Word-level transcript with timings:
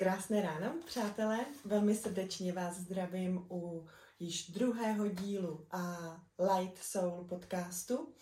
Krásné 0.00 0.42
ráno, 0.42 0.74
přátelé. 0.86 1.38
Velmi 1.64 1.94
srdečně 1.94 2.52
vás 2.52 2.76
zdravím 2.76 3.46
u 3.50 3.86
již 4.18 4.50
druhého 4.50 5.08
dílu 5.08 5.66
a 5.70 5.96
Light 6.38 6.78
Soul 6.82 7.24
podcastu. 7.24 8.14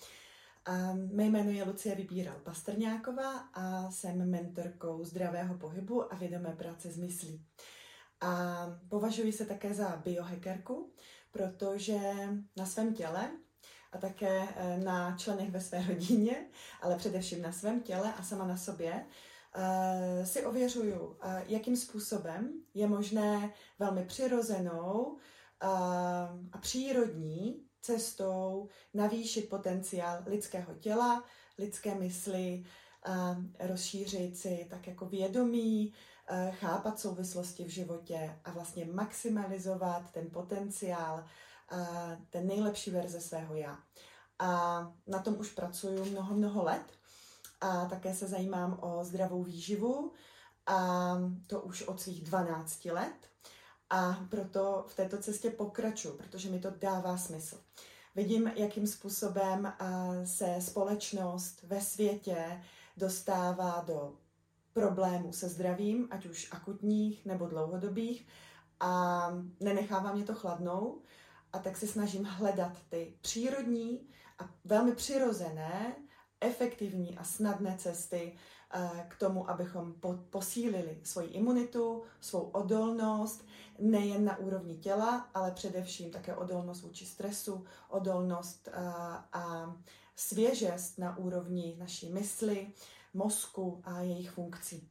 A 0.65 0.93
mé 0.93 1.25
jméno 1.25 1.51
je 1.51 1.65
Lucie 1.65 1.95
Vybíral 1.95 2.39
Pastrňáková 2.39 3.39
a 3.39 3.91
jsem 3.91 4.31
mentorkou 4.31 5.05
zdravého 5.05 5.59
pohybu 5.59 6.13
a 6.13 6.17
vědomé 6.17 6.57
práce 6.57 6.91
s 6.91 6.97
myslí. 6.97 7.47
A 8.21 8.57
považuji 8.89 9.33
se 9.33 9.47
také 9.47 9.75
za 9.75 10.03
biohackerku, 10.05 10.93
protože 11.31 12.01
na 12.57 12.67
svém 12.67 12.95
těle 12.95 13.31
a 13.93 13.99
také 13.99 14.49
eh, 14.57 14.79
na 14.79 15.17
členech 15.17 15.51
ve 15.51 15.61
své 15.61 15.87
rodině, 15.87 16.47
ale 16.81 16.97
především 16.97 17.43
na 17.43 17.53
svém 17.53 17.81
těle 17.81 18.15
a 18.15 18.23
sama 18.23 18.47
na 18.47 18.57
sobě, 18.57 19.07
si 20.25 20.45
ověřuju, 20.45 21.17
eh, 21.23 21.45
jakým 21.47 21.77
způsobem 21.77 22.53
je 22.75 22.87
možné 22.89 23.53
velmi 23.79 24.05
přirozenou 24.05 25.19
a 26.53 26.59
přírodní 26.61 27.65
cestou 27.81 28.69
navýšit 28.95 29.49
potenciál 29.49 30.23
lidského 30.27 30.75
těla, 30.75 31.25
lidské 31.59 31.95
mysli, 31.95 32.65
rozšířit 33.61 34.37
si 34.37 34.67
tak 34.71 34.87
jako 34.87 35.07
vědomí, 35.07 35.95
chápat 36.51 37.01
souvislosti 37.01 37.65
v 37.65 37.69
životě 37.69 38.41
a 38.45 38.51
vlastně 38.51 38.85
maximalizovat 38.85 40.11
ten 40.13 40.31
potenciál 40.31 41.25
ten 42.31 42.47
nejlepší 42.47 42.91
verze 42.91 43.21
svého 43.21 43.57
já. 43.57 43.79
A 44.39 44.81
na 45.07 45.19
tom 45.19 45.39
už 45.39 45.51
pracuju 45.51 46.05
mnoho, 46.05 46.35
mnoho 46.35 46.65
let. 46.65 46.98
A 47.61 47.85
také 47.87 48.15
se 48.15 48.27
zajímám 48.27 48.79
o 48.83 49.05
zdravou 49.05 49.43
výživu. 49.43 50.13
A 50.67 51.17
to 51.47 51.61
už 51.61 51.83
od 51.83 52.01
svých 52.01 52.25
12 52.25 52.85
let. 52.85 53.29
A 53.91 54.27
proto 54.31 54.85
v 54.89 54.95
této 54.95 55.19
cestě 55.19 55.51
pokračuju, 55.51 56.17
protože 56.17 56.51
mi 56.51 56.61
to 56.61 56.71
dává 56.71 57.17
smysl. 57.17 57.61
Vidím, 58.15 58.53
jakým 58.57 58.87
způsobem 58.87 59.73
se 60.25 60.57
společnost 60.61 61.63
ve 61.63 61.81
světě 61.81 62.63
dostává 62.97 63.85
do 63.87 64.17
problémů 64.73 65.33
se 65.33 65.49
zdravím, 65.49 66.09
ať 66.11 66.27
už 66.27 66.49
akutních 66.53 67.27
nebo 67.27 67.47
dlouhodobých, 67.47 68.27
a 68.81 69.31
nenechává 69.61 70.13
mě 70.13 70.25
to 70.25 70.35
chladnou, 70.35 71.03
a 71.53 71.59
tak 71.59 71.77
se 71.77 71.87
snažím 71.87 72.25
hledat 72.25 72.73
ty 72.89 73.15
přírodní 73.21 74.09
a 74.39 74.51
velmi 74.65 74.93
přirozené, 74.93 75.97
efektivní 76.41 77.19
a 77.19 77.25
snadné 77.25 77.77
cesty 77.79 78.33
eh, 78.75 79.07
k 79.09 79.17
tomu, 79.17 79.51
abychom 79.51 79.95
posílili 80.31 81.01
svoji 81.03 81.29
imunitu, 81.29 82.03
svou 82.21 82.41
odolnost, 82.41 83.47
nejen 83.79 84.25
na 84.25 84.37
úrovni 84.39 84.77
těla, 84.77 85.31
ale 85.35 85.51
především 85.51 86.11
také 86.11 86.35
odolnost 86.35 86.83
vůči 86.83 87.07
stresu, 87.07 87.65
odolnost 87.89 88.69
eh, 88.73 88.81
a 89.33 89.77
svěžest 90.17 90.99
na 90.99 91.17
úrovni 91.17 91.77
naší 91.79 92.13
mysli, 92.13 92.73
mozku 93.15 93.81
a 93.85 94.01
jejich 94.01 94.31
funkcí. 94.31 94.89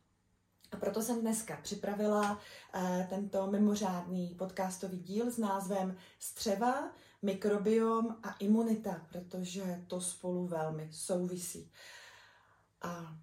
A 0.72 0.78
proto 0.78 1.02
jsem 1.02 1.22
dneska 1.22 1.58
připravila 1.62 2.40
eh, 2.74 3.08
tento 3.10 3.48
mimořádný 3.48 4.36
podcastový 4.38 5.00
díl 5.00 5.32
s 5.32 5.38
názvem 5.38 5.98
Střeva, 6.20 6.92
mikrobiom 7.28 8.16
a 8.24 8.36
imunita, 8.40 9.06
protože 9.10 9.84
to 9.88 10.02
spolu 10.02 10.48
velmi 10.48 10.90
souvisí. 10.92 11.72
A 12.82 13.18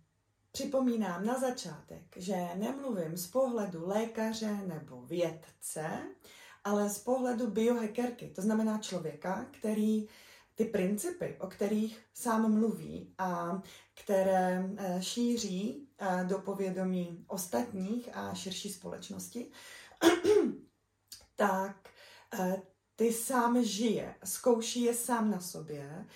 připomínám 0.53 1.27
na 1.27 1.39
začátek, 1.41 2.03
že 2.17 2.49
nemluvím 2.55 3.17
z 3.17 3.27
pohledu 3.27 3.89
lékaře 3.89 4.57
nebo 4.67 5.03
vědce, 5.03 5.87
ale 6.65 6.91
z 6.91 6.99
pohledu 6.99 7.51
biohackerky, 7.51 8.29
to 8.29 8.43
znamená 8.43 8.79
člověka, 8.79 9.47
který 9.59 10.09
ty 10.55 10.65
principy, 10.65 11.37
o 11.41 11.47
kterých 11.47 12.07
sám 12.15 12.53
mluví 12.53 13.15
a 13.19 13.63
které 13.95 14.71
eh, 14.77 15.03
šíří 15.03 15.89
eh, 15.99 16.25
do 16.25 16.39
povědomí 16.39 17.25
ostatních 17.27 18.17
a 18.17 18.35
širší 18.35 18.73
společnosti, 18.73 19.51
tak 21.37 21.89
eh, 22.41 22.63
ty 22.97 23.13
sám 23.13 23.65
žije, 23.65 24.15
zkouší 24.25 24.83
je 24.83 24.95
sám 24.95 25.31
na 25.31 25.41
sobě 25.41 26.07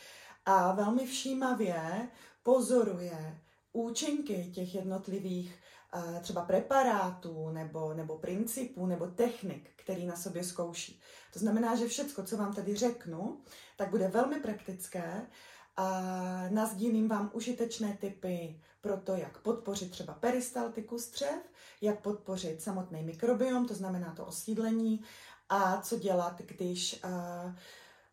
a 0.44 0.72
velmi 0.72 1.06
všímavě 1.06 2.08
pozoruje 2.42 3.40
účinky 3.72 4.50
těch 4.54 4.74
jednotlivých 4.74 5.54
třeba 6.20 6.42
preparátů 6.42 7.50
nebo, 7.50 7.94
nebo 7.94 8.18
principů 8.18 8.86
nebo 8.86 9.06
technik, 9.06 9.70
který 9.76 10.06
na 10.06 10.16
sobě 10.16 10.44
zkouší. 10.44 11.00
To 11.32 11.38
znamená, 11.38 11.76
že 11.76 11.88
všechno, 11.88 12.24
co 12.24 12.36
vám 12.36 12.54
tady 12.54 12.76
řeknu, 12.76 13.40
tak 13.76 13.90
bude 13.90 14.08
velmi 14.08 14.40
praktické 14.40 15.26
a 15.76 16.02
nazdílím 16.50 17.08
vám 17.08 17.30
užitečné 17.34 17.98
typy 18.00 18.60
pro 18.80 18.96
to, 18.96 19.16
jak 19.16 19.38
podpořit 19.38 19.90
třeba 19.90 20.14
peristaltiku 20.14 20.98
střev, 20.98 21.50
jak 21.80 22.00
podpořit 22.00 22.62
samotný 22.62 23.02
mikrobiom, 23.02 23.66
to 23.66 23.74
znamená 23.74 24.14
to 24.14 24.26
osídlení, 24.26 25.04
a 25.48 25.80
co 25.80 25.98
dělat, 25.98 26.40
když 26.46 27.00
uh, 27.04 27.54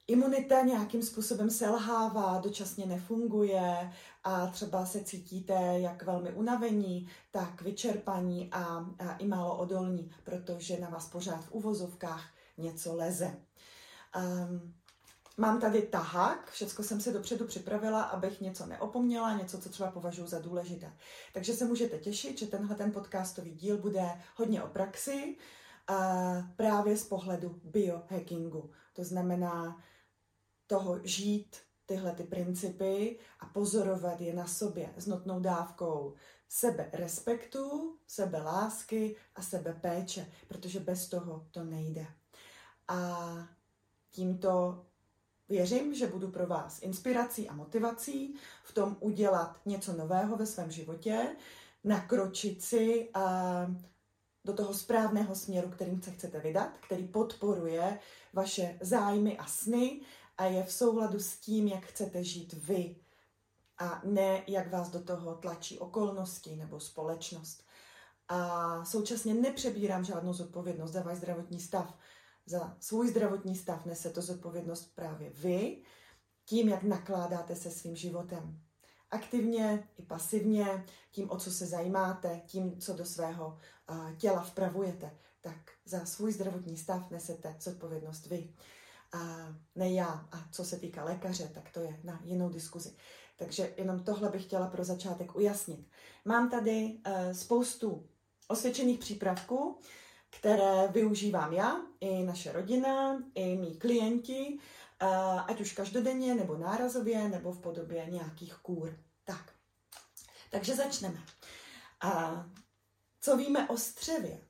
imunita 0.07 0.62
nějakým 0.62 1.03
způsobem 1.03 1.50
selhává, 1.50 2.40
dočasně 2.44 2.85
nefunguje 2.85 3.94
a 4.23 4.47
třeba 4.47 4.85
se 4.85 5.03
cítíte 5.03 5.53
jak 5.78 6.03
velmi 6.03 6.34
unavení, 6.34 7.09
tak 7.31 7.62
vyčerpaní 7.62 8.50
a, 8.51 8.85
a 9.00 9.16
i 9.18 9.28
málo 9.28 9.57
odolní, 9.57 10.12
protože 10.24 10.79
na 10.79 10.90
vás 10.90 11.09
pořád 11.09 11.45
v 11.45 11.51
uvozovkách 11.51 12.24
něco 12.57 12.95
leze. 12.95 13.38
Um, 14.18 14.74
Mám 15.38 15.62
tady 15.62 15.81
tahák, 15.81 16.51
všechno 16.51 16.84
jsem 16.84 17.01
si 17.01 17.13
dopředu 17.13 17.45
připravila, 17.45 18.01
abych 18.01 18.41
něco 18.41 18.66
neopomněla, 18.66 19.38
něco, 19.38 19.62
co 19.62 19.69
třeba 19.69 19.91
považuji 19.91 20.28
za 20.28 20.40
důležité. 20.40 20.94
Takže 21.34 21.53
se 21.53 21.66
můžete 21.66 21.97
těšit, 21.97 22.40
že 22.40 22.47
tenhle 22.47 22.75
ten 22.75 22.91
podcastový 22.91 23.51
díl 23.51 23.78
bude 23.78 24.22
hodně 24.35 24.63
o 24.63 24.68
praxi, 24.68 25.38
právě 26.56 26.97
z 26.97 27.03
pohledu 27.07 27.62
biohackingu. 27.63 28.72
To 28.94 29.03
znamená 29.03 29.84
toho 30.68 31.00
žít 31.03 31.57
tyhle 31.85 32.12
ty 32.12 32.23
principy 32.23 33.19
a 33.40 33.46
pozorovat 33.46 34.22
je 34.22 34.34
na 34.34 34.47
sobě 34.47 34.94
s 34.97 35.07
notnou 35.07 35.40
dávkou 35.40 36.13
sebe 36.50 36.90
respektu, 36.94 37.97
sebe 38.07 38.41
lásky 38.41 39.16
a 39.35 39.41
sebe 39.41 39.74
péče, 39.74 40.31
protože 40.47 40.79
bez 40.79 41.09
toho 41.09 41.47
to 41.51 41.63
nejde. 41.63 42.07
A 42.88 43.28
tímto 44.12 44.85
věřím, 45.50 45.95
že 45.95 46.07
budu 46.07 46.31
pro 46.31 46.47
vás 46.47 46.81
inspirací 46.81 47.50
a 47.50 47.53
motivací 47.53 48.35
v 48.63 48.74
tom 48.74 48.97
udělat 49.00 49.59
něco 49.66 49.94
nového 49.94 50.38
ve 50.38 50.45
svém 50.45 50.72
životě, 50.72 51.35
nakročit 51.84 52.62
si 52.62 53.09
do 54.45 54.53
toho 54.53 54.73
správného 54.73 55.35
směru, 55.35 55.69
kterým 55.69 56.01
se 56.01 56.11
chcete 56.11 56.39
vydat, 56.39 56.78
který 56.78 57.07
podporuje 57.07 58.00
vaše 58.33 58.78
zájmy 58.81 59.38
a 59.38 59.45
sny 59.45 60.01
a 60.38 60.45
je 60.45 60.63
v 60.63 60.72
souladu 60.72 61.19
s 61.19 61.38
tím, 61.38 61.67
jak 61.67 61.85
chcete 61.85 62.23
žít 62.23 62.53
vy 62.53 62.95
a 63.78 64.01
ne 64.03 64.44
jak 64.47 64.72
vás 64.72 64.89
do 64.89 65.03
toho 65.03 65.35
tlačí 65.35 65.80
okolnosti 65.80 66.56
nebo 66.56 66.80
společnost. 66.80 67.63
A 68.27 68.86
současně 68.86 69.33
nepřebírám 69.33 70.03
žádnou 70.03 70.33
zodpovědnost 70.33 70.91
za 70.91 71.01
váš 71.01 71.18
zdravotní 71.18 71.59
stav. 71.59 71.98
Za 72.45 72.77
svůj 72.80 73.07
zdravotní 73.07 73.56
stav 73.56 73.86
nese 73.86 74.09
to 74.09 74.21
zodpovědnost 74.21 74.95
právě 74.95 75.30
vy, 75.30 75.81
tím, 76.45 76.69
jak 76.69 76.83
nakládáte 76.83 77.56
se 77.56 77.71
svým 77.71 77.95
životem. 77.95 78.64
Aktivně 79.12 79.88
i 79.98 80.02
pasivně, 80.02 80.86
tím, 81.12 81.31
o 81.31 81.38
co 81.38 81.52
se 81.52 81.66
zajímáte, 81.66 82.42
tím, 82.46 82.80
co 82.80 82.94
do 82.94 83.06
svého 83.06 83.57
těla 84.18 84.42
vpravujete, 84.42 85.18
tak 85.42 85.72
za 85.86 86.06
svůj 86.06 86.31
zdravotní 86.31 86.78
stav 86.78 87.12
nesete 87.12 87.56
zodpovědnost 87.60 88.25
vy 88.28 88.54
a 89.12 89.54
ne 89.75 89.92
já. 89.92 90.28
A 90.31 90.48
co 90.52 90.66
se 90.66 90.78
týká 90.78 91.04
lékaře, 91.04 91.52
tak 91.54 91.69
to 91.72 91.80
je 91.80 92.00
na 92.04 92.19
jinou 92.24 92.50
diskuzi. 92.50 92.96
Takže 93.38 93.74
jenom 93.78 94.04
tohle 94.04 94.30
bych 94.30 94.44
chtěla 94.44 94.68
pro 94.68 94.84
začátek 94.84 95.36
ujasnit. 95.36 95.88
Mám 96.25 96.50
tady 96.50 96.98
uh, 97.08 97.31
spoustu 97.31 98.08
osvědčených 98.48 99.00
přípravků, 99.00 99.80
které 100.40 100.88
využívám 100.88 101.54
já, 101.54 101.82
i 102.00 102.24
naše 102.24 102.52
rodina, 102.52 103.24
i 103.36 103.58
mý 103.58 103.78
klienti, 103.78 104.60
ať 105.48 105.62
už 105.62 105.74
každodenně, 105.74 106.36
nebo 106.36 106.58
nárazově, 106.58 107.30
nebo 107.30 107.52
v 107.52 107.62
podobě 107.62 108.06
nějakých 108.10 108.56
kůr. 108.56 108.98
Tak, 109.24 109.54
takže 110.52 110.76
začneme. 110.76 111.24
A 112.02 112.46
co 113.22 113.38
víme 113.38 113.70
o 113.70 113.78
střevě? 113.78 114.42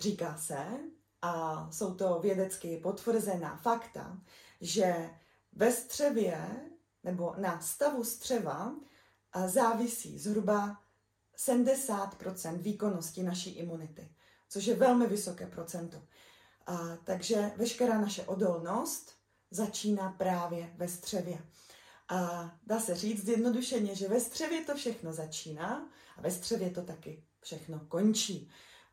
Říká 0.00 0.36
se, 0.36 0.66
a 1.22 1.68
jsou 1.72 1.94
to 1.94 2.20
vědecky 2.20 2.76
potvrzená 2.76 3.56
fakta, 3.56 4.18
že 4.60 5.10
ve 5.52 5.72
střevě 5.72 6.60
nebo 7.04 7.34
na 7.36 7.60
stavu 7.60 8.04
střeva 8.04 8.74
závisí 9.46 10.18
zhruba 10.18 10.82
70% 11.38 12.58
výkonnosti 12.58 13.22
naší 13.22 13.50
imunity, 13.50 14.12
což 14.48 14.64
je 14.64 14.76
velmi 14.76 15.06
vysoké 15.06 15.46
procento. 15.46 16.02
A, 16.66 16.96
takže 17.04 17.52
veškerá 17.56 18.00
naše 18.00 18.22
odolnost 18.22 19.12
začíná 19.50 20.10
právě 20.18 20.72
ve 20.76 20.88
střevě. 20.88 21.38
A 22.08 22.50
dá 22.66 22.80
se 22.80 22.94
říct 22.94 23.24
zjednodušeně, 23.24 23.94
že 23.94 24.08
ve 24.08 24.20
střevě 24.20 24.64
to 24.64 24.74
všechno 24.74 25.12
začíná 25.12 25.90
a 26.16 26.20
ve 26.20 26.30
střevě 26.30 26.70
to 26.70 26.82
taky 26.82 27.24
všechno 27.40 27.80
končí. 27.88 28.50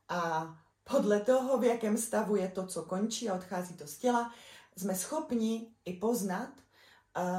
A 0.09 0.53
podle 0.83 1.19
toho, 1.19 1.57
v 1.57 1.63
jakém 1.63 1.97
stavu 1.97 2.35
je 2.35 2.47
to, 2.47 2.67
co 2.67 2.83
končí 2.83 3.29
a 3.29 3.35
odchází 3.35 3.75
to 3.75 3.87
z 3.87 3.97
těla, 3.97 4.33
jsme 4.77 4.95
schopni 4.95 5.75
i 5.85 5.93
poznat, 5.93 6.49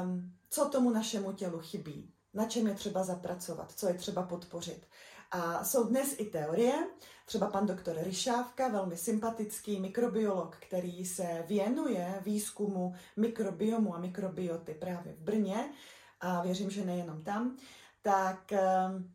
um, 0.03 0.33
co 0.51 0.69
tomu 0.69 0.91
našemu 0.91 1.33
tělu 1.33 1.59
chybí, 1.59 2.13
na 2.37 2.47
čem 2.47 2.67
je 2.67 2.75
třeba 2.75 3.05
zapracovat, 3.05 3.73
co 3.77 3.89
je 3.89 3.95
třeba 3.95 4.23
podpořit. 4.23 4.87
A 5.31 5.65
jsou 5.65 5.85
dnes 5.85 6.15
i 6.19 6.25
teorie, 6.25 6.87
třeba 7.25 7.51
pan 7.51 7.67
doktor 7.67 7.97
Ryšávka, 8.01 8.69
velmi 8.69 8.97
sympatický 8.97 9.81
mikrobiolog, 9.81 10.57
který 10.61 11.07
se 11.07 11.45
věnuje 11.47 12.23
výzkumu 12.25 12.95
mikrobiomu 13.17 13.95
a 13.95 13.99
mikrobioty 13.99 14.75
právě 14.75 15.13
v 15.13 15.21
Brně, 15.21 15.73
a 16.21 16.43
věřím, 16.43 16.71
že 16.71 16.85
nejenom 16.85 17.23
tam, 17.23 17.57
tak 18.03 18.53
um, 18.53 19.15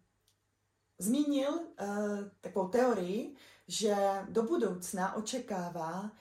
zmínil 0.99 1.51
uh, 1.51 1.67
takovou 2.41 2.67
teorii, 2.67 3.35
že 3.67 3.95
do 4.29 4.43
budoucna 4.43 5.15
očekává, 5.15 6.11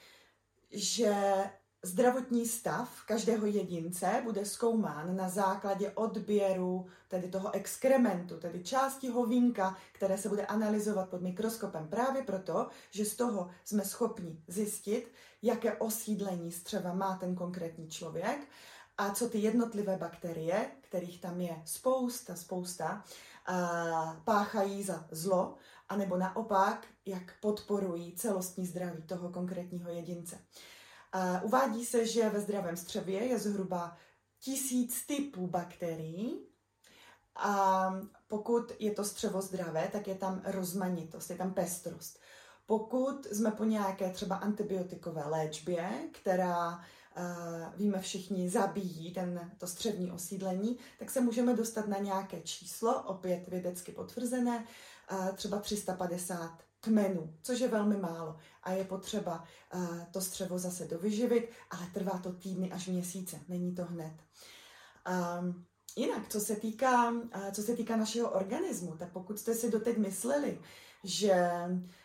že 0.70 1.44
zdravotní 1.82 2.46
stav 2.46 3.04
každého 3.06 3.46
jedince 3.46 4.20
bude 4.24 4.46
zkoumán 4.46 5.16
na 5.16 5.28
základě 5.28 5.90
odběru 5.90 6.86
tedy 7.08 7.28
toho 7.28 7.54
exkrementu, 7.54 8.36
tedy 8.36 8.62
části 8.64 9.08
hovínka, 9.08 9.76
které 9.92 10.18
se 10.18 10.28
bude 10.28 10.46
analyzovat 10.46 11.08
pod 11.08 11.22
mikroskopem 11.22 11.88
právě 11.88 12.22
proto, 12.22 12.68
že 12.90 13.04
z 13.04 13.16
toho 13.16 13.50
jsme 13.64 13.84
schopni 13.84 14.42
zjistit, 14.48 15.12
jaké 15.42 15.72
osídlení 15.72 16.52
střeva 16.52 16.92
má 16.92 17.16
ten 17.16 17.34
konkrétní 17.34 17.88
člověk 17.88 18.48
a 18.98 19.10
co 19.10 19.28
ty 19.28 19.38
jednotlivé 19.38 19.96
bakterie, 19.96 20.70
kterých 20.80 21.20
tam 21.20 21.40
je 21.40 21.62
spousta, 21.64 22.36
spousta, 22.36 23.04
páchají 24.24 24.82
za 24.82 25.06
zlo, 25.10 25.54
anebo 25.88 26.16
naopak, 26.16 26.86
jak 27.06 27.40
podporují 27.40 28.12
celostní 28.12 28.66
zdraví 28.66 29.02
toho 29.02 29.28
konkrétního 29.28 29.90
jedince. 29.90 30.38
Uvádí 31.42 31.86
se, 31.86 32.06
že 32.06 32.28
ve 32.28 32.40
zdravém 32.40 32.76
střevě 32.76 33.24
je 33.24 33.38
zhruba 33.38 33.96
tisíc 34.38 35.06
typů 35.06 35.46
bakterií 35.46 36.46
a 37.36 37.94
pokud 38.28 38.72
je 38.78 38.90
to 38.90 39.04
střevo 39.04 39.42
zdravé, 39.42 39.88
tak 39.92 40.08
je 40.08 40.14
tam 40.14 40.42
rozmanitost, 40.44 41.30
je 41.30 41.36
tam 41.36 41.54
pestrost. 41.54 42.18
Pokud 42.66 43.26
jsme 43.26 43.50
po 43.50 43.64
nějaké 43.64 44.10
třeba 44.10 44.36
antibiotikové 44.36 45.24
léčbě, 45.24 45.90
která 46.12 46.76
uh, 46.76 47.74
víme 47.76 48.00
všichni 48.00 48.50
zabíjí 48.50 49.12
ten, 49.12 49.50
to 49.58 49.66
střevní 49.66 50.12
osídlení, 50.12 50.78
tak 50.98 51.10
se 51.10 51.20
můžeme 51.20 51.56
dostat 51.56 51.88
na 51.88 51.98
nějaké 51.98 52.40
číslo, 52.40 53.02
opět 53.02 53.48
vědecky 53.48 53.92
potvrzené, 53.92 54.66
uh, 55.12 55.28
třeba 55.28 55.58
350 55.58 56.69
kmenů, 56.80 57.34
což 57.42 57.60
je 57.60 57.68
velmi 57.68 57.96
málo 57.96 58.36
a 58.62 58.72
je 58.72 58.84
potřeba 58.84 59.44
uh, 59.74 60.04
to 60.10 60.20
střevo 60.20 60.58
zase 60.58 60.86
dovyživit, 60.86 61.50
ale 61.70 61.86
trvá 61.94 62.18
to 62.18 62.32
týdny 62.32 62.72
až 62.72 62.86
měsíce, 62.86 63.40
není 63.48 63.74
to 63.74 63.84
hned. 63.84 64.12
Um, 65.40 65.64
jinak, 65.96 66.28
co 66.28 66.40
se, 66.40 66.56
týká, 66.56 67.10
uh, 67.10 67.50
co 67.52 67.62
se 67.62 67.76
týká 67.76 67.96
našeho 67.96 68.30
organismu, 68.30 68.96
tak 68.96 69.12
pokud 69.12 69.38
jste 69.38 69.54
si 69.54 69.70
doteď 69.70 69.98
mysleli, 69.98 70.58
že 71.04 71.50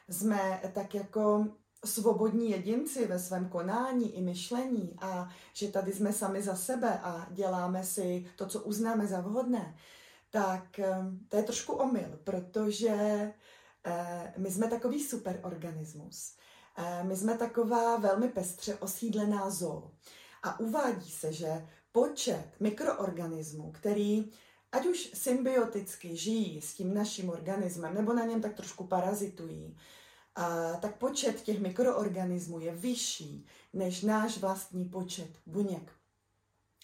jsme 0.09 0.61
tak 0.73 0.95
jako 0.95 1.47
svobodní 1.85 2.51
jedinci 2.51 3.07
ve 3.07 3.19
svém 3.19 3.49
konání 3.49 4.17
i 4.17 4.21
myšlení 4.21 4.95
a 5.01 5.29
že 5.53 5.67
tady 5.67 5.93
jsme 5.93 6.13
sami 6.13 6.41
za 6.41 6.55
sebe 6.55 6.99
a 7.03 7.27
děláme 7.31 7.83
si 7.83 8.25
to, 8.35 8.45
co 8.45 8.61
uznáme 8.61 9.07
za 9.07 9.21
vhodné, 9.21 9.77
tak 10.29 10.79
to 11.27 11.37
je 11.37 11.43
trošku 11.43 11.73
omyl, 11.73 12.19
protože 12.23 13.33
my 14.37 14.51
jsme 14.51 14.67
takový 14.67 15.03
superorganismus. 15.03 16.37
Eh, 16.77 17.03
my 17.03 17.15
jsme 17.15 17.37
taková 17.37 17.97
velmi 17.97 18.29
pestře 18.29 18.75
osídlená 18.75 19.49
zoo. 19.49 19.91
A 20.43 20.59
uvádí 20.59 21.11
se, 21.11 21.33
že 21.33 21.67
počet 21.91 22.45
mikroorganismů, 22.59 23.71
který 23.71 24.31
ať 24.71 24.85
už 24.85 25.11
symbioticky 25.13 26.17
žijí 26.17 26.61
s 26.61 26.73
tím 26.73 26.93
naším 26.93 27.29
organismem, 27.29 27.93
nebo 27.93 28.13
na 28.13 28.25
něm 28.25 28.41
tak 28.41 28.53
trošku 28.53 28.87
parazitují, 28.87 29.77
a, 30.35 30.73
tak 30.73 30.97
počet 30.97 31.41
těch 31.41 31.59
mikroorganismů 31.59 32.59
je 32.59 32.75
vyšší 32.75 33.45
než 33.73 34.01
náš 34.01 34.37
vlastní 34.37 34.85
počet 34.85 35.29
buněk, 35.45 35.91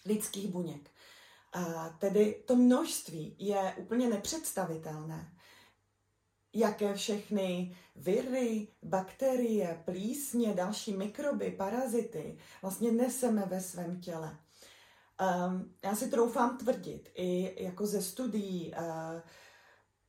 lidských 0.06 0.50
buněk. 0.50 0.89
A 1.53 1.89
tedy 1.89 2.44
to 2.48 2.56
množství 2.56 3.36
je 3.39 3.74
úplně 3.77 4.09
nepředstavitelné 4.09 5.33
jaké 6.53 6.94
všechny 6.94 7.75
viry, 7.95 8.68
bakterie, 8.83 9.81
plísně, 9.86 10.53
další 10.53 10.94
mikroby, 10.94 11.51
parazity 11.51 12.38
vlastně 12.62 12.92
neseme 12.92 13.45
ve 13.45 13.62
svém 13.62 14.01
těle. 14.01 14.38
Um, 15.21 15.74
já 15.83 15.95
si 15.95 16.09
troufám 16.09 16.57
tvrdit, 16.57 17.09
i 17.15 17.63
jako 17.63 17.88
ze 17.88 18.01
studií, 18.01 18.74
uh, 18.77 19.21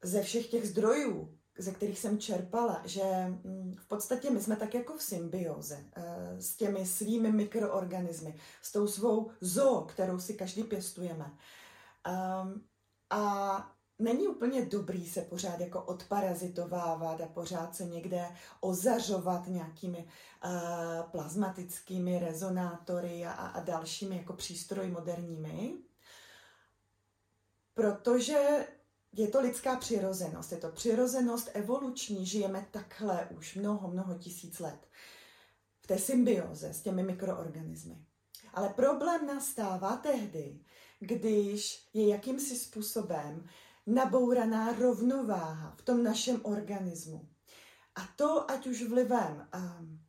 ze 0.03 0.23
všech 0.23 0.47
těch 0.47 0.69
zdrojů, 0.69 1.39
ze 1.59 1.73
kterých 1.73 1.99
jsem 1.99 2.19
čerpala, 2.19 2.83
že 2.85 3.03
mm, 3.27 3.75
v 3.79 3.89
podstatě 3.89 4.31
my 4.31 4.41
jsme 4.41 4.57
tak 4.57 4.75
jako 4.75 4.97
v 4.97 5.03
symbioze 5.03 5.85
uh, 5.97 6.39
s 6.39 6.57
těmi 6.57 6.87
svými 6.87 7.33
mikroorganismy, 7.33 8.35
s 8.63 8.73
tou 8.73 8.87
svou 8.87 9.31
zoo, 9.41 9.81
kterou 9.81 10.19
si 10.19 10.35
každý 10.35 10.63
pěstujeme. 10.63 11.39
Um, 12.45 12.65
a 13.11 13.73
není 14.03 14.29
úplně 14.29 14.67
dobrý 14.67 15.09
se 15.09 15.23
pořád 15.23 15.61
jako 15.61 15.83
odparazitovávat 15.83 17.21
a 17.21 17.27
pořád 17.27 17.77
se 17.77 17.85
někde 17.85 18.29
ozařovat 18.61 19.47
nějakými 19.47 19.99
uh, 20.45 21.11
plazmatickými 21.11 22.19
rezonátory 22.19 23.27
a, 23.27 23.33
a 23.33 23.61
dalšími 23.61 24.17
jako 24.17 24.33
přístroji 24.33 24.91
moderními, 24.91 25.75
protože 27.75 28.67
je 29.13 29.29
to 29.29 29.41
lidská 29.41 29.77
přirozenost, 29.77 30.53
je 30.53 30.59
to 30.59 30.69
přirozenost 30.69 31.51
evoluční, 31.55 32.27
žijeme 32.27 32.67
takhle 32.71 33.29
už 33.37 33.55
mnoho, 33.55 33.89
mnoho 33.91 34.15
tisíc 34.15 34.59
let 34.59 34.89
v 35.81 35.87
té 35.87 35.99
symbioze 35.99 36.75
s 36.75 36.83
těmi 36.83 37.03
mikroorganismy. 37.03 38.05
Ale 38.55 38.69
problém 38.69 39.27
nastává 39.27 39.97
tehdy, 39.97 40.61
když 41.01 41.89
je 41.95 42.09
jakýmsi 42.09 42.57
způsobem 42.57 43.49
nabouraná 43.87 44.73
rovnováha 44.73 45.75
v 45.77 45.83
tom 45.83 46.03
našem 46.03 46.41
organismu. 46.43 47.29
A 47.95 48.01
to 48.17 48.51
ať 48.51 48.67
už 48.67 48.83
vlivem 48.83 49.49
um, 49.55 50.01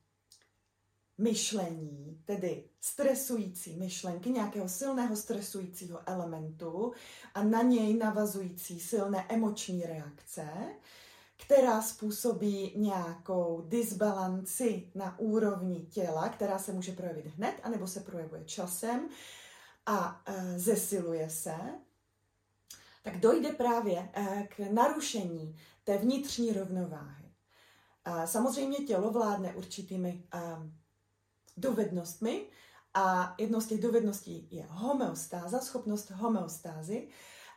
myšlení, 1.17 2.21
tedy 2.25 2.69
stresující 2.81 3.75
myšlenky, 3.75 4.29
nějakého 4.29 4.69
silného 4.69 5.15
stresujícího 5.15 5.99
elementu 6.05 6.91
a 7.33 7.43
na 7.43 7.61
něj 7.61 7.93
navazující 7.93 8.79
silné 8.79 9.25
emoční 9.29 9.81
reakce, 9.81 10.47
která 11.45 11.81
způsobí 11.81 12.73
nějakou 12.75 13.65
disbalanci 13.67 14.91
na 14.95 15.19
úrovni 15.19 15.85
těla, 15.85 16.29
která 16.29 16.59
se 16.59 16.73
může 16.73 16.91
projevit 16.91 17.25
hned, 17.25 17.55
anebo 17.63 17.87
se 17.87 17.99
projevuje 17.99 18.43
časem 18.45 19.09
a 19.85 20.21
e, 20.25 20.59
zesiluje 20.59 21.29
se, 21.29 21.55
tak 23.03 23.19
dojde 23.19 23.51
právě 23.51 24.09
eh, 24.13 24.47
k 24.55 24.59
narušení 24.59 25.55
té 25.83 25.97
vnitřní 25.97 26.53
rovnováhy. 26.53 27.23
Samozřejmě 28.25 28.77
tělo 28.77 29.11
vládne 29.11 29.55
určitými 29.55 30.23
eh, 30.33 30.39
dovednostmi 31.57 32.45
a 32.93 33.35
jednou 33.37 33.61
z 33.61 33.67
těch 33.67 33.81
dovedností 33.81 34.47
je 34.51 34.65
homeostáza, 34.69 35.59
schopnost 35.59 36.11
homeostázy. 36.11 37.07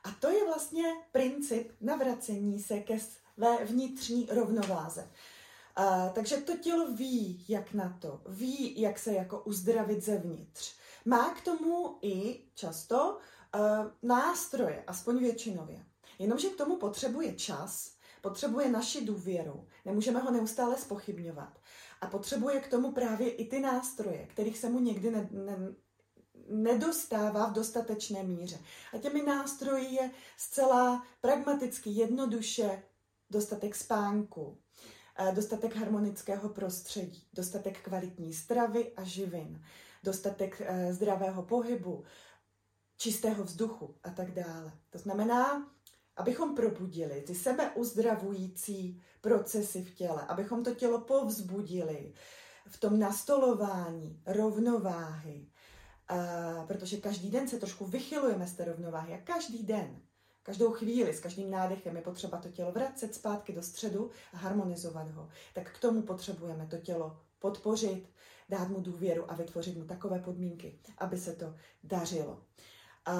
A 0.04 0.10
to 0.10 0.30
je 0.30 0.44
vlastně 0.44 0.84
princip 1.12 1.72
navracení 1.80 2.60
se 2.60 2.80
ke 2.80 2.98
své 3.00 3.64
vnitřní 3.64 4.28
rovnováze. 4.30 5.10
Uh, 5.78 6.12
takže 6.12 6.36
to 6.36 6.56
tělo 6.56 6.92
ví, 6.92 7.44
jak 7.48 7.72
na 7.72 7.98
to, 8.00 8.20
ví, 8.28 8.80
jak 8.80 8.98
se 8.98 9.12
jako 9.12 9.40
uzdravit 9.40 10.04
zevnitř. 10.04 10.74
Má 11.04 11.34
k 11.34 11.40
tomu 11.40 11.98
i 12.02 12.42
často 12.54 13.18
nástroje, 14.02 14.84
aspoň 14.86 15.18
většinově. 15.18 15.84
Jenomže 16.18 16.48
k 16.48 16.56
tomu 16.56 16.76
potřebuje 16.76 17.34
čas, 17.34 17.96
potřebuje 18.20 18.70
naši 18.70 19.04
důvěru, 19.04 19.66
nemůžeme 19.84 20.20
ho 20.20 20.30
neustále 20.30 20.76
spochybňovat. 20.76 21.58
A 22.00 22.06
potřebuje 22.06 22.60
k 22.60 22.70
tomu 22.70 22.92
právě 22.92 23.30
i 23.30 23.44
ty 23.48 23.60
nástroje, 23.60 24.26
kterých 24.26 24.58
se 24.58 24.68
mu 24.70 24.78
někdy 24.78 25.10
ne, 25.10 25.28
ne, 25.30 25.56
nedostává 26.48 27.46
v 27.46 27.52
dostatečné 27.52 28.22
míře. 28.22 28.58
A 28.94 28.98
těmi 28.98 29.22
nástroji 29.22 29.94
je 29.94 30.10
zcela 30.36 31.06
pragmaticky, 31.20 31.90
jednoduše 31.90 32.82
dostatek 33.30 33.74
spánku, 33.74 34.58
eh, 35.18 35.32
dostatek 35.32 35.76
harmonického 35.76 36.48
prostředí, 36.48 37.28
dostatek 37.32 37.80
kvalitní 37.80 38.32
stravy 38.32 38.92
a 38.96 39.04
živin, 39.04 39.64
dostatek 40.02 40.62
eh, 40.64 40.92
zdravého 40.92 41.42
pohybu, 41.42 42.04
čistého 42.96 43.44
vzduchu 43.44 43.94
a 44.02 44.10
tak 44.10 44.30
dále. 44.30 44.72
To 44.90 44.98
znamená, 44.98 45.70
abychom 46.16 46.54
probudili 46.54 47.20
ty 47.20 47.34
sebeuzdravující 47.34 49.02
procesy 49.20 49.84
v 49.84 49.94
těle, 49.94 50.26
abychom 50.26 50.64
to 50.64 50.74
tělo 50.74 51.00
povzbudili 51.00 52.12
v 52.68 52.80
tom 52.80 52.98
nastolování 52.98 54.22
rovnováhy, 54.26 55.48
a 56.08 56.64
protože 56.66 56.96
každý 56.96 57.30
den 57.30 57.48
se 57.48 57.58
trošku 57.58 57.86
vychylujeme 57.86 58.46
z 58.46 58.54
té 58.54 58.64
rovnováhy 58.64 59.14
a 59.14 59.18
každý 59.18 59.62
den, 59.62 60.00
každou 60.42 60.72
chvíli, 60.72 61.14
s 61.14 61.20
každým 61.20 61.50
nádechem 61.50 61.96
je 61.96 62.02
potřeba 62.02 62.38
to 62.38 62.48
tělo 62.48 62.72
vracet 62.72 63.14
zpátky 63.14 63.52
do 63.52 63.62
středu 63.62 64.10
a 64.32 64.36
harmonizovat 64.36 65.10
ho. 65.10 65.28
Tak 65.54 65.72
k 65.72 65.80
tomu 65.80 66.02
potřebujeme 66.02 66.66
to 66.66 66.76
tělo 66.76 67.20
podpořit, 67.38 68.08
dát 68.48 68.68
mu 68.68 68.80
důvěru 68.80 69.30
a 69.30 69.34
vytvořit 69.34 69.76
mu 69.76 69.84
takové 69.84 70.18
podmínky, 70.18 70.78
aby 70.98 71.18
se 71.18 71.32
to 71.32 71.54
dařilo. 71.84 72.42
A, 73.06 73.14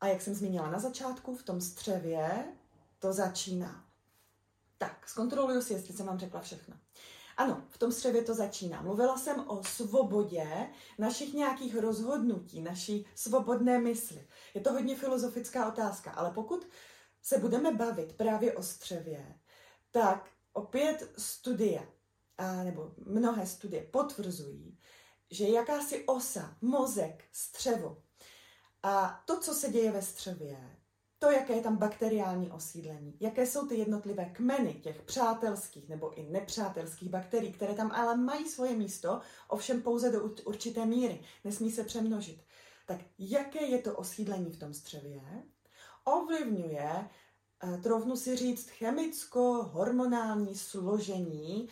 a 0.00 0.06
jak 0.06 0.22
jsem 0.22 0.34
zmínila 0.34 0.70
na 0.70 0.78
začátku, 0.78 1.36
v 1.36 1.42
tom 1.42 1.60
střevě 1.60 2.44
to 2.98 3.12
začíná. 3.12 3.84
Tak, 4.78 5.08
zkontroluju 5.08 5.62
si, 5.62 5.72
jestli 5.72 5.94
jsem 5.94 6.06
vám 6.06 6.18
řekla 6.18 6.40
všechno. 6.40 6.76
Ano, 7.36 7.64
v 7.68 7.78
tom 7.78 7.92
střevě 7.92 8.22
to 8.22 8.34
začíná. 8.34 8.82
Mluvila 8.82 9.18
jsem 9.18 9.48
o 9.48 9.64
svobodě 9.64 10.68
našich 10.98 11.34
nějakých 11.34 11.76
rozhodnutí, 11.76 12.62
naší 12.62 13.06
svobodné 13.14 13.78
mysli. 13.78 14.28
Je 14.54 14.60
to 14.60 14.72
hodně 14.72 14.96
filozofická 14.96 15.68
otázka, 15.68 16.10
ale 16.10 16.30
pokud 16.30 16.68
se 17.22 17.38
budeme 17.38 17.74
bavit 17.74 18.12
právě 18.12 18.56
o 18.56 18.62
střevě, 18.62 19.38
tak 19.90 20.30
opět 20.52 21.12
studie, 21.18 21.88
a, 22.38 22.52
nebo 22.64 22.94
mnohé 23.06 23.46
studie 23.46 23.82
potvrzují, 23.82 24.78
že 25.30 25.48
jakási 25.48 26.04
osa, 26.06 26.56
mozek, 26.60 27.24
střevo 27.32 28.02
a 28.86 29.22
to, 29.24 29.40
co 29.40 29.54
se 29.54 29.68
děje 29.68 29.92
ve 29.92 30.02
střevě, 30.02 30.76
to, 31.18 31.30
jaké 31.30 31.52
je 31.52 31.62
tam 31.62 31.76
bakteriální 31.76 32.50
osídlení, 32.50 33.16
jaké 33.20 33.46
jsou 33.46 33.66
ty 33.66 33.78
jednotlivé 33.78 34.24
kmeny 34.24 34.74
těch 34.74 35.02
přátelských 35.02 35.88
nebo 35.88 36.14
i 36.14 36.22
nepřátelských 36.22 37.08
bakterií, 37.08 37.52
které 37.52 37.74
tam 37.74 37.92
ale 37.92 38.16
mají 38.16 38.48
svoje 38.48 38.76
místo, 38.76 39.20
ovšem 39.48 39.82
pouze 39.82 40.10
do 40.10 40.20
určité 40.44 40.86
míry, 40.86 41.20
nesmí 41.44 41.70
se 41.70 41.84
přemnožit. 41.84 42.42
Tak 42.86 43.00
jaké 43.18 43.64
je 43.64 43.78
to 43.78 43.96
osídlení 43.96 44.52
v 44.52 44.58
tom 44.58 44.74
střevě, 44.74 45.22
ovlivňuje, 46.04 47.08
eh, 47.62 47.78
troufnu 47.82 48.16
si 48.16 48.36
říct, 48.36 48.68
chemicko-hormonální 48.70 50.54
složení 50.54 51.68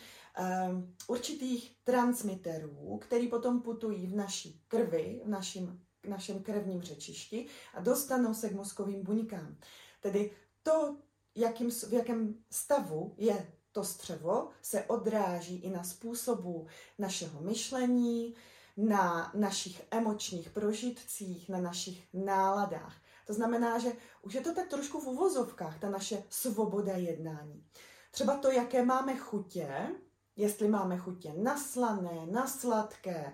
um, 0.67 0.95
určitých 1.07 1.77
transmiterů, 1.83 2.99
který 3.01 3.27
potom 3.27 3.61
putují 3.61 4.07
v 4.07 4.15
naší 4.15 4.61
krvi, 4.67 5.21
v 5.25 5.29
našem 5.29 5.85
našem 6.07 6.43
krevním 6.43 6.81
řečišti 6.81 7.45
a 7.73 7.81
dostanou 7.81 8.33
se 8.33 8.49
k 8.49 8.55
mozkovým 8.55 9.03
buňkám. 9.03 9.57
Tedy 10.01 10.31
to, 10.63 10.97
jakým, 11.35 11.71
v 11.71 11.93
jakém 11.93 12.35
stavu 12.49 13.13
je 13.17 13.51
to 13.71 13.83
střevo, 13.83 14.49
se 14.61 14.83
odráží 14.83 15.55
i 15.55 15.69
na 15.69 15.83
způsobu 15.83 16.67
našeho 16.99 17.41
myšlení, 17.41 18.35
na 18.77 19.31
našich 19.35 19.81
emočních 19.91 20.49
prožitcích, 20.49 21.49
na 21.49 21.59
našich 21.59 22.07
náladách. 22.13 22.95
To 23.25 23.33
znamená, 23.33 23.79
že 23.79 23.91
už 24.21 24.33
je 24.33 24.41
to 24.41 24.53
tak 24.53 24.67
trošku 24.67 24.99
v 24.99 25.07
uvozovkách, 25.07 25.79
ta 25.79 25.89
naše 25.89 26.23
svoboda 26.29 26.93
jednání. 26.95 27.65
Třeba 28.11 28.37
to, 28.37 28.51
jaké 28.51 28.85
máme 28.85 29.17
chutě, 29.17 29.95
jestli 30.35 30.67
máme 30.67 30.97
chutě 30.97 31.33
na 31.37 31.57
slané, 31.57 32.25
na 32.25 32.47
sladké, 32.47 33.33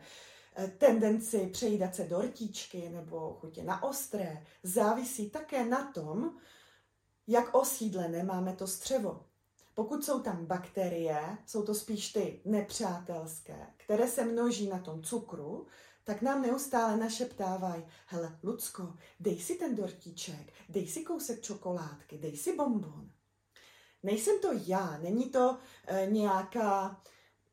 tendenci 0.77 1.48
přejídat 1.48 1.96
se 1.96 2.03
do 2.03 2.22
rtíčky 2.22 2.89
nebo 2.89 3.34
chutě 3.34 3.63
na 3.63 3.84
ostré, 3.84 4.46
závisí 4.63 5.29
také 5.29 5.65
na 5.65 5.91
tom, 5.91 6.38
jak 7.27 7.55
osídlené 7.55 8.24
máme 8.24 8.55
to 8.55 8.67
střevo. 8.67 9.25
Pokud 9.74 10.05
jsou 10.05 10.20
tam 10.20 10.46
bakterie, 10.46 11.38
jsou 11.46 11.63
to 11.63 11.75
spíš 11.75 12.13
ty 12.13 12.41
nepřátelské, 12.46 13.67
které 13.77 14.08
se 14.08 14.25
množí 14.25 14.67
na 14.67 14.79
tom 14.79 15.03
cukru, 15.03 15.67
tak 16.03 16.22
nám 16.22 16.41
neustále 16.41 16.98
našeptávají, 16.98 17.84
hele, 18.05 18.39
Lucko, 18.43 18.93
dej 19.20 19.39
si 19.39 19.55
ten 19.55 19.75
dortíček, 19.75 20.53
dej 20.70 20.88
si 20.88 21.03
kousek 21.03 21.41
čokoládky, 21.41 22.17
dej 22.17 22.38
si 22.38 22.55
bonbon. 22.55 23.12
Nejsem 24.03 24.39
to 24.41 24.51
já, 24.65 24.98
není 24.98 25.29
to 25.29 25.58
e, 25.88 26.05
nějaká 26.05 27.01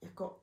jako 0.02 0.40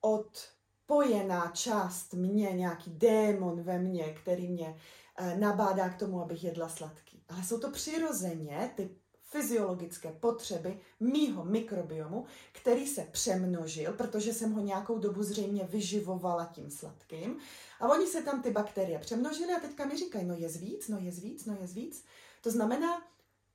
od 0.00 0.55
spojená 0.86 1.50
část 1.54 2.14
mě, 2.14 2.52
nějaký 2.52 2.90
démon 2.90 3.62
ve 3.62 3.78
mně, 3.78 4.04
který 4.04 4.48
mě 4.48 4.76
e, 5.16 5.36
nabádá 5.36 5.88
k 5.88 5.98
tomu, 5.98 6.22
abych 6.22 6.44
jedla 6.44 6.68
sladký. 6.68 7.24
Ale 7.28 7.42
jsou 7.42 7.58
to 7.58 7.70
přirozeně 7.70 8.70
ty 8.76 8.90
fyziologické 9.22 10.12
potřeby 10.12 10.80
mýho 11.00 11.44
mikrobiomu, 11.44 12.24
který 12.52 12.86
se 12.86 13.02
přemnožil, 13.02 13.92
protože 13.92 14.34
jsem 14.34 14.52
ho 14.52 14.60
nějakou 14.60 14.98
dobu 14.98 15.22
zřejmě 15.22 15.64
vyživovala 15.64 16.44
tím 16.44 16.70
sladkým. 16.70 17.38
A 17.80 17.88
oni 17.88 18.06
se 18.06 18.22
tam 18.22 18.42
ty 18.42 18.50
bakterie 18.50 18.98
přemnožily 18.98 19.52
a 19.52 19.60
teďka 19.60 19.84
mi 19.84 19.96
říkají, 19.96 20.24
no 20.24 20.34
je 20.34 20.48
víc, 20.48 20.88
no 20.88 20.98
je 20.98 21.10
víc, 21.10 21.46
no 21.46 21.56
je 21.60 21.66
víc. 21.66 22.04
To 22.42 22.50
znamená, 22.50 23.02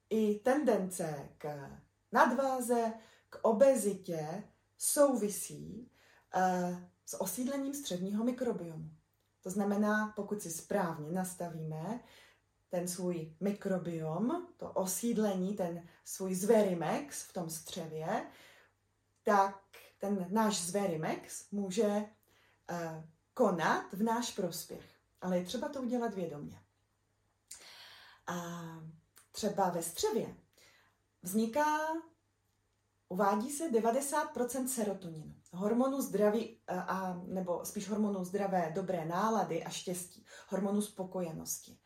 i 0.09 0.35
tendence 0.35 1.29
k 1.37 1.69
nadváze, 2.11 2.93
k 3.29 3.39
obezitě 3.41 4.43
souvisí 4.77 5.91
uh, 6.35 6.90
s 7.11 7.21
osídlením 7.21 7.73
středního 7.73 8.23
mikrobiomu. 8.23 8.89
To 9.41 9.49
znamená, 9.49 10.13
pokud 10.15 10.41
si 10.41 10.51
správně 10.51 11.11
nastavíme 11.11 12.03
ten 12.69 12.87
svůj 12.87 13.35
mikrobiom, 13.39 14.47
to 14.57 14.71
osídlení, 14.71 15.55
ten 15.55 15.87
svůj 16.05 16.35
zverimex 16.35 17.23
v 17.23 17.33
tom 17.33 17.49
střevě, 17.49 18.27
tak 19.23 19.61
ten 19.97 20.27
náš 20.29 20.61
zverimex 20.61 21.51
může 21.51 21.87
uh, 21.87 22.05
konat 23.33 23.93
v 23.93 24.03
náš 24.03 24.31
prospěch. 24.35 24.85
Ale 25.21 25.37
je 25.37 25.45
třeba 25.45 25.69
to 25.69 25.81
udělat 25.81 26.13
vědomě. 26.13 26.61
A 28.27 28.35
třeba 29.31 29.69
ve 29.69 29.83
střevě 29.83 30.35
vzniká 31.21 31.77
Uvádí 33.11 33.49
se 33.49 33.69
90% 33.69 34.67
serotoninu, 34.67 35.40
hormonu 35.53 36.01
zdraví, 36.01 36.59
a, 36.67 37.21
nebo 37.27 37.65
spíš 37.65 37.89
hormonu 37.89 38.23
zdravé 38.23 38.71
dobré 38.75 39.05
nálady 39.05 39.63
a 39.63 39.69
štěstí, 39.69 40.25
hormonu 40.47 40.81
spokojenosti. 40.81 41.77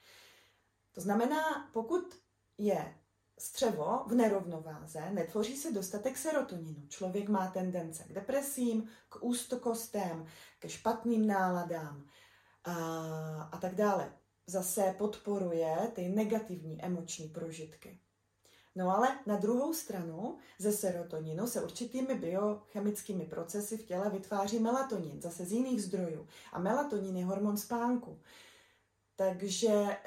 To 0.92 1.02
znamená, 1.02 1.70
pokud 1.74 2.16
je 2.58 2.96
střevo 3.40 4.04
v 4.08 4.16
nerovnováze, 4.16 5.10
netvoří 5.12 5.58
se 5.58 5.72
dostatek 5.72 6.18
serotoninu. 6.18 6.88
Člověk 6.88 7.30
má 7.30 7.48
tendence 7.48 8.04
k 8.04 8.14
depresím, 8.14 8.90
k 9.10 9.24
ústokostem, 9.24 10.26
ke 10.60 10.70
špatným 10.70 11.28
náladám 11.28 12.06
a, 12.64 12.74
a 13.52 13.58
tak 13.58 13.76
dále. 13.76 14.14
Zase 14.48 14.96
podporuje 14.98 15.92
ty 15.94 16.10
negativní 16.10 16.84
emoční 16.84 17.30
prožitky. 17.30 18.00
No 18.76 18.98
ale 18.98 19.20
na 19.26 19.38
druhou 19.38 19.74
stranu 19.74 20.38
ze 20.60 20.72
serotoninu 20.72 21.48
se 21.48 21.64
určitými 21.64 22.16
biochemickými 22.16 23.26
procesy 23.26 23.78
v 23.78 23.86
těle 23.86 24.10
vytváří 24.10 24.60
melatonin, 24.60 25.22
zase 25.22 25.46
z 25.46 25.52
jiných 25.52 25.84
zdrojů. 25.84 26.28
A 26.52 26.60
melatonin 26.60 27.18
je 27.18 27.26
hormon 27.26 27.58
spánku. 27.58 28.20
Takže 29.16 29.98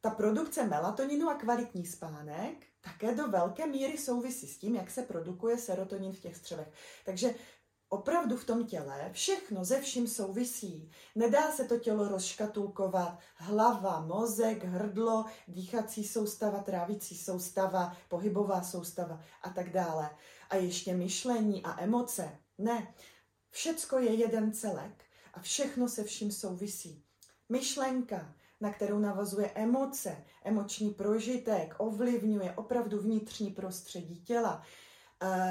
ta 0.00 0.10
produkce 0.10 0.66
melatoninu 0.66 1.28
a 1.28 1.34
kvalitní 1.34 1.86
spánek 1.86 2.66
také 2.84 3.14
do 3.14 3.28
velké 3.28 3.66
míry 3.66 3.98
souvisí 3.98 4.48
s 4.48 4.58
tím, 4.58 4.74
jak 4.74 4.90
se 4.90 5.02
produkuje 5.02 5.58
serotonin 5.58 6.12
v 6.12 6.20
těch 6.20 6.36
střevech. 6.36 6.68
Takže 7.04 7.34
opravdu 7.94 8.36
v 8.36 8.44
tom 8.44 8.66
těle 8.66 9.10
všechno 9.12 9.64
ze 9.64 9.80
vším 9.80 10.06
souvisí. 10.06 10.90
Nedá 11.14 11.52
se 11.52 11.64
to 11.64 11.78
tělo 11.78 12.08
rozškatulkovat. 12.08 13.18
Hlava, 13.34 14.00
mozek, 14.00 14.64
hrdlo, 14.64 15.24
dýchací 15.48 16.04
soustava, 16.04 16.62
trávicí 16.62 17.16
soustava, 17.18 17.96
pohybová 18.08 18.62
soustava 18.62 19.20
a 19.42 19.50
tak 19.50 19.72
dále. 19.72 20.10
A 20.50 20.56
ještě 20.56 20.94
myšlení 20.94 21.64
a 21.64 21.82
emoce. 21.82 22.38
Ne, 22.58 22.94
všecko 23.50 23.98
je 23.98 24.14
jeden 24.14 24.52
celek 24.52 25.04
a 25.34 25.40
všechno 25.40 25.88
se 25.88 26.04
vším 26.04 26.32
souvisí. 26.32 27.04
Myšlenka, 27.48 28.34
na 28.60 28.72
kterou 28.72 28.98
navazuje 28.98 29.50
emoce, 29.54 30.24
emoční 30.44 30.90
prožitek, 30.90 31.74
ovlivňuje 31.78 32.52
opravdu 32.52 32.98
vnitřní 32.98 33.50
prostředí 33.50 34.24
těla. 34.24 34.62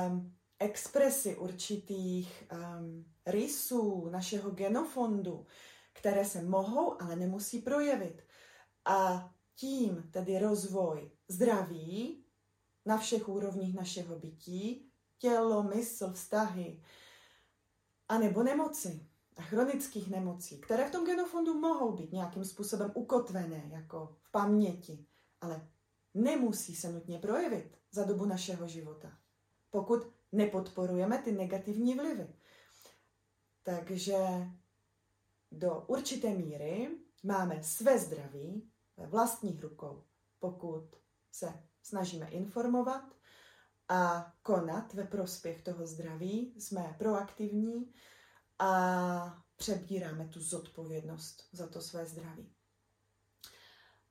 Um, 0.07 0.33
expresy 0.59 1.35
určitých 1.35 2.43
um, 2.51 3.05
rysů 3.25 4.09
našeho 4.09 4.51
genofondu, 4.51 5.45
které 5.93 6.25
se 6.25 6.41
mohou, 6.41 7.01
ale 7.01 7.15
nemusí 7.15 7.59
projevit. 7.59 8.23
A 8.85 9.29
tím 9.55 10.09
tedy 10.11 10.39
rozvoj 10.39 11.11
zdraví 11.27 12.25
na 12.85 12.97
všech 12.97 13.29
úrovních 13.29 13.75
našeho 13.75 14.19
bytí, 14.19 14.91
tělo, 15.17 15.63
mysl, 15.63 16.13
vztahy, 16.13 16.83
a 18.09 18.17
nebo 18.17 18.43
nemoci 18.43 19.07
a 19.35 19.41
chronických 19.41 20.09
nemocí, 20.09 20.61
které 20.61 20.87
v 20.87 20.91
tom 20.91 21.05
genofondu 21.05 21.59
mohou 21.59 21.91
být 21.91 22.11
nějakým 22.11 22.45
způsobem 22.45 22.91
ukotvené, 22.95 23.69
jako 23.73 24.17
v 24.21 24.31
paměti, 24.31 25.05
ale 25.41 25.67
nemusí 26.13 26.75
se 26.75 26.91
nutně 26.91 27.19
projevit 27.19 27.77
za 27.91 28.03
dobu 28.03 28.25
našeho 28.25 28.67
života, 28.67 29.17
pokud 29.69 30.13
nepodporujeme 30.33 31.17
ty 31.17 31.31
negativní 31.31 31.95
vlivy. 31.95 32.35
Takže 33.63 34.17
do 35.51 35.83
určité 35.87 36.29
míry 36.29 36.89
máme 37.23 37.63
své 37.63 37.99
zdraví 37.99 38.71
ve 38.97 39.07
vlastních 39.07 39.61
rukou, 39.61 40.03
pokud 40.39 40.95
se 41.31 41.53
snažíme 41.83 42.27
informovat 42.29 43.03
a 43.89 44.33
konat 44.41 44.93
ve 44.93 45.03
prospěch 45.03 45.63
toho 45.63 45.87
zdraví, 45.87 46.53
jsme 46.57 46.95
proaktivní 46.97 47.93
a 48.59 49.43
přebíráme 49.55 50.27
tu 50.27 50.39
zodpovědnost 50.39 51.47
za 51.51 51.67
to 51.67 51.81
své 51.81 52.05
zdraví. 52.05 52.53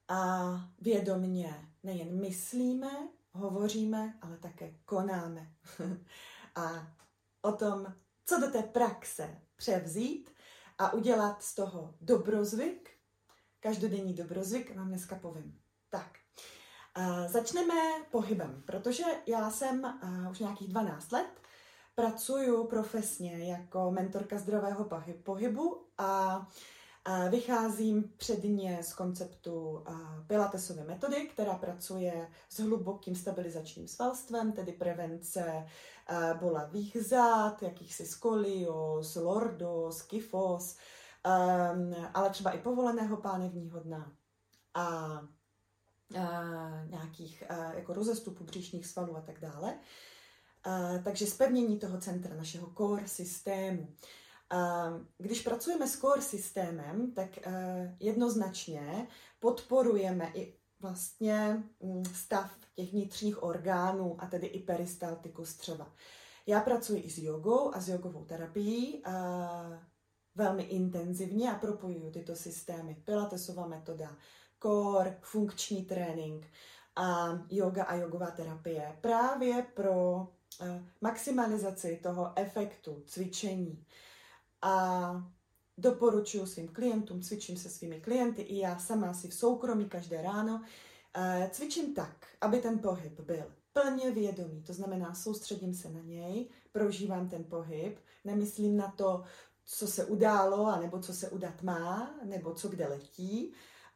A 0.08 0.50
vědomně 0.80 1.68
nejen 1.82 2.20
myslíme, 2.20 3.08
hovoříme, 3.32 4.18
ale 4.20 4.38
také 4.38 4.74
konáme. 4.84 5.52
a 6.54 6.92
o 7.42 7.52
tom, 7.52 7.94
co 8.24 8.40
do 8.40 8.50
té 8.50 8.62
praxe 8.62 9.40
převzít 9.56 10.30
a 10.78 10.92
udělat 10.92 11.42
z 11.42 11.54
toho 11.54 11.94
dobrozvyk, 12.00 12.90
každodenní 13.60 14.14
dobrozvyk, 14.14 14.76
vám 14.76 14.88
dneska 14.88 15.16
povím. 15.16 15.58
Tak, 15.90 16.18
začneme 17.26 17.74
pohybem, 18.10 18.62
protože 18.66 19.04
já 19.26 19.50
jsem 19.50 20.00
už 20.30 20.38
nějakých 20.38 20.68
12 20.68 21.12
let 21.12 21.42
pracuju 21.94 22.66
profesně 22.66 23.50
jako 23.50 23.90
mentorka 23.90 24.38
zdravého 24.38 24.88
pohybu 25.22 25.86
a 25.98 26.46
Vycházím 27.30 28.12
předně 28.16 28.82
z 28.82 28.94
konceptu 28.94 29.84
Pilatesové 30.26 30.84
metody, 30.84 31.28
která 31.28 31.54
pracuje 31.54 32.28
s 32.48 32.60
hlubokým 32.60 33.14
stabilizačním 33.14 33.88
svalstvem, 33.88 34.52
tedy 34.52 34.72
prevence 34.72 35.66
bolavých 36.40 36.96
zád, 37.00 37.62
jakýchsi 37.62 38.06
skolios, 38.06 39.16
lordos, 39.16 40.02
kyfos, 40.02 40.76
ale 42.14 42.30
třeba 42.30 42.50
i 42.50 42.58
povoleného 42.58 43.16
pánevního 43.16 43.80
dna 43.80 44.12
a 44.74 45.20
nějakých 46.86 47.42
jako 47.74 47.92
rozestupů 47.92 48.44
břišních 48.44 48.86
svalů 48.86 49.16
a 49.16 49.20
tak 49.20 49.40
dále. 49.40 49.78
Takže 51.04 51.26
zpevnění 51.26 51.78
toho 51.78 51.98
centra, 51.98 52.36
našeho 52.36 52.72
core 52.76 53.08
systému. 53.08 53.94
Když 55.18 55.42
pracujeme 55.42 55.88
s 55.88 55.98
core 55.98 56.22
systémem, 56.22 57.12
tak 57.12 57.46
eh, 57.46 57.96
jednoznačně 58.00 59.06
podporujeme 59.40 60.30
i 60.34 60.54
vlastně 60.80 61.62
mm, 61.80 62.04
stav 62.04 62.50
těch 62.74 62.92
vnitřních 62.92 63.42
orgánů 63.42 64.16
a 64.18 64.26
tedy 64.26 64.46
i 64.46 64.62
peristaltikus 64.62 65.54
třeba. 65.54 65.92
Já 66.46 66.60
pracuji 66.60 67.02
i 67.02 67.10
s 67.10 67.18
jogou 67.18 67.74
a 67.74 67.80
s 67.80 67.88
jogovou 67.88 68.24
terapií 68.24 69.04
a 69.04 69.82
velmi 70.34 70.62
intenzivně 70.62 71.52
a 71.52 71.58
propojuju 71.58 72.10
tyto 72.10 72.36
systémy. 72.36 72.94
Pilatesová 73.04 73.66
metoda, 73.66 74.16
core, 74.62 75.18
funkční 75.20 75.84
trénink 75.84 76.46
a 76.96 77.38
yoga 77.50 77.84
a 77.84 77.94
jogová 77.94 78.30
terapie 78.30 78.98
právě 79.00 79.66
pro 79.74 80.28
eh, 80.60 80.82
maximalizaci 81.00 82.00
toho 82.02 82.32
efektu 82.36 83.02
cvičení 83.06 83.86
a 84.62 85.12
doporučuji 85.78 86.46
svým 86.46 86.68
klientům, 86.68 87.22
cvičím 87.22 87.56
se 87.56 87.70
svými 87.70 88.00
klienty 88.00 88.42
i 88.42 88.58
já 88.58 88.78
sama 88.78 89.14
si 89.14 89.28
v 89.28 89.34
soukromí 89.34 89.88
každé 89.88 90.22
ráno. 90.22 90.62
Eh, 91.14 91.50
cvičím 91.52 91.94
tak, 91.94 92.26
aby 92.40 92.58
ten 92.58 92.78
pohyb 92.78 93.20
byl 93.20 93.52
plně 93.72 94.10
vědomý, 94.10 94.62
to 94.62 94.72
znamená 94.72 95.14
soustředím 95.14 95.74
se 95.74 95.90
na 95.90 96.00
něj, 96.00 96.48
prožívám 96.72 97.28
ten 97.28 97.44
pohyb, 97.44 97.98
nemyslím 98.24 98.76
na 98.76 98.90
to, 98.90 99.24
co 99.64 99.86
se 99.86 100.04
událo, 100.04 100.66
anebo 100.66 101.00
co 101.00 101.14
se 101.14 101.30
udat 101.30 101.62
má, 101.62 102.14
nebo 102.24 102.54
co 102.54 102.68
kde 102.68 102.88
letí, 102.88 103.52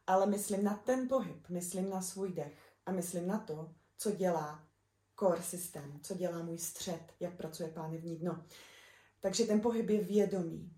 ale 0.07 0.25
myslím 0.25 0.63
na 0.63 0.75
ten 0.75 1.07
pohyb, 1.07 1.49
myslím 1.49 1.89
na 1.89 2.01
svůj 2.01 2.33
dech 2.33 2.57
a 2.85 2.91
myslím 2.91 3.27
na 3.27 3.39
to, 3.39 3.71
co 3.97 4.11
dělá 4.11 4.63
core 5.19 5.41
systém, 5.41 5.99
co 6.03 6.13
dělá 6.13 6.43
můj 6.43 6.57
střed, 6.57 7.13
jak 7.19 7.37
pracuje 7.37 7.69
pánevní 7.69 8.15
dno. 8.15 8.43
Takže 9.21 9.43
ten 9.43 9.61
pohyb 9.61 9.89
je 9.89 10.01
vědomý. 10.03 10.71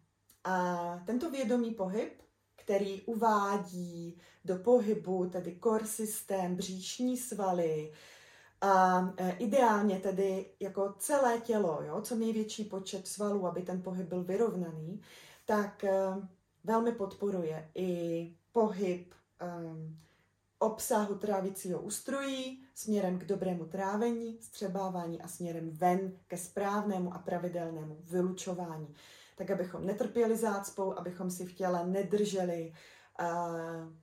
A 0.44 1.04
tento 1.06 1.30
vědomý 1.32 1.72
pohyb, 1.72 2.22
který 2.56 3.02
uvádí 3.02 4.18
do 4.46 4.56
pohybu 4.56 5.30
tedy 5.30 5.60
core 5.64 5.86
systém, 5.86 6.56
bříšní 6.56 7.18
svaly, 7.18 7.94
a 8.62 9.02
e, 9.18 9.32
ideálně 9.32 10.00
tedy 10.00 10.46
jako 10.60 10.96
celé 10.98 11.40
tělo, 11.40 11.80
jo, 11.86 12.02
co 12.02 12.16
největší 12.16 12.64
počet 12.64 13.08
svalů, 13.08 13.48
aby 13.48 13.62
ten 13.62 13.82
pohyb 13.82 14.08
byl 14.08 14.24
vyrovnaný, 14.24 15.02
tak 15.46 15.84
e, 15.84 15.92
velmi 16.64 16.92
podporuje 16.92 17.72
i 17.76 18.34
pohyb 18.52 19.14
um, 19.64 20.00
obsahu 20.60 21.16
trávicího 21.16 21.82
ústrojí 21.82 22.64
směrem 22.76 23.20
k 23.20 23.26
dobrému 23.26 23.66
trávení, 23.66 24.42
střebávání 24.42 25.22
a 25.22 25.28
směrem 25.28 25.70
ven 25.70 26.20
ke 26.28 26.38
správnému 26.38 27.14
a 27.14 27.20
pravidelnému 27.20 27.98
vylučování. 28.04 28.96
Tak, 29.38 29.52
abychom 29.52 29.86
netrpěli 29.86 30.38
zácpou, 30.38 30.94
abychom 30.98 31.32
si 31.32 31.46
v 31.46 31.54
těle 31.54 31.88
nedrželi 31.88 32.74
uh, 33.22 33.94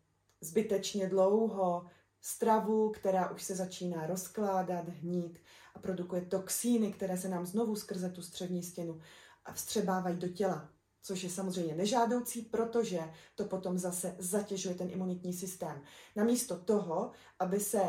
zbytečně 0.40 1.08
dlouho 1.08 1.86
stravu, 2.20 2.90
která 2.90 3.30
už 3.30 3.42
se 3.42 3.54
začíná 3.54 4.06
rozkládat, 4.06 4.88
hnít 4.88 5.38
a 5.74 5.78
produkuje 5.78 6.22
toxíny, 6.22 6.92
které 6.92 7.16
se 7.16 7.28
nám 7.28 7.46
znovu 7.46 7.76
skrze 7.76 8.10
tu 8.10 8.22
střední 8.22 8.62
stěnu 8.62 9.00
vstřebávají 9.52 10.16
do 10.16 10.28
těla 10.28 10.68
což 11.06 11.22
je 11.22 11.30
samozřejmě 11.30 11.74
nežádoucí, 11.74 12.42
protože 12.42 13.00
to 13.34 13.44
potom 13.44 13.78
zase 13.78 14.16
zatěžuje 14.18 14.74
ten 14.74 14.90
imunitní 14.90 15.32
systém. 15.32 15.82
Namísto 16.16 16.56
toho, 16.56 17.10
aby 17.38 17.60
se 17.60 17.82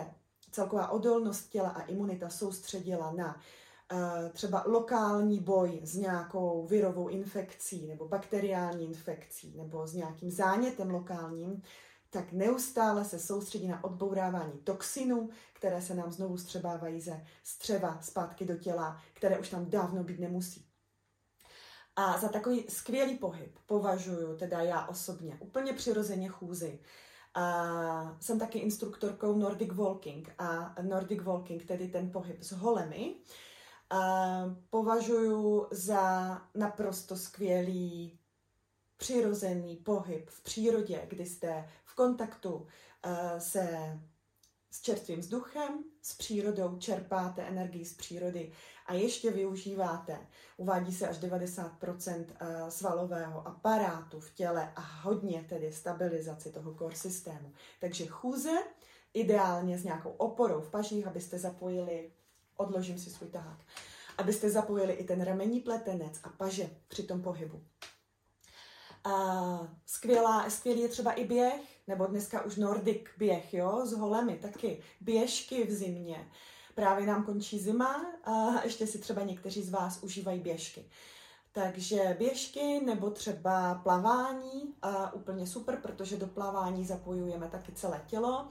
celková 0.51 0.89
odolnost 0.89 1.49
těla 1.49 1.69
a 1.69 1.81
imunita 1.81 2.29
soustředila 2.29 3.11
na 3.11 3.35
uh, 3.35 4.29
třeba 4.33 4.63
lokální 4.67 5.39
boj 5.39 5.79
s 5.83 5.95
nějakou 5.95 6.67
virovou 6.67 7.07
infekcí 7.07 7.87
nebo 7.87 8.07
bakteriální 8.07 8.85
infekcí 8.85 9.53
nebo 9.57 9.87
s 9.87 9.93
nějakým 9.93 10.31
zánětem 10.31 10.89
lokálním, 10.89 11.61
tak 12.09 12.31
neustále 12.31 13.05
se 13.05 13.19
soustředí 13.19 13.67
na 13.67 13.83
odbourávání 13.83 14.59
toxinů, 14.63 15.29
které 15.53 15.81
se 15.81 15.95
nám 15.95 16.11
znovu 16.11 16.37
střebávají 16.37 17.01
ze 17.01 17.25
střeva 17.43 17.99
zpátky 18.01 18.45
do 18.45 18.57
těla, 18.57 19.01
které 19.13 19.39
už 19.39 19.49
tam 19.49 19.69
dávno 19.69 20.03
být 20.03 20.19
nemusí. 20.19 20.66
A 21.99 22.17
za 22.17 22.29
takový 22.29 22.65
skvělý 22.69 23.17
pohyb 23.17 23.59
považuji 23.65 24.37
teda 24.37 24.61
já 24.61 24.87
osobně 24.87 25.37
úplně 25.39 25.73
přirozeně 25.73 26.29
chůzi. 26.29 26.79
A 27.33 28.17
jsem 28.19 28.39
taky 28.39 28.59
instruktorkou 28.59 29.35
Nordic 29.35 29.73
Walking 29.73 30.33
a 30.37 30.75
Nordic 30.81 31.21
Walking, 31.23 31.65
tedy 31.65 31.87
ten 31.87 32.11
pohyb 32.11 32.43
s 32.43 32.51
holemi, 32.51 33.15
a 33.89 34.43
považuji 34.69 35.67
za 35.71 36.37
naprosto 36.55 37.17
skvělý 37.17 38.19
přirozený 38.97 39.75
pohyb 39.75 40.29
v 40.29 40.43
přírodě, 40.43 41.05
kdy 41.09 41.25
jste 41.25 41.69
v 41.85 41.95
kontaktu 41.95 42.53
uh, 42.53 42.67
se 43.37 43.99
s 44.71 44.81
čerstvým 44.81 45.19
vzduchem, 45.19 45.83
s 46.01 46.15
přírodou, 46.15 46.77
čerpáte 46.77 47.41
energii 47.41 47.85
z 47.85 47.93
přírody 47.93 48.51
a 48.85 48.93
ještě 48.93 49.31
využíváte, 49.31 50.27
uvádí 50.57 50.93
se 50.93 51.07
až 51.07 51.19
90% 51.19 52.25
eh, 52.39 52.71
svalového 52.71 53.47
aparátu 53.47 54.19
v 54.19 54.33
těle 54.33 54.73
a 54.75 54.81
hodně 54.81 55.45
tedy 55.49 55.73
stabilizaci 55.73 56.51
toho 56.51 56.75
core 56.75 56.95
systému. 56.95 57.53
Takže 57.79 58.05
chůze, 58.05 58.63
ideálně 59.13 59.77
s 59.77 59.83
nějakou 59.83 60.09
oporou 60.09 60.61
v 60.61 60.69
pažích, 60.69 61.07
abyste 61.07 61.39
zapojili, 61.39 62.11
odložím 62.57 62.99
si 62.99 63.09
svůj 63.09 63.29
tahák, 63.29 63.59
abyste 64.17 64.49
zapojili 64.49 64.93
i 64.93 65.03
ten 65.03 65.21
ramení 65.21 65.59
pletenec 65.59 66.19
a 66.23 66.29
paže 66.29 66.69
při 66.87 67.03
tom 67.03 67.21
pohybu. 67.21 67.61
Skvělá, 69.85 70.49
skvělý 70.49 70.81
je 70.81 70.89
třeba 70.89 71.11
i 71.11 71.25
běh, 71.25 71.61
nebo 71.87 72.05
dneska 72.05 72.41
už 72.41 72.55
Nordic 72.55 73.01
běh, 73.17 73.53
jo, 73.53 73.85
s 73.85 73.93
holemi 73.93 74.39
taky. 74.41 74.81
Běžky 75.01 75.63
v 75.63 75.71
zimě. 75.71 76.27
Právě 76.75 77.07
nám 77.07 77.23
končí 77.23 77.59
zima 77.59 78.05
a 78.23 78.63
ještě 78.63 78.87
si 78.87 78.99
třeba 78.99 79.21
někteří 79.21 79.63
z 79.63 79.69
vás 79.69 80.03
užívají 80.03 80.39
běžky. 80.39 80.89
Takže 81.51 82.15
běžky 82.19 82.81
nebo 82.85 83.09
třeba 83.09 83.75
plavání, 83.83 84.75
a 84.81 85.13
úplně 85.13 85.47
super, 85.47 85.79
protože 85.81 86.17
do 86.17 86.27
plavání 86.27 86.85
zapojujeme 86.85 87.47
taky 87.47 87.71
celé 87.71 88.03
tělo. 88.07 88.47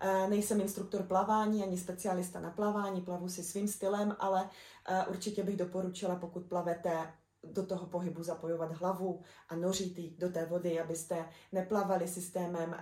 Eh, 0.00 0.28
nejsem 0.28 0.60
instruktor 0.60 1.02
plavání 1.02 1.62
ani 1.62 1.78
specialista 1.78 2.40
na 2.40 2.50
plavání, 2.50 3.00
plavu 3.00 3.28
si 3.28 3.42
svým 3.42 3.68
stylem, 3.68 4.16
ale 4.18 4.50
eh, 4.88 5.06
určitě 5.06 5.42
bych 5.42 5.56
doporučila, 5.56 6.16
pokud 6.16 6.42
plavete, 6.46 7.12
do 7.52 7.66
toho 7.66 7.86
pohybu 7.86 8.22
zapojovat 8.22 8.72
hlavu 8.72 9.20
a 9.48 9.56
nořit 9.56 9.98
ji 9.98 10.16
do 10.18 10.28
té 10.28 10.46
vody, 10.46 10.80
abyste 10.80 11.28
neplavali 11.52 12.08
systémem 12.08 12.76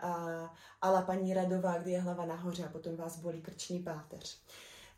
ala 0.80 1.02
paní 1.02 1.34
Radová, 1.34 1.78
kdy 1.78 1.90
je 1.90 2.00
hlava 2.00 2.26
nahoře 2.26 2.64
a 2.64 2.68
potom 2.68 2.96
vás 2.96 3.18
bolí 3.18 3.42
krční 3.42 3.82
páteř. 3.82 4.42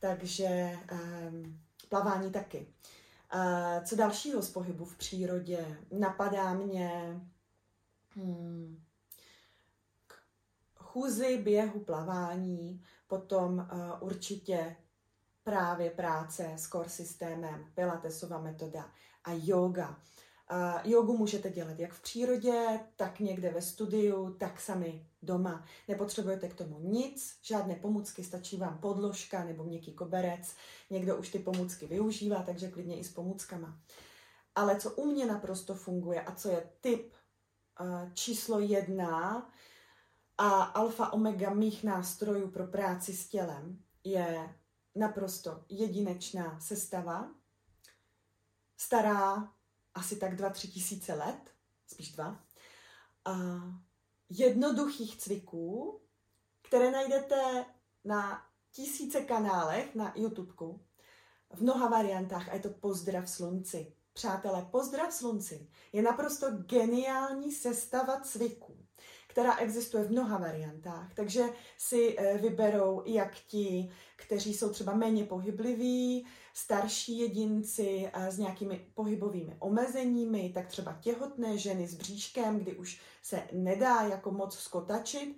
Takže 0.00 0.78
um, 0.92 1.60
plavání 1.88 2.30
taky. 2.30 2.66
Uh, 3.34 3.84
co 3.84 3.96
dalšího 3.96 4.42
z 4.42 4.50
pohybu 4.50 4.84
v 4.84 4.96
přírodě? 4.96 5.78
Napadá 5.98 6.54
mě 6.54 7.20
hmm, 8.16 8.82
k 10.06 10.82
chůzi, 10.82 11.38
běhu, 11.38 11.80
plavání, 11.80 12.82
potom 13.06 13.68
uh, 13.72 13.90
určitě 14.00 14.76
právě 15.44 15.90
práce 15.90 16.52
s 16.56 16.68
core 16.68 16.88
systémem, 16.88 17.66
Pilatesova 17.74 18.38
metoda 18.38 18.90
a 19.26 19.32
yoga. 19.32 20.00
Uh, 20.52 20.90
jogu 20.90 21.16
můžete 21.16 21.50
dělat 21.50 21.78
jak 21.78 21.92
v 21.92 22.02
přírodě, 22.02 22.80
tak 22.96 23.20
někde 23.20 23.50
ve 23.50 23.62
studiu, 23.62 24.36
tak 24.38 24.60
sami 24.60 25.06
doma. 25.22 25.64
Nepotřebujete 25.88 26.48
k 26.48 26.54
tomu 26.54 26.80
nic, 26.80 27.38
žádné 27.42 27.74
pomůcky, 27.74 28.24
stačí 28.24 28.56
vám 28.56 28.78
podložka 28.78 29.44
nebo 29.44 29.64
měkký 29.64 29.92
koberec. 29.92 30.54
Někdo 30.90 31.16
už 31.16 31.28
ty 31.28 31.38
pomůcky 31.38 31.86
využívá, 31.86 32.42
takže 32.42 32.70
klidně 32.70 32.98
i 32.98 33.04
s 33.04 33.12
pomůckama. 33.12 33.80
Ale 34.54 34.80
co 34.80 34.90
u 34.90 35.06
mě 35.06 35.26
naprosto 35.26 35.74
funguje 35.74 36.20
a 36.20 36.34
co 36.34 36.48
je 36.48 36.70
typ 36.80 37.14
uh, 37.80 38.12
číslo 38.12 38.60
jedna 38.60 39.50
a 40.38 40.62
alfa 40.62 41.12
omega 41.12 41.54
mých 41.54 41.84
nástrojů 41.84 42.50
pro 42.50 42.66
práci 42.66 43.12
s 43.12 43.28
tělem, 43.28 43.78
je 44.04 44.54
naprosto 44.94 45.64
jedinečná 45.68 46.60
sestava, 46.60 47.30
stará 48.76 49.52
asi 49.94 50.16
tak 50.16 50.32
2-3 50.32 50.72
tisíce 50.72 51.14
let, 51.14 51.40
spíš 51.86 52.12
dva, 52.12 52.44
a 53.24 53.36
jednoduchých 54.28 55.16
cviků, 55.16 56.00
které 56.62 56.90
najdete 56.90 57.64
na 58.04 58.46
tisíce 58.70 59.20
kanálech 59.20 59.94
na 59.94 60.12
YouTubeku, 60.16 60.80
v 61.54 61.60
mnoha 61.60 61.88
variantách 61.88 62.48
a 62.48 62.54
je 62.54 62.60
to 62.60 62.70
pozdrav 62.70 63.30
slunci. 63.30 63.92
Přátelé, 64.12 64.68
pozdrav 64.70 65.12
slunci 65.12 65.70
je 65.92 66.02
naprosto 66.02 66.50
geniální 66.50 67.52
sestava 67.52 68.20
cviků 68.20 68.85
která 69.36 69.56
existuje 69.56 70.04
v 70.04 70.10
mnoha 70.10 70.38
variantách. 70.38 71.14
Takže 71.14 71.44
si 71.78 72.16
eh, 72.18 72.38
vyberou 72.38 73.02
jak 73.06 73.34
ti, 73.34 73.90
kteří 74.16 74.54
jsou 74.54 74.70
třeba 74.70 74.94
méně 74.94 75.24
pohybliví, 75.24 76.26
starší 76.54 77.18
jedinci 77.18 78.10
eh, 78.12 78.30
s 78.30 78.38
nějakými 78.38 78.86
pohybovými 78.94 79.56
omezeními, 79.58 80.50
tak 80.54 80.66
třeba 80.66 80.98
těhotné 81.00 81.58
ženy 81.58 81.86
s 81.86 81.94
bříškem, 81.94 82.58
kdy 82.58 82.76
už 82.76 83.00
se 83.22 83.42
nedá 83.52 84.00
jako 84.00 84.30
moc 84.30 84.58
skotačit, 84.58 85.36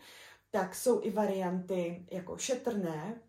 tak 0.51 0.75
jsou 0.75 1.03
i 1.03 1.11
varianty 1.11 2.07
jako 2.11 2.39
šetrné, 2.39 3.21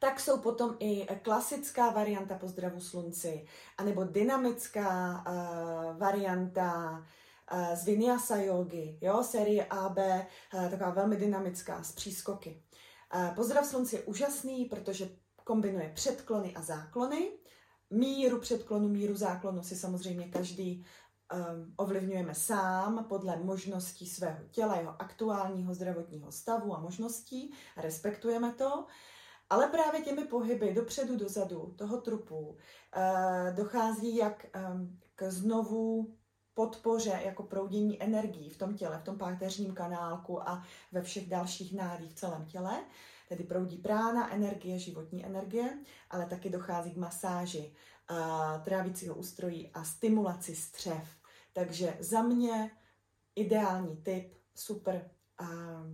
tak 0.00 0.20
jsou 0.20 0.38
potom 0.38 0.76
i 0.78 1.06
klasická 1.22 1.90
varianta 1.90 2.38
pozdravu 2.38 2.80
slunci, 2.80 3.46
anebo 3.78 4.04
dynamická 4.04 5.24
uh, 5.28 5.98
varianta 5.98 7.00
Eh, 7.00 7.06
z 7.74 7.84
Vinyasa 7.84 8.36
yogi, 8.36 8.98
jo, 9.00 9.22
série 9.22 9.64
AB, 9.64 9.98
eh, 9.98 10.26
taková 10.70 10.90
velmi 10.90 11.16
dynamická, 11.16 11.82
z 11.82 11.92
přískoky. 11.92 12.62
Eh, 13.14 13.32
pozdrav 13.34 13.66
slunce 13.66 13.96
je 13.96 14.02
úžasný, 14.02 14.64
protože 14.64 15.08
kombinuje 15.44 15.92
předklony 15.94 16.54
a 16.54 16.62
záklony. 16.62 17.32
Míru 17.90 18.40
předklonu, 18.40 18.88
míru 18.88 19.14
záklonu 19.14 19.62
si 19.62 19.76
samozřejmě 19.76 20.28
každý 20.28 20.84
um, 21.34 21.74
ovlivňujeme 21.76 22.34
sám 22.34 23.04
podle 23.08 23.36
možností 23.36 24.06
svého 24.06 24.44
těla, 24.50 24.76
jeho 24.76 25.02
aktuálního 25.02 25.74
zdravotního 25.74 26.32
stavu 26.32 26.74
a 26.74 26.80
možností. 26.80 27.54
Respektujeme 27.76 28.52
to. 28.52 28.86
Ale 29.50 29.66
právě 29.66 30.00
těmi 30.00 30.24
pohyby 30.24 30.74
dopředu, 30.74 31.16
dozadu 31.16 31.74
toho 31.78 32.00
trupu 32.00 32.38
uh, 32.38 33.54
dochází 33.54 34.16
jak 34.16 34.46
um, 34.72 34.98
k 35.14 35.30
znovu 35.30 36.14
podpoře 36.60 37.20
jako 37.24 37.42
proudění 37.42 38.02
energií 38.02 38.50
v 38.50 38.58
tom 38.58 38.74
těle, 38.74 38.98
v 38.98 39.04
tom 39.04 39.18
páteřním 39.18 39.74
kanálku 39.74 40.48
a 40.48 40.64
ve 40.92 41.02
všech 41.02 41.28
dalších 41.28 41.74
nádích 41.74 42.10
v 42.10 42.14
celém 42.14 42.46
těle. 42.46 42.84
Tedy 43.28 43.44
proudí 43.44 43.76
prána, 43.76 44.34
energie, 44.34 44.78
životní 44.78 45.26
energie, 45.26 45.78
ale 46.10 46.26
taky 46.26 46.50
dochází 46.50 46.90
k 46.90 46.96
masáži 46.96 47.74
trávicího 48.64 49.14
ústrojí 49.14 49.70
a 49.74 49.84
stimulaci 49.84 50.54
střev. 50.54 51.08
Takže 51.52 51.96
za 52.00 52.22
mě 52.22 52.70
ideální 53.34 53.96
tip, 53.96 54.34
super 54.54 55.10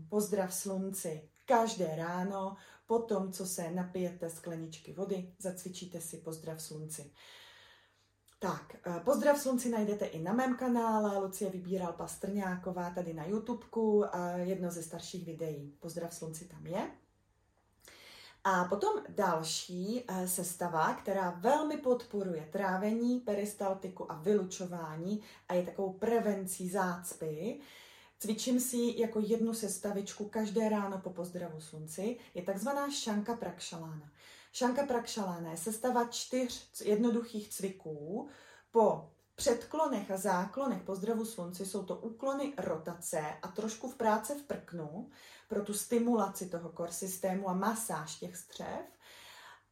pozdrav 0.08 0.54
slunci 0.54 1.28
každé 1.44 1.96
ráno, 1.96 2.56
po 2.86 2.98
tom, 2.98 3.32
co 3.32 3.46
se 3.46 3.70
napijete 3.70 4.30
skleničky 4.30 4.92
vody, 4.92 5.34
zacvičíte 5.38 6.00
si 6.00 6.16
pozdrav 6.18 6.62
slunci. 6.62 7.12
Tak, 8.38 8.76
eh, 8.86 9.00
pozdrav 9.04 9.38
slunci 9.38 9.68
najdete 9.68 10.06
i 10.06 10.22
na 10.22 10.32
mém 10.32 10.56
kanále, 10.56 11.18
Lucie 11.18 11.50
Vybíral 11.50 11.92
Pastrňáková 11.92 12.90
tady 12.90 13.14
na 13.14 13.24
YouTubeku, 13.24 14.04
jedno 14.36 14.70
ze 14.70 14.82
starších 14.82 15.26
videí. 15.26 15.74
Pozdrav 15.80 16.14
slunci 16.14 16.44
tam 16.44 16.66
je. 16.66 16.90
A 18.48 18.64
potom 18.64 19.02
další 19.08 20.04
eh, 20.08 20.28
sestava, 20.28 20.94
která 20.94 21.30
velmi 21.30 21.76
podporuje 21.76 22.48
trávení, 22.52 23.20
peristaltiku 23.20 24.12
a 24.12 24.14
vylučování 24.14 25.22
a 25.48 25.54
je 25.54 25.62
takovou 25.62 25.92
prevencí 25.92 26.68
zácpy. 26.68 27.60
Cvičím 28.18 28.60
si 28.60 28.94
jako 28.96 29.20
jednu 29.20 29.54
sestavičku 29.54 30.24
každé 30.24 30.68
ráno 30.68 30.98
po 30.98 31.10
pozdravu 31.10 31.60
slunci, 31.60 32.16
je 32.34 32.42
takzvaná 32.42 32.90
šanka 32.90 33.36
prakšalána. 33.36 34.12
Šanka 34.56 34.86
Prakšalána 34.86 35.50
je 35.50 35.56
sestava 35.56 36.04
čtyř 36.04 36.80
jednoduchých 36.84 37.48
cviků. 37.48 38.28
Po 38.70 39.10
předklonech 39.34 40.10
a 40.10 40.16
záklonech 40.16 40.82
pozdravu 40.82 41.24
slunci 41.24 41.66
jsou 41.66 41.84
to 41.84 41.96
úklony 41.96 42.54
rotace 42.58 43.20
a 43.42 43.48
trošku 43.48 43.90
v 43.90 43.94
práce 43.94 44.34
v 44.34 44.42
prknu 44.42 45.10
pro 45.48 45.64
tu 45.64 45.74
stimulaci 45.74 46.46
toho 46.46 46.68
kor 46.68 46.90
systému 46.90 47.48
a 47.48 47.54
masáž 47.54 48.16
těch 48.16 48.36
střev. 48.36 48.86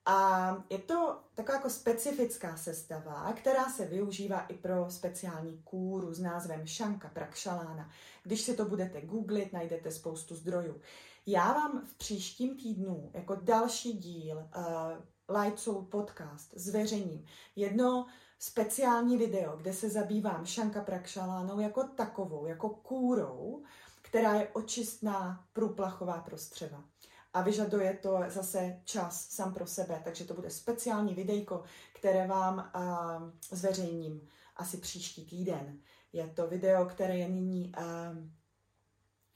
A 0.06 0.50
je 0.70 0.78
to 0.78 1.20
taková 1.34 1.56
jako 1.56 1.70
specifická 1.70 2.56
sestava, 2.56 3.32
která 3.32 3.68
se 3.68 3.86
využívá 3.86 4.40
i 4.40 4.54
pro 4.54 4.90
speciální 4.90 5.62
kůru 5.64 6.14
s 6.14 6.20
názvem 6.20 6.66
Šanka 6.66 7.08
Prakšalána. 7.08 7.90
Když 8.22 8.40
si 8.40 8.56
to 8.56 8.64
budete 8.64 9.00
googlit, 9.00 9.52
najdete 9.52 9.90
spoustu 9.90 10.34
zdrojů. 10.34 10.80
Já 11.26 11.52
vám 11.52 11.86
v 11.86 11.94
příštím 11.94 12.56
týdnu 12.56 13.10
jako 13.14 13.34
další 13.34 13.92
díl 13.92 14.36
uh, 14.36 15.38
Light 15.38 15.58
Soul 15.58 15.82
podcast 15.82 16.54
zveřejním 16.56 17.24
jedno 17.56 18.06
speciální 18.38 19.16
video, 19.16 19.56
kde 19.56 19.72
se 19.72 19.90
zabývám 19.90 20.46
Šanka 20.46 20.82
Prakšalánou 20.84 21.60
jako 21.60 21.84
takovou, 21.84 22.46
jako 22.46 22.68
kůrou, 22.68 23.62
která 24.02 24.34
je 24.34 24.48
očistná 24.48 25.46
průplachová 25.52 26.18
prostřeva. 26.18 26.84
A 27.32 27.42
vyžaduje 27.42 27.98
to 28.02 28.18
zase 28.28 28.80
čas 28.84 29.30
sám 29.30 29.54
pro 29.54 29.66
sebe, 29.66 30.00
takže 30.04 30.24
to 30.24 30.34
bude 30.34 30.50
speciální 30.50 31.14
videjko, 31.14 31.62
které 31.94 32.26
vám 32.26 32.72
uh, 32.74 33.30
zveřejním 33.58 34.28
asi 34.56 34.76
příští 34.76 35.26
týden. 35.26 35.78
Je 36.12 36.28
to 36.28 36.46
video, 36.46 36.86
které 36.86 37.18
je 37.18 37.28
nyní 37.28 37.72
uh, 37.78 37.84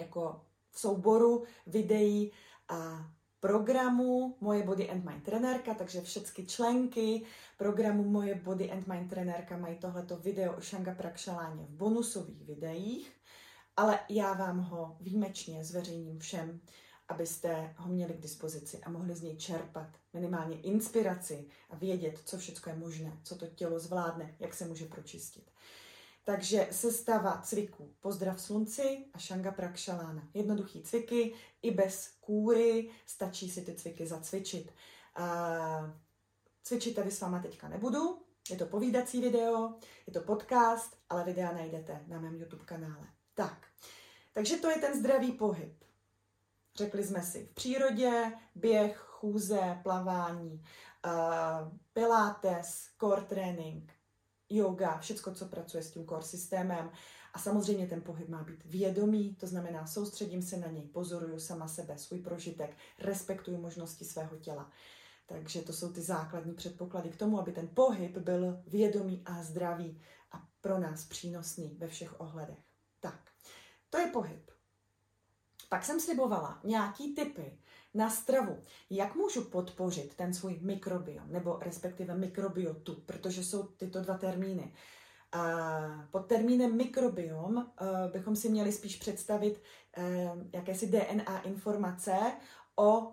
jako 0.00 0.44
souboru 0.72 1.44
videí 1.66 2.32
a 2.68 3.10
programu 3.40 4.36
Moje 4.40 4.62
Body 4.62 4.90
and 4.90 5.04
Mind 5.04 5.24
trenérka, 5.24 5.74
takže 5.74 6.00
všechny 6.00 6.46
členky 6.46 7.22
programu 7.56 8.04
Moje 8.04 8.34
Body 8.34 8.70
and 8.70 8.86
Mind 8.86 9.10
trenérka 9.10 9.56
mají 9.56 9.76
tohleto 9.76 10.16
video 10.16 10.56
o 10.56 10.60
Shanga 10.60 10.94
Prakšaláně 10.94 11.64
v 11.64 11.70
bonusových 11.70 12.44
videích, 12.44 13.12
ale 13.76 13.98
já 14.08 14.32
vám 14.32 14.58
ho 14.60 14.96
výjimečně 15.00 15.64
zveřejním 15.64 16.18
všem, 16.18 16.60
abyste 17.08 17.74
ho 17.76 17.88
měli 17.88 18.14
k 18.14 18.20
dispozici 18.20 18.80
a 18.80 18.90
mohli 18.90 19.14
z 19.14 19.22
něj 19.22 19.36
čerpat 19.36 19.88
minimálně 20.12 20.60
inspiraci 20.60 21.46
a 21.70 21.76
vědět, 21.76 22.20
co 22.24 22.38
všechno 22.38 22.72
je 22.72 22.78
možné, 22.78 23.18
co 23.22 23.36
to 23.36 23.46
tělo 23.46 23.78
zvládne, 23.78 24.36
jak 24.40 24.54
se 24.54 24.64
může 24.64 24.86
pročistit. 24.86 25.50
Takže 26.28 26.68
sestava 26.70 27.40
cviků 27.44 27.94
Pozdrav 28.00 28.40
slunci 28.40 29.04
a 29.12 29.18
Shanga 29.18 29.52
Prakšalána. 29.52 30.28
Jednoduchý 30.34 30.82
cviky, 30.82 31.34
i 31.62 31.70
bez 31.70 32.08
kůry, 32.20 32.90
stačí 33.06 33.50
si 33.50 33.62
ty 33.62 33.74
cviky 33.74 34.06
zacvičit. 34.06 34.72
A 35.14 35.94
cvičit 36.62 36.94
tady 36.94 37.10
s 37.10 37.20
váma 37.20 37.42
teďka 37.42 37.68
nebudu, 37.68 38.22
je 38.50 38.56
to 38.56 38.66
povídací 38.66 39.20
video, 39.20 39.74
je 40.06 40.12
to 40.12 40.20
podcast, 40.20 40.96
ale 41.08 41.24
videa 41.24 41.52
najdete 41.52 42.04
na 42.06 42.20
mém 42.20 42.34
YouTube 42.34 42.64
kanále. 42.64 43.06
Tak, 43.34 43.66
takže 44.32 44.56
to 44.56 44.70
je 44.70 44.76
ten 44.76 44.98
zdravý 44.98 45.32
pohyb. 45.32 45.84
Řekli 46.76 47.04
jsme 47.04 47.22
si 47.22 47.46
v 47.46 47.54
přírodě, 47.54 48.32
běh, 48.54 48.96
chůze, 48.96 49.80
plavání, 49.82 50.64
uh, 51.06 51.78
pilates, 51.92 52.88
core 53.00 53.22
training, 53.22 53.97
yoga, 54.50 54.98
všecko, 54.98 55.34
co 55.34 55.46
pracuje 55.46 55.82
s 55.82 55.90
tím 55.90 56.06
core 56.06 56.22
systémem. 56.22 56.90
A 57.32 57.38
samozřejmě 57.38 57.86
ten 57.86 58.02
pohyb 58.02 58.28
má 58.28 58.42
být 58.42 58.64
vědomý, 58.64 59.34
to 59.34 59.46
znamená, 59.46 59.86
soustředím 59.86 60.42
se 60.42 60.56
na 60.56 60.66
něj, 60.66 60.88
pozoruju 60.88 61.40
sama 61.40 61.68
sebe, 61.68 61.98
svůj 61.98 62.18
prožitek, 62.18 62.76
respektuju 62.98 63.58
možnosti 63.58 64.04
svého 64.04 64.36
těla. 64.36 64.70
Takže 65.26 65.62
to 65.62 65.72
jsou 65.72 65.92
ty 65.92 66.00
základní 66.00 66.54
předpoklady 66.54 67.08
k 67.08 67.16
tomu, 67.16 67.40
aby 67.40 67.52
ten 67.52 67.68
pohyb 67.68 68.18
byl 68.18 68.62
vědomý 68.66 69.22
a 69.24 69.42
zdravý 69.42 70.00
a 70.32 70.48
pro 70.60 70.78
nás 70.78 71.04
přínosný 71.04 71.76
ve 71.78 71.88
všech 71.88 72.20
ohledech. 72.20 72.58
Tak, 73.00 73.30
to 73.90 73.98
je 73.98 74.06
pohyb. 74.06 74.50
Pak 75.68 75.84
jsem 75.84 76.00
slibovala 76.00 76.60
nějaký 76.64 77.14
typy 77.14 77.58
na 77.94 78.10
stravu. 78.10 78.58
Jak 78.90 79.14
můžu 79.14 79.44
podpořit 79.44 80.14
ten 80.14 80.34
svůj 80.34 80.58
mikrobiom, 80.62 81.32
nebo 81.32 81.58
respektive 81.62 82.14
mikrobiotu, 82.14 83.02
protože 83.06 83.44
jsou 83.44 83.62
tyto 83.62 84.00
dva 84.00 84.18
termíny. 84.18 84.72
A 85.32 85.58
pod 86.10 86.26
termínem 86.26 86.76
mikrobiom 86.76 87.56
uh, 87.56 87.64
bychom 88.12 88.36
si 88.36 88.48
měli 88.48 88.72
spíš 88.72 88.96
představit 88.96 89.62
uh, 89.98 90.04
jakési 90.52 90.86
DNA 90.86 91.40
informace 91.40 92.16
o 92.76 93.12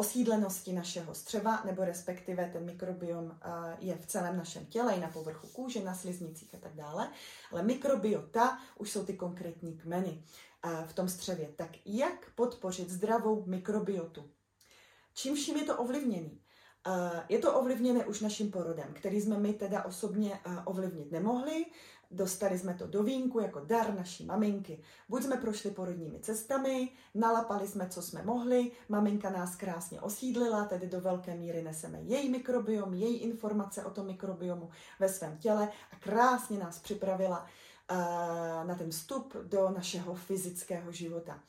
osídlenosti 0.00 0.72
našeho 0.72 1.14
střeva, 1.14 1.62
nebo 1.64 1.84
respektive 1.84 2.50
ten 2.52 2.64
mikrobiom 2.64 3.24
uh, 3.24 3.30
je 3.78 3.96
v 3.96 4.06
celém 4.06 4.36
našem 4.36 4.66
těle, 4.66 4.94
i 4.94 5.00
na 5.00 5.08
povrchu 5.08 5.46
kůže, 5.46 5.84
na 5.84 5.94
sliznicích 5.94 6.54
a 6.54 6.58
tak 6.58 6.74
dále. 6.74 7.08
Ale 7.52 7.62
mikrobiota 7.62 8.58
už 8.78 8.90
jsou 8.90 9.04
ty 9.04 9.14
konkrétní 9.14 9.78
kmeny 9.78 10.22
uh, 10.64 10.84
v 10.86 10.92
tom 10.92 11.08
střevě. 11.08 11.48
Tak 11.56 11.70
jak 11.86 12.30
podpořit 12.34 12.90
zdravou 12.90 13.44
mikrobiotu? 13.46 14.30
Čím 15.14 15.34
vším 15.34 15.56
je 15.56 15.64
to 15.64 15.76
ovlivněný? 15.76 16.40
Je 17.28 17.38
to 17.38 17.54
ovlivněné 17.54 18.06
už 18.06 18.20
naším 18.20 18.50
porodem, 18.50 18.94
který 18.94 19.20
jsme 19.20 19.38
my 19.38 19.52
teda 19.52 19.84
osobně 19.84 20.40
ovlivnit 20.64 21.12
nemohli. 21.12 21.66
Dostali 22.12 22.58
jsme 22.58 22.74
to 22.74 22.86
do 22.86 23.02
vínku 23.02 23.40
jako 23.40 23.60
dar 23.60 23.94
naší 23.94 24.24
maminky. 24.24 24.82
Buď 25.08 25.22
jsme 25.22 25.36
prošli 25.36 25.70
porodními 25.70 26.20
cestami, 26.20 26.88
nalapali 27.14 27.68
jsme, 27.68 27.88
co 27.88 28.02
jsme 28.02 28.22
mohli, 28.22 28.72
maminka 28.88 29.30
nás 29.30 29.56
krásně 29.56 30.00
osídlila, 30.00 30.64
tedy 30.64 30.86
do 30.86 31.00
velké 31.00 31.34
míry 31.34 31.62
neseme 31.62 32.02
její 32.02 32.28
mikrobiom, 32.30 32.94
její 32.94 33.16
informace 33.16 33.84
o 33.84 33.90
tom 33.90 34.06
mikrobiomu 34.06 34.70
ve 35.00 35.08
svém 35.08 35.38
těle 35.38 35.68
a 35.92 35.96
krásně 35.96 36.58
nás 36.58 36.78
připravila 36.78 37.46
na 38.66 38.74
ten 38.74 38.90
vstup 38.90 39.36
do 39.42 39.70
našeho 39.70 40.14
fyzického 40.14 40.92
života. 40.92 41.40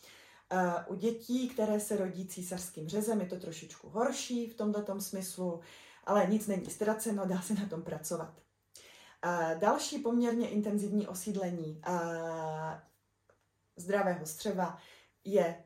U 0.88 0.95
dětí, 0.95 1.50
které 1.50 1.80
se 1.80 1.97
rodí 1.97 2.28
císařským 2.28 2.89
řezem, 2.89 3.21
je 3.21 3.28
to 3.28 3.36
trošičku 3.36 3.89
horší 3.89 4.50
v 4.50 4.56
tomto 4.56 5.02
smyslu, 5.02 5.60
ale 6.04 6.28
nic 6.28 6.47
není 6.47 6.65
ztraceno, 6.65 7.26
dá 7.26 7.41
se 7.41 7.54
na 7.54 7.65
tom 7.65 7.82
pracovat. 7.82 8.34
Další 9.60 9.99
poměrně 9.99 10.49
intenzivní 10.49 11.07
osídlení 11.07 11.81
zdravého 13.77 14.25
střeva 14.25 14.77
je 15.23 15.63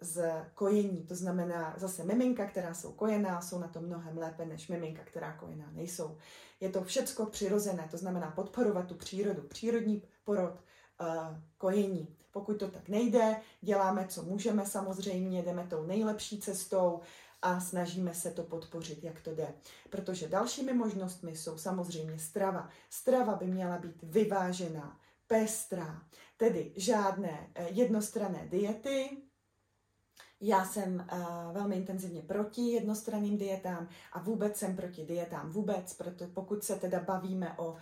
z 0.00 0.30
kojení. 0.54 1.06
To 1.06 1.14
znamená 1.14 1.74
zase 1.76 2.04
miminka, 2.04 2.46
která 2.46 2.74
jsou 2.74 2.92
kojená, 2.92 3.40
jsou 3.40 3.58
na 3.58 3.68
tom 3.68 3.84
mnohem 3.84 4.18
lépe 4.18 4.46
než 4.46 4.68
miminka, 4.68 5.02
která 5.04 5.36
kojená 5.36 5.70
nejsou. 5.70 6.18
Je 6.60 6.68
to 6.68 6.84
všecko 6.84 7.26
přirozené, 7.26 7.88
to 7.90 7.96
znamená 7.96 8.30
podporovat 8.30 8.86
tu 8.86 8.94
přírodu, 8.94 9.42
přírodní 9.42 10.02
porod, 10.24 10.60
kojení. 11.58 12.16
Pokud 12.30 12.54
to 12.54 12.70
tak 12.70 12.88
nejde, 12.88 13.36
děláme, 13.60 14.06
co 14.08 14.22
můžeme 14.22 14.66
samozřejmě, 14.66 15.42
jdeme 15.42 15.66
tou 15.66 15.86
nejlepší 15.86 16.40
cestou 16.40 17.00
a 17.42 17.60
snažíme 17.60 18.14
se 18.14 18.30
to 18.30 18.42
podpořit, 18.42 19.04
jak 19.04 19.20
to 19.20 19.34
jde. 19.34 19.54
Protože 19.90 20.28
dalšími 20.28 20.72
možnostmi 20.72 21.36
jsou 21.36 21.58
samozřejmě 21.58 22.18
strava. 22.18 22.68
Strava 22.90 23.34
by 23.36 23.46
měla 23.46 23.78
být 23.78 24.02
vyvážená, 24.02 25.00
pestrá, 25.26 26.02
tedy 26.36 26.72
žádné 26.76 27.50
eh, 27.54 27.68
jednostranné 27.70 28.46
diety, 28.50 29.22
já 30.44 30.64
jsem 30.64 31.06
uh, 31.12 31.52
velmi 31.52 31.76
intenzivně 31.76 32.22
proti 32.22 32.60
jednostranným 32.62 33.38
dietám 33.38 33.88
a 34.12 34.18
vůbec 34.18 34.56
jsem 34.56 34.76
proti 34.76 35.04
dietám 35.04 35.50
vůbec, 35.50 35.94
protože 35.94 36.26
pokud 36.26 36.64
se 36.64 36.76
teda 36.76 37.00
bavíme 37.00 37.58
o 37.58 37.76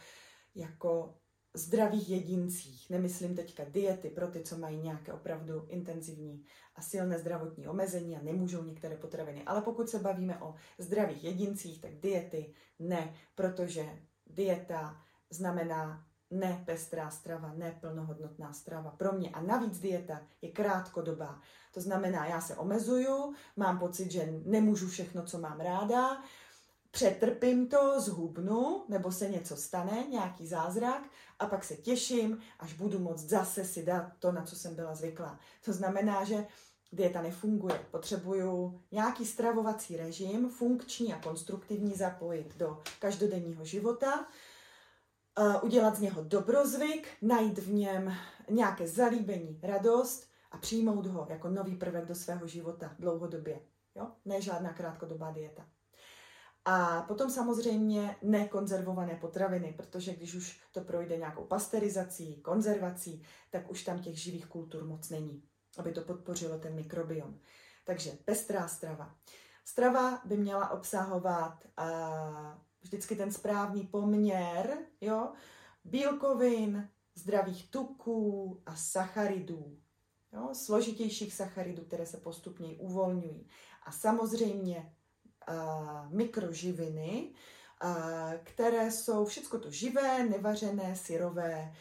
jako 0.54 1.14
zdravých 1.54 2.10
jedincích. 2.10 2.90
Nemyslím 2.90 3.36
teďka 3.36 3.64
diety 3.64 4.10
pro 4.10 4.28
ty, 4.28 4.42
co 4.42 4.58
mají 4.58 4.78
nějaké 4.78 5.12
opravdu 5.12 5.66
intenzivní 5.68 6.44
a 6.76 6.82
silné 6.82 7.18
zdravotní 7.18 7.68
omezení 7.68 8.16
a 8.16 8.22
nemůžou 8.22 8.64
některé 8.64 8.96
potraviny. 8.96 9.42
Ale 9.46 9.62
pokud 9.62 9.88
se 9.88 9.98
bavíme 9.98 10.38
o 10.38 10.54
zdravých 10.78 11.24
jedincích, 11.24 11.80
tak 11.80 11.94
diety 11.94 12.54
ne, 12.78 13.14
protože 13.34 13.88
dieta 14.26 15.02
znamená 15.30 16.06
ne 16.30 16.62
pestrá 16.66 17.10
strava, 17.10 17.52
ne 17.56 17.78
plnohodnotná 17.80 18.52
strava 18.52 18.90
pro 18.90 19.12
mě. 19.12 19.30
A 19.30 19.40
navíc 19.40 19.80
dieta 19.80 20.20
je 20.42 20.50
krátkodobá. 20.50 21.40
To 21.74 21.80
znamená, 21.80 22.26
já 22.26 22.40
se 22.40 22.56
omezuju, 22.56 23.34
mám 23.56 23.78
pocit, 23.78 24.10
že 24.10 24.32
nemůžu 24.44 24.88
všechno, 24.88 25.22
co 25.22 25.38
mám 25.38 25.60
ráda, 25.60 26.22
přetrpím 26.90 27.68
to, 27.68 28.00
zhubnu, 28.00 28.84
nebo 28.88 29.12
se 29.12 29.28
něco 29.28 29.56
stane, 29.56 30.06
nějaký 30.10 30.46
zázrak, 30.46 31.02
a 31.38 31.46
pak 31.46 31.64
se 31.64 31.76
těším, 31.76 32.38
až 32.58 32.72
budu 32.72 32.98
moct 32.98 33.20
zase 33.20 33.64
si 33.64 33.82
dát 33.82 34.12
to, 34.18 34.32
na 34.32 34.42
co 34.42 34.56
jsem 34.56 34.74
byla 34.74 34.94
zvyklá. 34.94 35.40
To 35.64 35.72
znamená, 35.72 36.24
že 36.24 36.46
dieta 36.92 37.22
nefunguje. 37.22 37.86
Potřebuju 37.90 38.80
nějaký 38.92 39.26
stravovací 39.26 39.96
režim, 39.96 40.48
funkční 40.48 41.14
a 41.14 41.20
konstruktivní, 41.20 41.94
zapojit 41.94 42.56
do 42.56 42.82
každodenního 42.98 43.64
života, 43.64 44.26
udělat 45.62 45.96
z 45.96 46.00
něho 46.00 46.24
dobrozvyk, 46.24 47.08
najít 47.22 47.58
v 47.58 47.72
něm 47.72 48.14
nějaké 48.50 48.88
zalíbení, 48.88 49.60
radost 49.62 50.30
a 50.50 50.58
přijmout 50.58 51.06
ho 51.06 51.26
jako 51.30 51.48
nový 51.48 51.76
prvek 51.76 52.06
do 52.06 52.14
svého 52.14 52.46
života 52.46 52.94
dlouhodobě. 52.98 53.60
Jo? 53.94 54.10
Ne 54.24 54.42
žádná 54.42 54.72
krátkodobá 54.72 55.30
dieta. 55.30 55.66
A 56.72 57.02
potom 57.02 57.30
samozřejmě 57.30 58.16
nekonzervované 58.22 59.14
potraviny, 59.14 59.74
protože 59.76 60.14
když 60.14 60.34
už 60.34 60.60
to 60.72 60.80
projde 60.80 61.16
nějakou 61.16 61.44
pasterizací, 61.44 62.40
konzervací, 62.42 63.22
tak 63.50 63.70
už 63.70 63.84
tam 63.84 63.98
těch 63.98 64.18
živých 64.18 64.46
kultur 64.46 64.84
moc 64.84 65.10
není, 65.10 65.42
aby 65.78 65.92
to 65.92 66.00
podpořilo 66.00 66.58
ten 66.58 66.74
mikrobiom. 66.74 67.38
Takže 67.84 68.10
pestrá 68.24 68.68
strava. 68.68 69.14
Strava 69.64 70.22
by 70.24 70.36
měla 70.36 70.70
obsahovat 70.70 71.64
uh, 71.64 71.86
vždycky 72.80 73.16
ten 73.16 73.32
správný 73.32 73.86
poměr 73.86 74.78
jo, 75.00 75.32
bílkovin, 75.84 76.88
zdravých 77.14 77.70
tuků 77.70 78.62
a 78.66 78.76
sacharidů. 78.76 79.78
Jo, 80.32 80.48
složitějších 80.52 81.34
sacharidů, 81.34 81.84
které 81.84 82.06
se 82.06 82.16
postupně 82.16 82.68
uvolňují. 82.68 83.48
A 83.86 83.92
samozřejmě 83.92 84.94
mikroživiny, 86.08 87.32
které 88.42 88.90
jsou 88.90 89.24
všechno 89.24 89.58
to 89.58 89.70
živé, 89.70 90.24
nevařené, 90.24 90.96
syrové, 90.96 91.74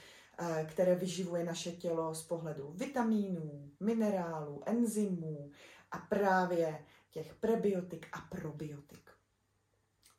které 0.68 0.96
vyživuje 0.96 1.44
naše 1.44 1.72
tělo 1.72 2.16
z 2.16 2.24
pohledu 2.24 2.72
vitamínů, 2.76 3.72
minerálů, 3.80 4.64
enzymů 4.66 5.52
a 5.92 5.98
právě 5.98 6.86
těch 7.12 7.36
prebiotik 7.36 8.08
a 8.12 8.20
probiotik. 8.20 9.12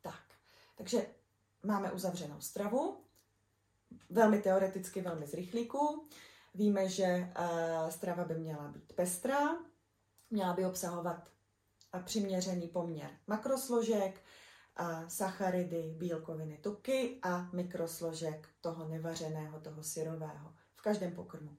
Tak, 0.01 0.23
takže 0.75 1.05
máme 1.63 1.91
uzavřenou 1.91 2.41
stravu, 2.41 2.97
velmi 4.09 4.41
teoreticky, 4.41 5.01
velmi 5.01 5.27
z 5.27 5.33
rychlíku. 5.33 6.07
Víme, 6.55 6.89
že 6.89 7.33
strava 7.89 8.23
by 8.23 8.35
měla 8.35 8.67
být 8.67 8.93
pestrá, 8.93 9.57
měla 10.29 10.53
by 10.53 10.65
obsahovat 10.65 11.29
a 11.93 11.99
přiměřený 11.99 12.67
poměr 12.67 13.09
makrosložek, 13.27 14.21
a 14.75 15.09
sacharidy, 15.09 15.93
bílkoviny, 15.97 16.57
tuky 16.57 17.19
a 17.23 17.49
mikrosložek 17.53 18.49
toho 18.61 18.87
nevařeného, 18.87 19.59
toho 19.59 19.83
syrového 19.83 20.53
v 20.75 20.81
každém 20.81 21.11
pokrmu. 21.11 21.57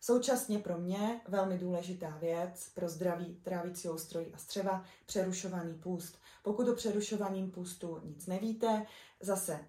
Současně 0.00 0.58
pro 0.58 0.78
mě 0.78 1.20
velmi 1.28 1.58
důležitá 1.58 2.16
věc 2.16 2.70
pro 2.74 2.88
zdraví 2.88 3.34
trávicího 3.34 3.98
strojí 3.98 4.34
a 4.34 4.38
střeva, 4.38 4.84
přerušovaný 5.06 5.74
půst. 5.74 6.18
Pokud 6.42 6.68
o 6.68 6.74
přerušovaném 6.74 7.50
půstu 7.50 8.00
nic 8.04 8.26
nevíte, 8.26 8.86
zase 9.20 9.60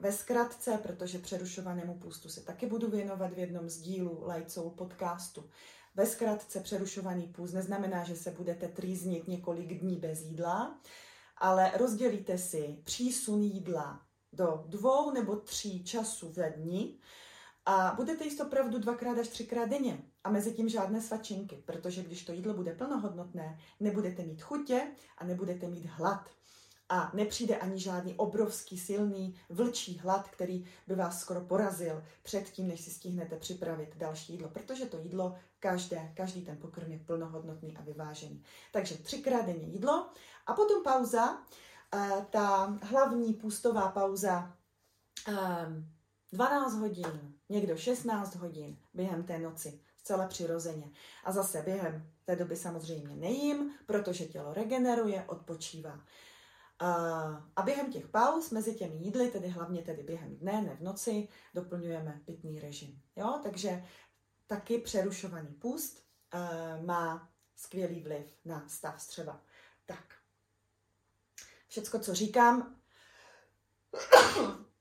ve 0.00 0.12
zkratce, 0.12 0.78
protože 0.82 1.18
přerušovanému 1.18 1.98
půstu 1.98 2.28
se 2.28 2.40
taky 2.40 2.66
budu 2.66 2.90
věnovat 2.90 3.32
v 3.32 3.38
jednom 3.38 3.68
z 3.68 3.80
dílů 3.80 4.22
Lajcou 4.26 4.70
podcastu. 4.70 5.50
Ve 5.94 6.06
zkratce 6.06 6.60
přerušovaný 6.60 7.28
půst 7.28 7.52
neznamená, 7.52 8.04
že 8.04 8.16
se 8.16 8.30
budete 8.30 8.68
trýznit 8.68 9.28
několik 9.28 9.80
dní 9.80 9.96
bez 9.96 10.20
jídla, 10.20 10.80
ale 11.36 11.72
rozdělíte 11.78 12.38
si 12.38 12.78
přísun 12.84 13.42
jídla 13.42 14.00
do 14.32 14.64
dvou 14.66 15.10
nebo 15.10 15.36
tří 15.36 15.84
časů 15.84 16.32
ve 16.32 16.50
dní 16.50 17.00
a 17.66 17.92
budete 17.96 18.24
jíst 18.24 18.40
opravdu 18.40 18.78
dvakrát 18.78 19.18
až 19.18 19.28
třikrát 19.28 19.68
denně. 19.68 20.02
a 20.24 20.30
mezi 20.30 20.52
tím 20.52 20.68
žádné 20.68 21.00
svačinky, 21.00 21.62
protože 21.66 22.02
když 22.02 22.24
to 22.24 22.32
jídlo 22.32 22.54
bude 22.54 22.74
plnohodnotné, 22.74 23.58
nebudete 23.80 24.22
mít 24.22 24.42
chutě 24.42 24.92
a 25.18 25.24
nebudete 25.24 25.68
mít 25.68 25.86
hlad. 25.86 26.28
A 26.88 27.10
nepřijde 27.14 27.56
ani 27.56 27.80
žádný 27.80 28.14
obrovský, 28.14 28.78
silný 28.78 29.40
vlčí 29.48 29.98
hlad, 29.98 30.28
který 30.28 30.64
by 30.86 30.94
vás 30.94 31.20
skoro 31.20 31.40
porazil 31.40 32.04
před 32.22 32.50
tím, 32.50 32.68
než 32.68 32.80
si 32.80 32.90
stihnete 32.90 33.36
připravit 33.36 33.96
další 33.96 34.32
jídlo, 34.32 34.48
protože 34.48 34.86
to 34.86 34.98
jídlo 34.98 35.34
každé, 35.64 36.12
každý 36.16 36.44
ten 36.44 36.56
pokrm 36.56 36.92
je 36.92 36.98
plnohodnotný 36.98 37.76
a 37.76 37.82
vyvážený. 37.82 38.42
Takže 38.72 38.96
třikrát 38.96 39.46
denně 39.46 39.66
jídlo 39.66 40.10
a 40.46 40.52
potom 40.52 40.82
pauza, 40.82 41.42
eh, 41.94 42.26
ta 42.30 42.78
hlavní 42.82 43.34
půstová 43.34 43.88
pauza 43.88 44.56
12 46.32 46.74
ehm, 46.74 46.80
hodin, 46.80 47.34
někdo 47.48 47.76
16 47.76 48.34
hodin 48.34 48.76
během 48.94 49.24
té 49.24 49.38
noci, 49.38 49.80
zcela 49.96 50.26
přirozeně. 50.26 50.90
A 51.24 51.32
zase 51.32 51.62
během 51.62 52.10
té 52.24 52.36
doby 52.36 52.56
samozřejmě 52.56 53.16
nejím, 53.16 53.74
protože 53.86 54.24
tělo 54.24 54.54
regeneruje, 54.54 55.24
odpočívá. 55.28 56.00
A 57.56 57.62
během 57.64 57.92
těch 57.92 58.08
pauz 58.08 58.50
mezi 58.50 58.74
těmi 58.74 58.96
jídly, 58.96 59.30
tedy 59.30 59.48
hlavně 59.48 59.82
tedy 59.82 60.02
během 60.02 60.36
dne, 60.36 60.62
ne 60.62 60.76
v 60.76 60.80
noci, 60.80 61.28
doplňujeme 61.54 62.20
pitný 62.24 62.60
režim. 62.60 63.00
Jo? 63.16 63.40
Takže 63.42 63.84
taky 64.46 64.78
přerušovaný 64.78 65.54
půst 65.54 66.04
uh, 66.34 66.86
má 66.86 67.32
skvělý 67.56 68.00
vliv 68.00 68.38
na 68.44 68.68
stav 68.68 69.02
střeva. 69.02 69.42
Tak. 69.86 70.14
Všecko, 71.68 71.98
co 71.98 72.14
říkám, 72.14 72.80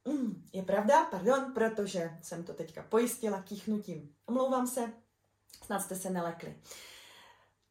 je 0.54 0.64
pravda, 0.64 1.06
pardon, 1.06 1.54
protože 1.54 2.18
jsem 2.22 2.44
to 2.44 2.54
teďka 2.54 2.84
pojistila 2.84 3.42
kýchnutím. 3.42 4.16
Omlouvám 4.26 4.68
se, 4.68 4.94
snad 5.64 5.80
jste 5.80 5.96
se 5.96 6.10
nelekli. 6.10 6.62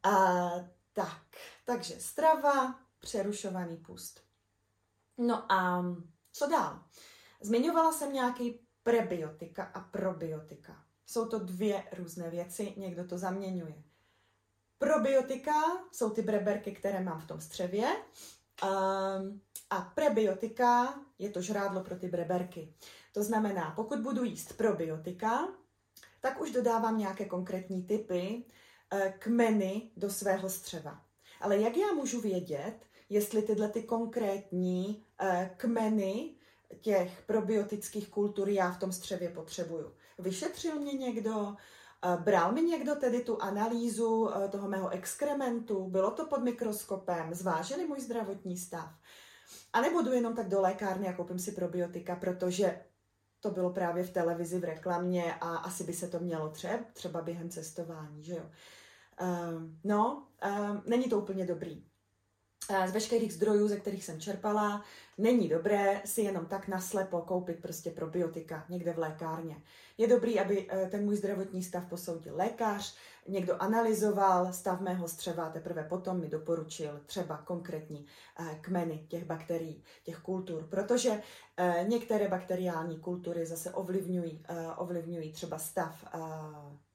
A, 0.03 0.51
tak, 0.93 1.23
takže 1.65 2.01
strava, 2.01 2.81
přerušovaný 2.99 3.77
pust. 3.77 4.21
No 5.19 5.53
a 5.53 5.85
co 6.33 6.47
dál? 6.47 6.85
Zmiňovala 7.41 7.93
jsem 7.93 8.13
nějaký 8.13 8.67
prebiotika 8.83 9.65
a 9.65 9.81
probiotika. 9.81 10.85
Jsou 11.13 11.27
to 11.27 11.39
dvě 11.39 11.85
různé 11.99 12.31
věci, 12.31 12.73
někdo 12.77 13.05
to 13.05 13.19
zaměňuje. 13.19 13.83
Probiotika 14.79 15.53
jsou 15.93 16.11
ty 16.11 16.23
breberky, 16.23 16.73
které 16.73 17.01
mám 17.01 17.21
v 17.21 17.27
tom 17.27 17.41
střevě. 17.41 17.97
Um, 18.63 19.41
a 19.71 19.81
prebiotika 19.81 21.01
je 21.19 21.31
to 21.31 21.43
žrádlo 21.43 21.81
pro 21.85 21.97
ty 21.97 22.09
breberky. 22.09 22.75
To 23.13 23.23
znamená, 23.23 23.73
pokud 23.77 23.99
budu 23.99 24.25
jíst 24.25 24.53
probiotika, 24.53 25.49
tak 26.21 26.41
už 26.41 26.51
dodávám 26.51 26.99
nějaké 26.99 27.25
konkrétní 27.25 27.83
typy, 27.83 28.45
eh, 28.93 29.15
kmeny 29.19 29.91
do 29.97 30.11
svého 30.11 30.51
střeva. 30.51 31.03
Ale 31.41 31.59
jak 31.59 31.77
já 31.77 31.93
můžu 31.93 32.21
vědět, 32.21 32.77
jestli 33.09 33.43
tyhle 33.43 33.69
ty 33.69 33.83
konkrétní 33.83 35.05
eh, 35.21 35.55
kmeny 35.57 36.35
těch 36.81 37.23
probiotických 37.27 38.09
kultur 38.09 38.49
já 38.49 38.71
v 38.71 38.79
tom 38.79 38.93
střevě 38.93 39.29
potřebuju. 39.29 39.93
Vyšetřil 40.23 40.81
mě 40.81 40.93
někdo, 40.93 41.57
eh, 42.05 42.17
bral 42.17 42.53
mi 42.53 42.63
někdo 42.63 42.95
tedy 42.95 43.21
tu 43.21 43.43
analýzu 43.43 44.31
eh, 44.31 44.49
toho 44.49 44.69
mého 44.69 44.89
exkrementu, 44.89 45.87
bylo 45.89 46.11
to 46.11 46.27
pod 46.27 46.43
mikroskopem, 46.43 47.35
zvážili 47.35 47.87
můj 47.87 48.01
zdravotní 48.01 48.57
stav. 48.57 48.91
A 49.73 49.81
nebo 49.81 50.03
jdu 50.03 50.13
jenom 50.13 50.35
tak 50.35 50.49
do 50.49 50.61
lékárny 50.61 51.09
a 51.09 51.13
koupím 51.13 51.39
si 51.39 51.53
probiotika, 51.53 52.17
protože 52.17 52.81
to 53.41 53.51
bylo 53.51 53.71
právě 53.71 54.05
v 54.05 54.11
televizi, 54.11 54.59
v 54.59 54.65
reklamě 54.65 55.35
a 55.35 55.57
asi 55.57 55.85
by 55.85 55.93
se 55.93 56.09
to 56.09 56.19
mělo 56.19 56.49
třeba, 56.49 56.79
třeba 56.93 57.23
během 57.23 57.51
cestování, 57.51 58.25
že 58.25 58.33
jo. 58.33 58.51
Um, 59.23 59.79
no, 59.85 60.27
není 60.87 61.05
to 61.05 61.19
úplně 61.19 61.47
dobrý 61.47 61.93
z 62.87 62.93
veškerých 62.93 63.33
zdrojů, 63.33 63.69
ze 63.69 63.77
kterých 63.77 64.05
jsem 64.05 64.21
čerpala, 64.21 64.85
není 65.19 65.49
dobré 65.49 66.03
si 66.05 66.23
jenom 66.23 66.47
tak 66.47 66.69
naslepo 66.69 67.21
koupit 67.21 67.63
prostě 67.63 67.91
probiotika 67.91 68.65
někde 68.69 68.93
v 68.93 68.99
lékárně. 68.99 69.57
Je 69.99 70.09
dobrý, 70.09 70.41
aby 70.41 70.67
eh, 70.69 70.89
ten 70.91 71.05
můj 71.05 71.17
zdravotní 71.17 71.63
stav 71.63 71.87
posoudil 71.87 72.37
lékař, 72.37 72.97
někdo 73.29 73.63
analyzoval 73.63 74.53
stav 74.53 74.81
mého 74.81 75.09
střeva, 75.09 75.51
teprve 75.51 75.85
potom 75.85 76.21
mi 76.21 76.29
doporučil 76.29 77.01
třeba 77.07 77.37
konkrétní 77.37 78.07
eh, 78.41 78.59
kmeny 78.61 79.07
těch 79.09 79.25
bakterií, 79.25 79.83
těch 80.05 80.19
kultur, 80.19 80.67
protože 80.71 81.23
eh, 81.57 81.85
některé 81.89 82.29
bakteriální 82.29 82.99
kultury 82.99 83.47
zase 83.47 83.71
ovlivňují, 83.71 84.45
ovlivňují 84.77 85.33
třeba 85.33 85.59
stav 85.59 86.05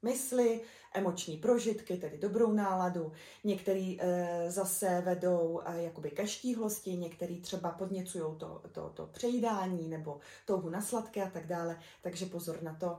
mysli, 0.02 0.60
emoční 0.94 1.36
prožitky, 1.36 1.96
tedy 1.96 2.18
dobrou 2.18 2.52
náladu, 2.52 3.12
některý 3.44 4.00
zase 4.48 5.02
vedou 5.04 5.60
jakoby 5.76 6.10
ke 6.10 6.26
štíhlosti, 6.26 6.96
některý 6.96 7.40
třeba 7.40 7.70
podněcují 8.12 8.38
to, 8.38 8.62
to, 8.72 8.88
to 8.90 9.06
přejídání 9.06 9.88
nebo 9.88 10.20
touhu 10.46 10.68
na 10.68 10.82
sladké 10.82 11.22
a 11.22 11.30
tak 11.30 11.46
dále, 11.46 11.80
takže 12.02 12.26
pozor 12.26 12.62
na 12.62 12.74
to, 12.74 12.98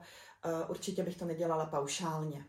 určitě 0.67 1.03
bych 1.03 1.17
to 1.17 1.25
nedělala 1.25 1.65
paušálně 1.65 2.45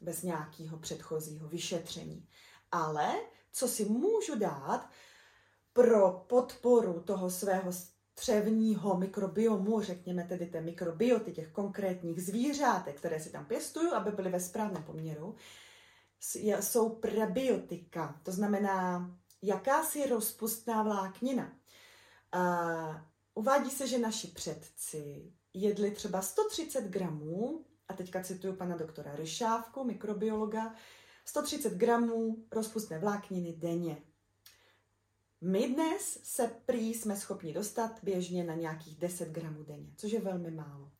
bez 0.00 0.22
nějakého 0.22 0.78
předchozího 0.78 1.48
vyšetření. 1.48 2.28
Ale 2.72 3.14
co 3.52 3.68
si 3.68 3.84
můžu 3.84 4.38
dát 4.38 4.88
pro 5.72 6.24
podporu 6.28 7.00
toho 7.00 7.30
svého 7.30 7.72
střevního 7.72 8.96
mikrobiomu, 8.96 9.80
řekněme 9.80 10.24
tedy 10.24 10.46
té 10.46 10.60
mikrobioty 10.60 11.32
těch 11.32 11.52
konkrétních 11.52 12.22
zvířátek, 12.22 12.96
které 12.96 13.20
si 13.20 13.30
tam 13.30 13.44
pěstuju, 13.46 13.94
aby 13.94 14.10
byly 14.10 14.30
ve 14.30 14.40
správném 14.40 14.82
poměru, 14.82 15.34
jsou 16.60 16.88
prebiotika, 16.88 18.20
to 18.22 18.32
znamená 18.32 19.10
jakási 19.42 20.06
rozpustná 20.06 20.82
vláknina. 20.82 21.59
A 22.32 23.06
uvádí 23.34 23.70
se, 23.70 23.86
že 23.86 23.98
naši 23.98 24.28
předci 24.28 25.32
jedli 25.54 25.90
třeba 25.90 26.22
130 26.22 26.84
gramů 26.84 27.64
a 27.88 27.94
teďka 27.94 28.22
cituju 28.22 28.56
pana 28.56 28.76
doktora 28.76 29.16
Ryšávku, 29.16 29.84
mikrobiologa, 29.84 30.74
130 31.24 31.72
gramů 31.72 32.44
rozpustné 32.52 32.98
vlákniny 32.98 33.52
denně. 33.52 34.02
My 35.40 35.68
dnes 35.68 36.20
se 36.22 36.50
prý 36.66 36.94
jsme 36.94 37.16
schopni 37.16 37.52
dostat 37.52 37.98
běžně 38.02 38.44
na 38.44 38.54
nějakých 38.54 38.98
10 38.98 39.28
gramů 39.28 39.64
denně, 39.64 39.92
což 39.96 40.12
je 40.12 40.20
velmi 40.20 40.50
málo. 40.50 40.90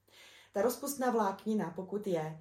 Ta 0.53 0.63
rozpustná 0.63 1.11
vláknina, 1.11 1.73
pokud 1.77 2.07
je 2.07 2.21
e, 2.21 2.41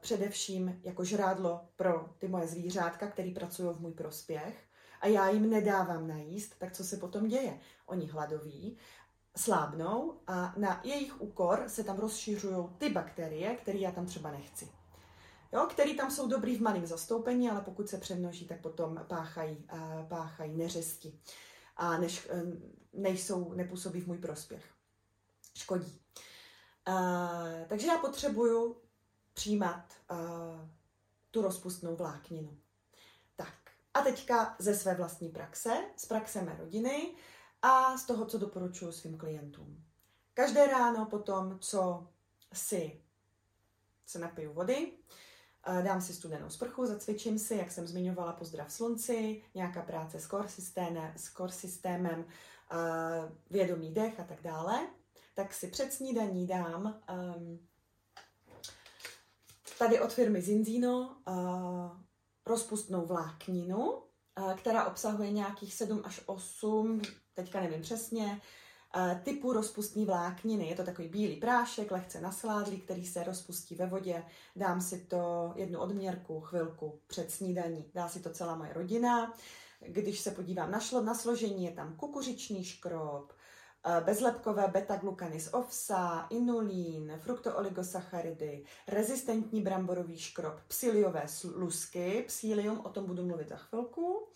především 0.00 0.80
jako 0.82 1.04
žrádlo 1.04 1.68
pro 1.76 2.14
ty 2.18 2.28
moje 2.28 2.46
zvířátka, 2.46 3.06
které 3.06 3.30
pracují 3.30 3.74
v 3.74 3.80
můj 3.80 3.92
prospěch, 3.92 4.68
a 5.00 5.06
já 5.06 5.28
jim 5.28 5.50
nedávám 5.50 6.08
najíst, 6.08 6.58
tak 6.58 6.72
co 6.72 6.84
se 6.84 6.96
potom 6.96 7.28
děje? 7.28 7.60
Oni 7.86 8.06
hladoví 8.06 8.78
slábnou 9.36 10.20
a 10.26 10.54
na 10.56 10.80
jejich 10.84 11.20
úkor 11.20 11.64
se 11.66 11.84
tam 11.84 11.98
rozšiřují 11.98 12.68
ty 12.78 12.88
bakterie, 12.90 13.56
které 13.56 13.78
já 13.78 13.90
tam 13.90 14.06
třeba 14.06 14.30
nechci. 14.30 14.68
Jo, 15.52 15.66
který 15.70 15.96
tam 15.96 16.10
jsou 16.10 16.28
dobrý 16.28 16.56
v 16.56 16.62
malém 16.62 16.86
zastoupení, 16.86 17.50
ale 17.50 17.60
pokud 17.60 17.88
se 17.88 17.98
přemnoží, 17.98 18.46
tak 18.46 18.60
potom 18.60 19.04
páchají, 19.08 19.66
páchají 20.08 20.56
neřesti 20.56 21.20
a 21.76 21.98
než, 21.98 22.28
nejsou, 22.92 23.52
nepůsobí 23.52 24.00
v 24.00 24.06
můj 24.06 24.18
prospěch. 24.18 24.64
Škodí. 25.54 26.00
Uh, 26.88 27.66
takže 27.66 27.86
já 27.86 27.98
potřebuju 27.98 28.76
přijímat 29.32 29.94
uh, 30.10 30.68
tu 31.30 31.42
rozpustnou 31.42 31.96
vlákninu. 31.96 32.58
A 33.96 34.02
teďka 34.02 34.56
ze 34.58 34.74
své 34.74 34.94
vlastní 34.94 35.28
praxe, 35.28 35.70
z 35.96 36.06
praxe 36.06 36.42
mé 36.42 36.56
rodiny, 36.58 37.14
a 37.62 37.96
z 37.96 38.04
toho, 38.06 38.26
co 38.26 38.38
doporučuji 38.38 38.92
svým 38.92 39.18
klientům. 39.18 39.84
Každé 40.34 40.66
ráno 40.66 41.06
potom, 41.06 41.58
co 41.58 42.08
si 42.52 43.02
se 44.06 44.18
napiju 44.18 44.52
vody, 44.52 44.92
dám 45.82 46.00
si 46.00 46.14
studenou 46.14 46.50
sprchu, 46.50 46.86
zacvičím 46.86 47.38
si, 47.38 47.54
jak 47.54 47.70
jsem 47.70 47.86
zmiňovala, 47.86 48.32
pozdrav 48.32 48.72
slunci, 48.72 49.42
nějaká 49.54 49.82
práce 49.82 50.20
s 50.20 50.28
core, 50.28 50.48
systémem, 50.48 51.12
s 51.16 51.32
core 51.32 51.52
systémem, 51.52 52.24
vědomý 53.50 53.94
dech 53.94 54.20
a 54.20 54.24
tak 54.24 54.42
dále, 54.42 54.88
tak 55.34 55.54
si 55.54 55.68
před 55.68 55.92
snídaní 55.92 56.46
dám 56.46 57.00
um, 57.36 57.66
tady 59.78 60.00
od 60.00 60.12
firmy 60.12 60.42
Zinzino 60.42 61.16
uh, 61.28 62.05
rozpustnou 62.46 63.06
vlákninu, 63.06 64.02
která 64.56 64.84
obsahuje 64.84 65.30
nějakých 65.30 65.74
7 65.74 66.02
až 66.04 66.20
8, 66.26 67.02
teďka 67.34 67.60
nevím 67.60 67.82
přesně, 67.82 68.40
typu 69.24 69.52
rozpustní 69.52 70.04
vlákniny. 70.04 70.68
Je 70.68 70.76
to 70.76 70.84
takový 70.84 71.08
bílý 71.08 71.36
prášek, 71.36 71.90
lehce 71.90 72.20
nasládlý, 72.20 72.80
který 72.80 73.06
se 73.06 73.24
rozpustí 73.24 73.74
ve 73.74 73.86
vodě. 73.86 74.24
Dám 74.56 74.80
si 74.80 74.98
to 74.98 75.52
jednu 75.56 75.80
odměrku, 75.80 76.40
chvilku 76.40 77.00
před 77.06 77.30
snídaní. 77.30 77.84
Dá 77.94 78.08
si 78.08 78.20
to 78.20 78.30
celá 78.30 78.56
moje 78.56 78.72
rodina. 78.72 79.34
Když 79.80 80.20
se 80.20 80.30
podívám 80.30 80.70
na, 80.70 80.80
šlo, 80.80 81.02
na 81.02 81.14
složení, 81.14 81.64
je 81.64 81.72
tam 81.72 81.96
kukuřičný 81.96 82.64
škrob, 82.64 83.32
eh, 83.32 83.35
bezlepkové 84.04 84.68
beta-glukany 84.68 85.40
z 85.40 85.54
ovsa, 85.54 86.26
inulín, 86.30 87.12
fruktooligosacharidy, 87.18 88.64
rezistentní 88.88 89.62
bramborový 89.62 90.18
škrob, 90.18 90.54
psiliové 90.68 91.26
lusky, 91.54 92.24
psilium, 92.26 92.80
o 92.84 92.88
tom 92.88 93.06
budu 93.06 93.26
mluvit 93.26 93.48
za 93.48 93.56
chvilku, 93.56 94.28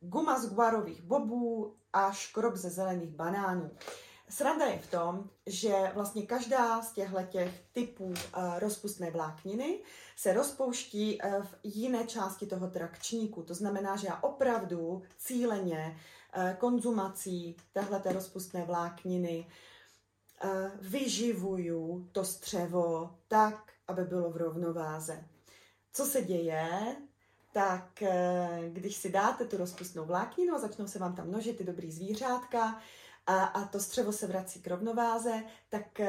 guma 0.00 0.38
z 0.38 0.54
guarových 0.54 1.02
bobů 1.02 1.76
a 1.92 2.12
škrob 2.12 2.56
ze 2.56 2.70
zelených 2.70 3.10
banánů. 3.10 3.70
Sranda 4.30 4.66
je 4.66 4.78
v 4.78 4.90
tom, 4.90 5.30
že 5.46 5.90
vlastně 5.94 6.26
každá 6.26 6.82
z 6.82 6.92
těchto 6.92 7.22
těch 7.22 7.62
typů 7.72 8.04
uh, 8.04 8.14
rozpustné 8.58 9.10
vlákniny 9.10 9.78
se 10.16 10.32
rozpouští 10.32 11.18
v 11.42 11.54
jiné 11.62 12.06
části 12.06 12.46
toho 12.46 12.70
trakčníku. 12.70 13.42
To 13.42 13.54
znamená, 13.54 13.96
že 13.96 14.06
já 14.06 14.18
opravdu 14.22 15.02
cíleně 15.16 15.96
konzumací 16.58 17.56
téhleté 17.72 18.12
rozpustné 18.12 18.64
vlákniny 18.64 19.46
uh, 20.44 20.50
vyživuju 20.80 22.08
to 22.12 22.24
střevo 22.24 23.14
tak, 23.28 23.72
aby 23.88 24.04
bylo 24.04 24.30
v 24.30 24.36
rovnováze. 24.36 25.24
Co 25.92 26.04
se 26.06 26.22
děje? 26.22 26.96
Tak 27.52 28.02
když 28.68 28.96
si 28.96 29.10
dáte 29.10 29.44
tu 29.44 29.56
rozpustnou 29.56 30.04
vlákninu 30.04 30.54
a 30.54 30.58
začnou 30.58 30.86
se 30.86 30.98
vám 30.98 31.14
tam 31.14 31.28
množit 31.28 31.58
ty 31.58 31.64
dobrý 31.64 31.92
zvířátka, 31.92 32.80
a, 33.26 33.44
a 33.44 33.64
to 33.64 33.80
střevo 33.80 34.12
se 34.12 34.26
vrací 34.26 34.62
k 34.62 34.66
rovnováze, 34.66 35.42
tak 35.68 36.00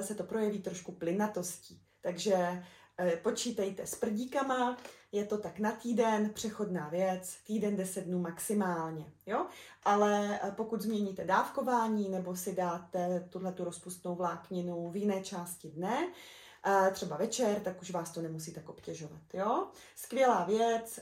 se 0.00 0.14
to 0.14 0.24
projeví 0.24 0.58
trošku 0.58 0.92
plynatostí. 0.92 1.80
Takže 2.00 2.64
počítejte 3.22 3.86
s 3.86 3.94
prdíkama, 3.94 4.76
je 5.12 5.24
to 5.24 5.38
tak 5.38 5.58
na 5.58 5.72
týden, 5.72 6.30
přechodná 6.30 6.88
věc, 6.88 7.36
týden, 7.46 7.76
deset 7.76 8.04
dnů 8.04 8.18
maximálně, 8.18 9.12
jo? 9.26 9.46
Ale 9.84 10.40
e, 10.42 10.50
pokud 10.50 10.80
změníte 10.80 11.24
dávkování 11.24 12.08
nebo 12.08 12.36
si 12.36 12.54
dáte 12.54 13.26
tuhle 13.30 13.52
tu 13.52 13.64
rozpustnou 13.64 14.14
vlákninu 14.14 14.90
v 14.90 14.96
jiné 14.96 15.22
části 15.22 15.70
dne, 15.70 16.08
třeba 16.92 17.16
večer, 17.16 17.60
tak 17.60 17.82
už 17.82 17.90
vás 17.90 18.10
to 18.10 18.22
nemusí 18.22 18.52
tak 18.52 18.68
obtěžovat, 18.68 19.22
jo? 19.32 19.66
Skvělá 19.96 20.44
věc, 20.44 21.00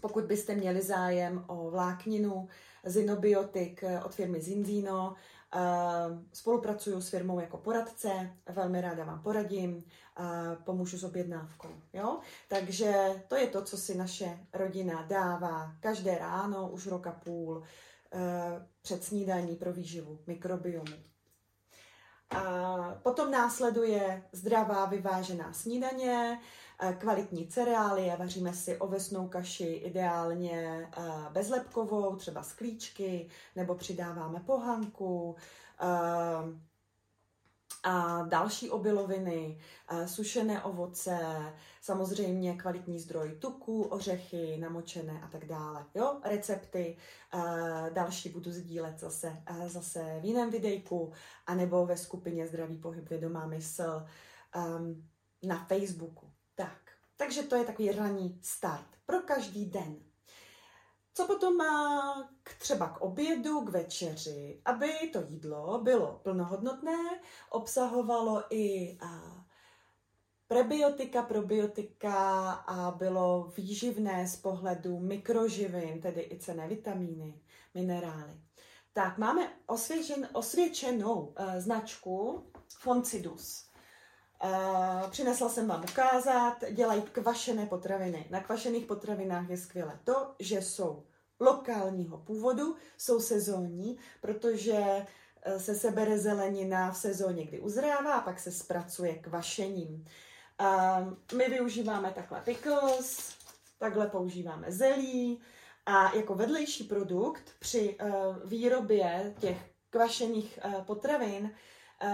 pokud 0.00 0.24
byste 0.24 0.54
měli 0.54 0.82
zájem 0.82 1.44
o 1.46 1.70
vlákninu, 1.70 2.48
Zinobiotik 2.84 3.82
eh, 3.82 4.02
od 4.02 4.14
firmy 4.14 4.40
Zinzino. 4.40 5.14
Eh, 5.54 6.18
spolupracuju 6.32 7.00
s 7.00 7.08
firmou 7.08 7.40
jako 7.40 7.58
poradce, 7.58 8.36
velmi 8.48 8.80
ráda 8.80 9.04
vám 9.04 9.22
poradím, 9.22 9.84
pomůžu 10.64 10.98
s 10.98 11.04
objednávkou. 11.04 11.68
Jo? 11.92 12.18
Takže 12.48 13.22
to 13.28 13.36
je 13.36 13.46
to, 13.46 13.62
co 13.62 13.76
si 13.76 13.94
naše 13.94 14.38
rodina 14.52 15.02
dává 15.02 15.72
každé 15.80 16.18
ráno, 16.18 16.68
už 16.68 16.86
roka 16.86 17.12
půl, 17.12 17.62
eh, 18.12 18.66
před 18.82 19.04
snídaní 19.04 19.56
pro 19.56 19.72
výživu 19.72 20.18
mikrobiomu. 20.26 20.96
A 22.30 22.44
potom 23.02 23.30
následuje 23.30 24.22
zdravá 24.32 24.86
vyvážená 24.86 25.52
snídaně, 25.52 26.40
kvalitní 26.98 27.46
cereálie, 27.46 28.16
vaříme 28.16 28.52
si 28.52 28.76
ovesnou 28.76 29.28
kaši 29.28 29.64
ideálně 29.64 30.88
eh, 30.96 31.02
bezlepkovou, 31.32 32.16
třeba 32.16 32.42
z 32.42 32.52
klíčky, 32.52 33.28
nebo 33.56 33.74
přidáváme 33.74 34.40
pohanku, 34.40 35.36
eh, 35.82 36.70
a 37.82 38.22
další 38.22 38.70
obiloviny, 38.70 39.58
sušené 40.06 40.62
ovoce, 40.62 41.18
samozřejmě 41.80 42.56
kvalitní 42.56 42.98
zdroj 42.98 43.36
tuku, 43.38 43.82
ořechy, 43.82 44.56
namočené 44.56 45.20
a 45.22 45.28
tak 45.28 45.44
dále. 45.44 45.86
Jo, 45.94 46.20
recepty, 46.24 46.96
další 47.92 48.28
budu 48.28 48.52
sdílet 48.52 48.98
zase, 48.98 49.42
zase 49.66 50.18
v 50.20 50.24
jiném 50.24 50.50
videjku, 50.50 51.12
anebo 51.46 51.86
ve 51.86 51.96
skupině 51.96 52.46
Zdravý 52.46 52.78
pohyb 52.78 53.08
vědomá 53.08 53.46
mysl 53.46 54.06
ehm, 54.54 55.08
na 55.42 55.64
Facebooku. 55.64 56.29
Tak, 57.20 57.28
takže 57.28 57.42
to 57.42 57.56
je 57.56 57.64
takový 57.64 57.92
ranní 57.92 58.38
start 58.42 58.86
pro 59.06 59.20
každý 59.20 59.66
den. 59.66 59.96
Co 61.14 61.26
potom 61.26 61.56
má 61.56 62.30
k, 62.42 62.54
třeba 62.58 62.88
k 62.88 63.00
obědu, 63.00 63.60
k 63.60 63.70
večeři, 63.70 64.62
aby 64.64 64.88
to 65.12 65.20
jídlo 65.28 65.80
bylo 65.82 66.20
plnohodnotné, 66.22 67.20
obsahovalo 67.50 68.44
i 68.50 68.98
a, 69.00 69.44
prebiotika, 70.48 71.22
probiotika 71.22 72.50
a 72.52 72.90
bylo 72.90 73.52
výživné 73.56 74.28
z 74.28 74.36
pohledu 74.36 75.00
mikroživin, 75.00 76.00
tedy 76.00 76.28
i 76.32 76.38
cené 76.38 76.68
vitamíny, 76.68 77.40
minerály. 77.74 78.40
Tak, 78.92 79.18
máme 79.18 79.52
osvědčen, 79.66 80.28
osvědčenou 80.32 81.20
uh, 81.20 81.56
značku 81.58 82.44
Foncidus. 82.78 83.69
Uh, 84.44 85.10
přinesla 85.10 85.48
jsem 85.48 85.68
vám 85.68 85.84
ukázat, 85.90 86.64
dělají 86.70 87.02
kvašené 87.02 87.66
potraviny. 87.66 88.26
Na 88.30 88.40
kvašených 88.40 88.86
potravinách 88.86 89.50
je 89.50 89.56
skvělé 89.56 90.00
to, 90.04 90.34
že 90.38 90.62
jsou 90.62 91.04
lokálního 91.40 92.18
původu, 92.18 92.76
jsou 92.98 93.20
sezónní, 93.20 93.98
protože 94.20 95.06
eh, 95.42 95.60
se 95.60 95.74
sebere 95.74 96.18
zelenina 96.18 96.90
v 96.90 96.96
sezóně, 96.96 97.44
kdy 97.44 97.60
uzrává 97.60 98.14
a 98.14 98.20
pak 98.20 98.40
se 98.40 98.52
zpracuje 98.52 99.14
kvašením. 99.14 100.04
Uh, 100.60 101.38
my 101.38 101.48
využíváme 101.48 102.12
takhle 102.14 102.40
pickles, 102.40 103.34
takhle 103.78 104.06
používáme 104.06 104.72
zelí 104.72 105.40
a 105.86 106.16
jako 106.16 106.34
vedlejší 106.34 106.84
produkt 106.84 107.50
při 107.58 107.96
výrobě 108.44 109.34
těch 109.38 109.58
kvašených 109.90 110.58
potravin 110.86 111.50
Eh, 111.50 111.54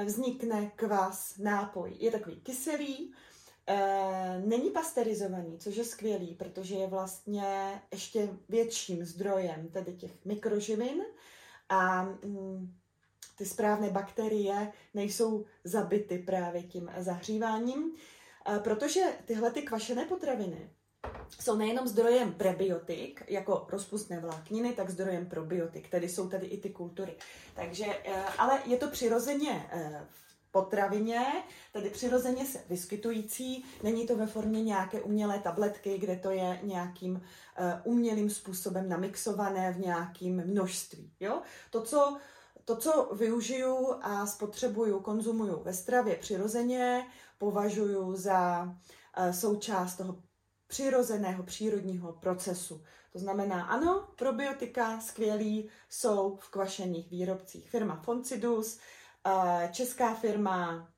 vznikne 0.04 0.70
kvas, 0.76 1.38
nápoj. 1.38 1.96
Je 1.98 2.10
takový 2.10 2.40
kyselý, 2.40 3.14
eh, 3.66 4.42
není 4.44 4.70
pasterizovaný, 4.70 5.58
což 5.58 5.76
je 5.76 5.84
skvělý, 5.84 6.34
protože 6.34 6.74
je 6.74 6.86
vlastně 6.86 7.82
ještě 7.92 8.28
větším 8.48 9.04
zdrojem 9.04 9.68
tedy 9.68 9.92
těch 9.92 10.24
mikroživin 10.24 11.02
a 11.68 12.02
mm, 12.02 12.74
ty 13.38 13.46
správné 13.46 13.90
bakterie 13.90 14.72
nejsou 14.94 15.44
zabity 15.64 16.18
právě 16.18 16.62
tím 16.62 16.90
zahříváním, 16.98 17.94
eh, 18.48 18.58
protože 18.58 19.00
tyhle 19.24 19.50
ty 19.50 19.62
kvašené 19.62 20.04
potraviny 20.04 20.70
jsou 21.40 21.56
nejenom 21.56 21.88
zdrojem 21.88 22.34
prebiotik, 22.34 23.22
jako 23.28 23.66
rozpustné 23.68 24.20
vlákniny, 24.20 24.72
tak 24.72 24.90
zdrojem 24.90 25.26
probiotik, 25.26 25.88
tedy 25.88 26.08
jsou 26.08 26.28
tady 26.28 26.46
i 26.46 26.60
ty 26.60 26.70
kultury. 26.70 27.16
Takže, 27.54 27.86
eh, 28.04 28.24
ale 28.38 28.62
je 28.64 28.76
to 28.76 28.88
přirozeně 28.88 29.66
eh, 29.70 30.06
v 30.10 30.52
potravině, 30.52 31.26
tedy 31.72 31.90
přirozeně 31.90 32.46
se 32.46 32.58
vyskytující, 32.68 33.64
není 33.82 34.06
to 34.06 34.16
ve 34.16 34.26
formě 34.26 34.62
nějaké 34.62 35.02
umělé 35.02 35.38
tabletky, 35.38 35.98
kde 35.98 36.16
to 36.16 36.30
je 36.30 36.60
nějakým 36.62 37.22
eh, 37.56 37.80
umělým 37.84 38.30
způsobem 38.30 38.88
namixované 38.88 39.72
v 39.72 39.78
nějakém 39.78 40.50
množství. 40.50 41.12
Jo? 41.20 41.42
To, 41.70 41.82
co 41.82 42.16
to, 42.64 42.76
co 42.76 43.10
využiju 43.14 43.94
a 44.02 44.26
spotřebuju, 44.26 45.00
konzumuju 45.00 45.62
ve 45.62 45.72
stravě 45.72 46.16
přirozeně, 46.16 47.06
považuji 47.38 48.16
za 48.16 48.74
součást 49.30 49.96
toho 49.96 50.16
přirozeného 50.66 51.42
přírodního 51.42 52.12
procesu. 52.12 52.82
To 53.12 53.18
znamená, 53.18 53.64
ano, 53.64 54.08
probiotika 54.16 55.00
skvělý 55.00 55.68
jsou 55.88 56.36
v 56.36 56.48
kvašených 56.50 57.10
výrobcích. 57.10 57.70
Firma 57.70 57.96
Foncidus, 58.04 58.78
eh, 59.26 59.68
česká 59.72 60.14
firma, 60.14 60.88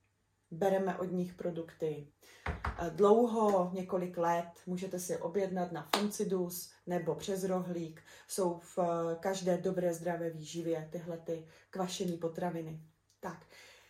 bereme 0.51 0.99
od 0.99 1.13
nich 1.13 1.35
produkty 1.35 2.13
eh, 2.47 2.91
dlouho, 2.91 3.71
několik 3.75 4.19
let, 4.19 4.51
můžete 4.67 4.99
si 4.99 5.17
objednat 5.17 5.73
na 5.73 5.89
Foncidus 5.97 6.71
nebo 6.87 7.15
přes 7.15 7.45
rohlík. 7.45 8.03
Jsou 8.29 8.59
v 8.59 8.79
eh, 8.79 9.17
každé 9.21 9.59
dobré 9.59 9.95
zdravé 9.95 10.31
výživě 10.31 10.89
tyhle 10.93 11.19
ty 11.19 11.47
kvašené 11.71 12.17
potraviny. 12.17 12.81
Tak, 13.21 13.47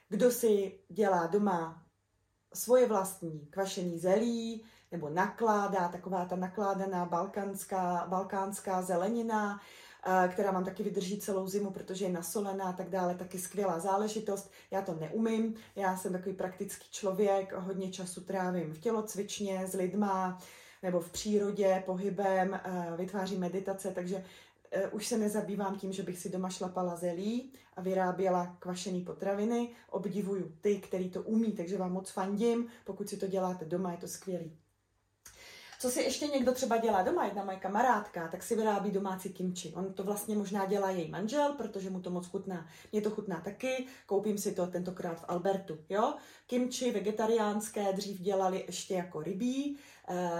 kdo 0.09 0.31
si 0.31 0.81
dělá 0.89 1.27
doma 1.27 1.85
svoje 2.55 2.87
vlastní 2.87 3.47
kvašený 3.47 3.99
zelí, 3.99 4.65
nebo 4.93 5.09
nakládá, 5.09 5.89
taková 5.89 6.25
ta 6.25 6.37
nakládaná 6.37 7.05
balkánská, 7.05 8.07
balkánská 8.09 8.83
zelenina, 8.83 9.61
eh, 10.07 10.29
která 10.29 10.51
vám 10.51 10.65
taky 10.65 10.83
vydrží 10.83 11.19
celou 11.19 11.49
zimu, 11.49 11.71
protože 11.71 12.05
je 12.05 12.13
nasolená 12.13 12.65
a 12.65 12.73
tak 12.73 12.91
dále, 12.91 13.15
taky 13.15 13.39
skvělá 13.39 13.79
záležitost. 13.79 14.51
Já 14.71 14.83
to 14.83 14.95
neumím, 14.95 15.55
já 15.77 15.97
jsem 15.97 16.13
takový 16.13 16.35
praktický 16.35 16.89
člověk, 16.91 17.53
hodně 17.53 17.91
času 17.91 18.21
trávím 18.21 18.73
v 18.73 18.79
tělocvičně 18.79 19.67
s 19.67 19.75
lidma, 19.75 20.39
nebo 20.83 21.01
v 21.01 21.11
přírodě, 21.11 21.83
pohybem, 21.87 22.61
eh, 22.65 22.93
vytvářím 22.97 23.41
meditace, 23.41 23.91
takže 23.91 24.25
eh, 24.71 24.89
už 24.89 25.07
se 25.07 25.19
nezabývám 25.19 25.77
tím, 25.77 25.93
že 25.93 26.03
bych 26.03 26.19
si 26.19 26.29
doma 26.29 26.51
šlapala 26.51 26.97
zelí 26.97 27.53
a 27.77 27.81
vyráběla 27.81 28.57
kvašené 28.59 29.05
potraviny. 29.05 29.71
Obdivuju 29.91 30.53
ty, 30.61 30.77
který 30.77 31.11
to 31.11 31.23
umí, 31.23 31.53
takže 31.53 31.79
vám 31.79 31.93
moc 31.93 32.11
fandím. 32.11 32.67
Pokud 32.85 33.09
si 33.09 33.17
to 33.17 33.27
děláte 33.27 33.65
doma, 33.65 33.93
je 33.93 33.99
to 33.99 34.09
skvělý. 34.09 34.59
Co 35.81 35.91
si 35.91 36.03
ještě 36.03 36.27
někdo 36.27 36.53
třeba 36.53 36.77
dělá 36.77 37.03
doma, 37.03 37.25
jedna 37.25 37.45
moje 37.45 37.59
kamarádka, 37.59 38.29
tak 38.29 38.43
si 38.43 38.57
vyrábí 38.57 38.91
domácí 38.91 39.33
kimči. 39.33 39.73
On 39.77 39.93
to 39.93 40.05
vlastně 40.05 40.37
možná 40.37 40.67
dělá 40.67 40.91
její 40.91 41.11
manžel, 41.11 41.53
protože 41.53 41.91
mu 41.91 42.01
to 42.01 42.11
moc 42.11 42.27
chutná. 42.27 42.67
Mně 42.93 43.01
to 43.01 43.11
chutná 43.11 43.41
taky, 43.41 43.87
koupím 44.07 44.39
si 44.39 44.55
to 44.55 44.67
tentokrát 44.67 45.21
v 45.21 45.25
Albertu. 45.29 45.79
Jo? 45.89 46.15
Kimči 46.47 46.91
vegetariánské 46.91 47.93
dřív 47.93 48.21
dělali 48.21 48.65
ještě 48.67 48.95
jako 48.95 49.23
rybí, 49.23 49.79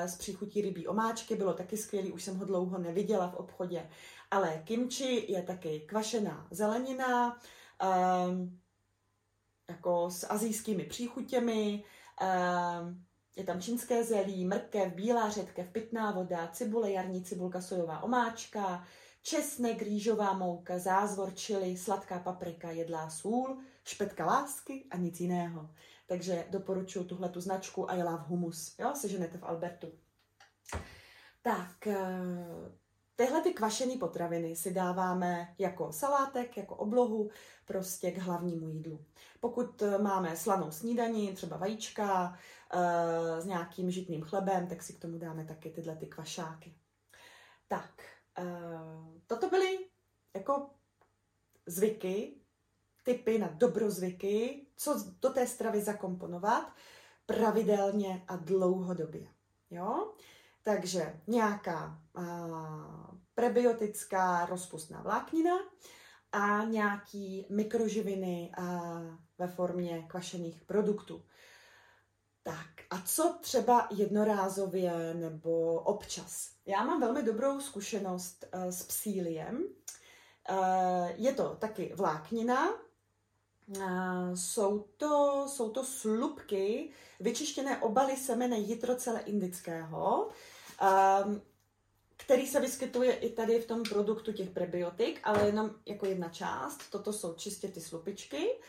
z 0.07 0.15
eh, 0.15 0.19
příchutí 0.19 0.61
rybí 0.61 0.87
omáčky, 0.87 1.37
bylo 1.37 1.55
taky 1.55 1.77
skvělý, 1.77 2.13
už 2.13 2.23
jsem 2.23 2.37
ho 2.37 2.45
dlouho 2.45 2.79
neviděla 2.79 3.31
v 3.31 3.35
obchodě. 3.35 3.91
Ale 4.31 4.63
kimči 4.65 5.25
je 5.29 5.43
taky 5.43 5.81
kvašená 5.81 6.47
zelenina, 6.51 7.41
um, 8.29 8.61
jako 9.69 10.11
s 10.11 10.27
azijskými 10.27 10.85
příchutěmi, 10.85 11.85
um, 12.23 13.05
je 13.39 13.45
tam 13.45 13.61
čínské 13.61 14.05
zelí, 14.05 14.45
mrkev, 14.45 14.93
bílá 14.93 15.31
řetkev, 15.31 15.69
pitná 15.71 16.11
voda, 16.11 16.49
cibule, 16.53 16.91
jarní 16.91 17.25
cibulka, 17.25 17.61
sojová 17.61 18.03
omáčka, 18.03 18.87
česnek, 19.23 19.83
rýžová 19.83 20.33
mouka, 20.33 20.79
zázvor, 20.79 21.35
čili, 21.35 21.77
sladká 21.77 22.19
paprika, 22.19 22.71
jedlá 22.71 23.11
sůl, 23.11 23.59
špetka 23.85 24.27
lásky 24.27 24.87
a 24.91 24.97
nic 24.97 25.21
jiného. 25.21 25.71
Takže 26.07 26.45
doporučuji 26.51 27.05
tuhle 27.05 27.29
tu 27.29 27.41
značku 27.41 27.87
I 27.91 28.03
Love 28.03 28.25
Humus. 28.27 28.75
Jo, 28.79 28.93
seženete 28.95 29.39
v 29.39 29.45
Albertu. 29.45 29.93
Tak, 31.43 31.87
eh, 31.87 31.97
tyhle 33.17 33.43
ty 33.43 33.53
kvašené 33.53 33.97
potraviny 33.97 34.57
si 34.57 34.75
dáváme 34.75 35.55
jako 35.59 35.93
salátek, 35.93 36.57
jako 36.57 36.77
oblohu, 36.77 37.31
prostě 37.65 38.11
k 38.11 38.19
hlavnímu 38.19 38.69
jídlu. 38.69 39.05
Pokud 39.41 39.83
eh, 39.83 39.99
máme 39.99 40.37
slanou 40.37 40.71
snídaní, 40.71 41.33
třeba 41.33 41.57
vajíčka 41.57 42.39
s 43.39 43.45
nějakým 43.45 43.91
žitným 43.91 44.23
chlebem, 44.23 44.67
tak 44.67 44.83
si 44.83 44.93
k 44.93 44.99
tomu 44.99 45.19
dáme 45.19 45.45
taky 45.45 45.71
tyhle 45.71 45.97
ty 45.97 46.07
kvašáky. 46.07 46.75
Tak, 47.69 48.03
e, 48.39 48.45
toto 49.27 49.49
byly 49.49 49.79
jako 50.35 50.71
zvyky, 51.67 52.41
typy 53.03 53.39
na 53.39 53.49
dobrozvyky, 53.49 54.67
co 54.77 55.05
do 55.21 55.31
té 55.31 55.47
stravy 55.47 55.81
zakomponovat 55.81 56.73
pravidelně 57.27 58.25
a 58.29 58.37
dlouhodobě. 58.37 59.29
Jo? 59.71 60.15
Takže 60.63 61.21
nějaká 61.27 62.03
a, 62.15 63.19
prebiotická 63.35 64.47
rozpustná 64.47 65.03
vláknina 65.03 65.57
a 66.33 66.65
nějaký 66.65 67.47
mikroživiny 67.51 68.53
a, 68.57 68.93
ve 69.39 69.47
formě 69.47 70.03
kvašených 70.09 70.61
produktů. 70.61 71.25
Tak 72.43 72.69
a 72.91 73.03
co 73.05 73.37
třeba 73.41 73.89
jednorázově 73.91 75.15
nebo 75.15 75.75
občas? 75.81 76.51
Já 76.67 76.85
mám 76.85 77.01
velmi 77.01 77.23
dobrou 77.23 77.61
zkušenost 77.61 78.45
uh, 78.55 78.71
s 78.71 78.83
psíliem. 78.83 79.65
Uh, 80.51 81.11
je 81.17 81.33
to 81.33 81.57
taky 81.59 81.93
vláknina, 81.97 82.69
jsou 84.35 84.79
to, 84.97 85.45
jsou 85.49 85.71
to 85.71 85.85
slupky, 85.85 86.91
vyčištěné 87.21 87.79
obaly 87.79 88.17
semene 88.17 88.59
jitrocele 88.59 89.21
indického, 89.21 90.29
um, 91.27 91.43
který 92.17 92.47
se 92.47 92.61
vyskytuje 92.61 93.13
i 93.13 93.33
tady 93.33 93.61
v 93.61 93.67
tom 93.67 93.83
produktu 93.83 94.33
těch 94.33 94.51
prebiotik, 94.51 95.21
ale 95.25 95.47
jenom 95.47 95.71
jako 95.87 96.07
jedna 96.07 96.29
část. 96.29 96.91
Toto 96.91 97.13
jsou 97.13 97.35
čistě 97.35 97.69
ty 97.69 97.81
slupičky. 97.81 98.61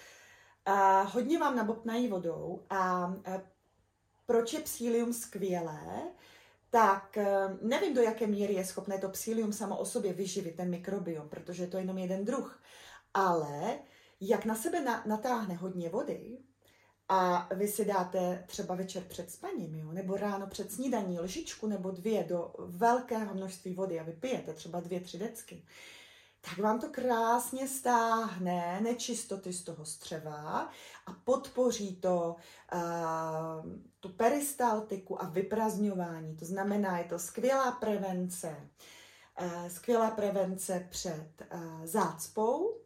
Hodně 1.05 1.39
vám 1.39 1.55
nabopnají 1.55 2.07
vodou 2.07 2.65
a 2.69 3.13
proč 4.29 4.53
je 4.53 4.59
psílium 4.59 5.13
skvělé, 5.13 6.01
tak 6.69 7.17
nevím, 7.61 7.93
do 7.93 8.01
jaké 8.01 8.27
míry 8.27 8.53
je 8.53 8.65
schopné 8.65 8.97
to 8.97 9.09
psílium 9.09 9.53
samo 9.53 9.77
o 9.77 9.85
sobě 9.85 10.13
vyživit, 10.13 10.55
ten 10.55 10.69
mikrobiom, 10.69 11.29
protože 11.29 11.63
je 11.63 11.67
to 11.67 11.77
jenom 11.77 11.97
jeden 11.97 12.25
druh. 12.25 12.61
Ale 13.13 13.79
jak 14.21 14.45
na 14.45 14.55
sebe 14.55 14.81
na, 14.81 15.03
natáhne 15.05 15.55
hodně 15.55 15.89
vody 15.89 16.37
a 17.07 17.49
vy 17.55 17.67
si 17.67 17.85
dáte 17.85 18.43
třeba 18.47 18.75
večer 18.75 19.03
před 19.03 19.31
spaním, 19.31 19.75
jo, 19.75 19.91
nebo 19.91 20.17
ráno 20.17 20.47
před 20.47 20.71
snídaní 20.71 21.19
lžičku 21.19 21.67
nebo 21.67 21.91
dvě 21.91 22.23
do 22.23 22.53
velkého 22.59 23.35
množství 23.35 23.73
vody 23.73 23.99
a 23.99 24.03
vy 24.03 24.11
pijete 24.11 24.53
třeba 24.53 24.79
dvě, 24.79 24.99
tři 24.99 25.17
decky, 25.17 25.65
tak 26.41 26.57
vám 26.57 26.79
to 26.79 26.89
krásně 26.89 27.67
stáhne 27.67 28.81
nečistoty 28.81 29.53
z 29.53 29.63
toho 29.63 29.85
střeva 29.85 30.69
a 31.05 31.13
podpoří 31.23 31.95
to 31.95 32.35
uh, 32.73 32.79
tu 33.99 34.09
peristaltiku 34.09 35.21
a 35.23 35.29
vyprazňování. 35.29 36.35
To 36.35 36.45
znamená, 36.45 36.97
je 36.97 37.03
to 37.03 37.19
skvělá 37.19 37.71
prevence, 37.71 38.69
uh, 39.41 39.67
skvělá 39.67 40.11
prevence 40.11 40.87
před 40.89 41.29
uh, 41.53 41.85
zácpou, 41.85 42.77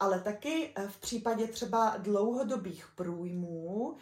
ale 0.00 0.20
taky 0.20 0.74
v 0.88 1.00
případě 1.00 1.46
třeba 1.46 1.96
dlouhodobých 1.96 2.88
průjmů 2.94 3.96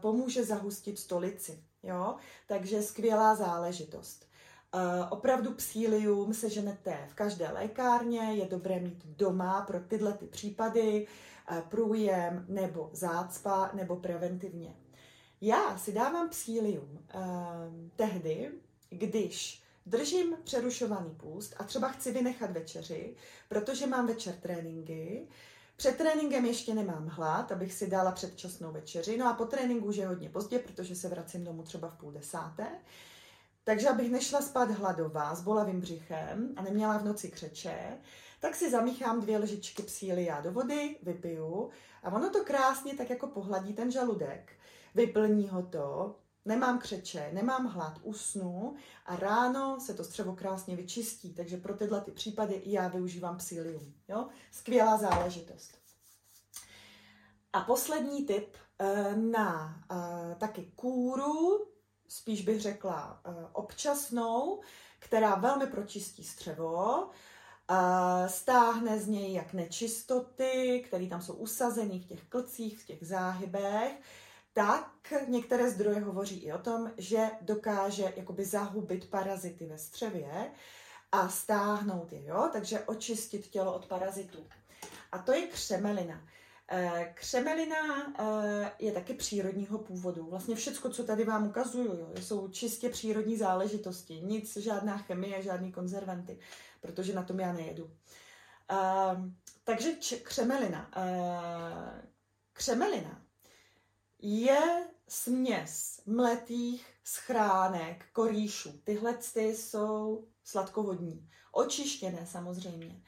pomůže 0.00 0.44
zahustit 0.44 0.98
stolici. 0.98 1.62
Jo? 1.82 2.16
Takže 2.46 2.82
skvělá 2.82 3.34
záležitost. 3.34 4.27
Uh, 4.74 5.06
opravdu 5.10 5.54
psílium 5.54 6.34
seženete 6.34 7.06
v 7.08 7.14
každé 7.14 7.50
lékárně, 7.52 8.20
je 8.20 8.46
dobré 8.46 8.80
mít 8.80 9.06
doma 9.06 9.60
pro 9.60 9.80
tyhle 9.80 10.12
ty 10.12 10.26
případy, 10.26 11.06
uh, 11.50 11.60
průjem 11.60 12.46
nebo 12.48 12.90
zácpa 12.92 13.70
nebo 13.74 13.96
preventivně. 13.96 14.74
Já 15.40 15.78
si 15.78 15.92
dávám 15.92 16.28
psílium 16.28 16.88
uh, 17.14 17.20
tehdy, 17.96 18.50
když 18.90 19.62
držím 19.86 20.36
přerušovaný 20.44 21.10
půst 21.10 21.54
a 21.58 21.64
třeba 21.64 21.88
chci 21.88 22.12
vynechat 22.12 22.50
večeři, 22.50 23.14
protože 23.48 23.86
mám 23.86 24.06
večer 24.06 24.34
tréninky, 24.34 25.28
před 25.76 25.96
tréninkem 25.96 26.44
ještě 26.44 26.74
nemám 26.74 27.06
hlad, 27.06 27.52
abych 27.52 27.72
si 27.72 27.90
dala 27.90 28.12
předčasnou 28.12 28.72
večeři, 28.72 29.16
no 29.16 29.26
a 29.26 29.32
po 29.32 29.44
tréninku 29.44 29.86
už 29.86 29.96
je 29.96 30.06
hodně 30.06 30.30
pozdě, 30.30 30.58
protože 30.58 30.96
se 30.96 31.08
vracím 31.08 31.44
domů 31.44 31.62
třeba 31.62 31.88
v 31.88 31.94
půl 31.94 32.12
desáté. 32.12 32.66
Takže 33.68 33.88
abych 33.88 34.10
nešla 34.10 34.42
spát 34.42 34.70
hladová 34.70 35.34
s 35.34 35.42
bolavým 35.42 35.80
břichem 35.80 36.54
a 36.56 36.62
neměla 36.62 36.98
v 36.98 37.04
noci 37.04 37.30
křeče, 37.30 37.98
tak 38.40 38.54
si 38.54 38.70
zamíchám 38.70 39.20
dvě 39.20 39.38
lžičky 39.38 39.82
psília 39.82 40.40
do 40.40 40.52
vody, 40.52 40.96
vypiju 41.02 41.70
a 42.02 42.12
ono 42.12 42.30
to 42.30 42.44
krásně 42.44 42.94
tak 42.94 43.10
jako 43.10 43.26
pohladí 43.26 43.74
ten 43.74 43.90
žaludek. 43.90 44.52
Vyplní 44.94 45.48
ho 45.48 45.62
to, 45.62 46.16
nemám 46.44 46.78
křeče, 46.78 47.30
nemám 47.32 47.66
hlad, 47.66 47.98
usnu 48.02 48.74
a 49.06 49.16
ráno 49.16 49.80
se 49.80 49.94
to 49.94 50.04
střevo 50.04 50.36
krásně 50.36 50.76
vyčistí. 50.76 51.34
Takže 51.34 51.56
pro 51.56 51.76
tyhle 51.76 52.00
ty 52.00 52.10
případy 52.10 52.54
i 52.54 52.72
já 52.72 52.88
využívám 52.88 53.36
psílium. 53.36 53.92
Jo? 54.08 54.28
Skvělá 54.50 54.96
záležitost. 54.96 55.78
A 57.52 57.60
poslední 57.60 58.26
tip 58.26 58.56
eh, 58.78 59.16
na 59.16 59.80
eh, 59.90 60.34
taky 60.34 60.72
kůru, 60.76 61.68
spíš 62.08 62.42
bych 62.42 62.60
řekla 62.60 63.20
eh, 63.24 63.30
občasnou, 63.52 64.60
která 64.98 65.34
velmi 65.34 65.66
pročistí 65.66 66.24
střevo, 66.24 67.10
stáhne 68.26 68.98
z 68.98 69.08
něj 69.08 69.32
jak 69.32 69.52
nečistoty, 69.52 70.84
které 70.86 71.06
tam 71.06 71.22
jsou 71.22 71.32
usazeny 71.32 71.98
v 71.98 72.06
těch 72.06 72.24
klcích, 72.24 72.78
v 72.82 72.86
těch 72.86 73.06
záhybech, 73.06 73.92
tak 74.52 75.12
některé 75.28 75.70
zdroje 75.70 76.00
hovoří 76.00 76.38
i 76.38 76.52
o 76.52 76.58
tom, 76.58 76.92
že 76.96 77.30
dokáže 77.40 78.12
jakoby 78.16 78.44
zahubit 78.44 79.10
parazity 79.10 79.66
ve 79.66 79.78
střevě 79.78 80.50
a 81.12 81.28
stáhnout 81.28 82.12
je, 82.12 82.24
jo? 82.24 82.50
takže 82.52 82.80
očistit 82.80 83.46
tělo 83.46 83.74
od 83.74 83.86
parazitů. 83.86 84.46
A 85.12 85.18
to 85.18 85.32
je 85.32 85.46
křemelina. 85.46 86.28
Eh, 86.70 87.12
křemelina 87.14 88.12
eh, 88.18 88.72
je 88.78 88.92
taky 88.92 89.14
přírodního 89.14 89.78
původu. 89.78 90.26
Vlastně 90.26 90.56
všechno, 90.56 90.90
co 90.90 91.04
tady 91.04 91.24
vám 91.24 91.46
ukazuju, 91.46 92.14
jsou 92.20 92.48
čistě 92.48 92.90
přírodní 92.90 93.36
záležitosti. 93.36 94.20
Nic, 94.20 94.56
žádná 94.56 94.98
chemie, 94.98 95.42
žádný 95.42 95.72
konzervanty, 95.72 96.38
protože 96.80 97.14
na 97.14 97.22
tom 97.22 97.40
já 97.40 97.52
nejedu. 97.52 97.90
Ehm, 98.68 99.36
takže 99.64 99.92
křemelina. 100.22 100.90
Eh, 100.96 102.08
křemelina 102.52 103.22
je 104.18 104.86
směs 105.08 106.00
mletých 106.06 106.86
schránek, 107.04 108.04
korýšů. 108.12 108.80
Tyhle 108.84 109.18
ty 109.34 109.56
jsou 109.56 110.28
sladkovodní, 110.44 111.30
očištěné 111.52 112.26
samozřejmě. 112.26 113.02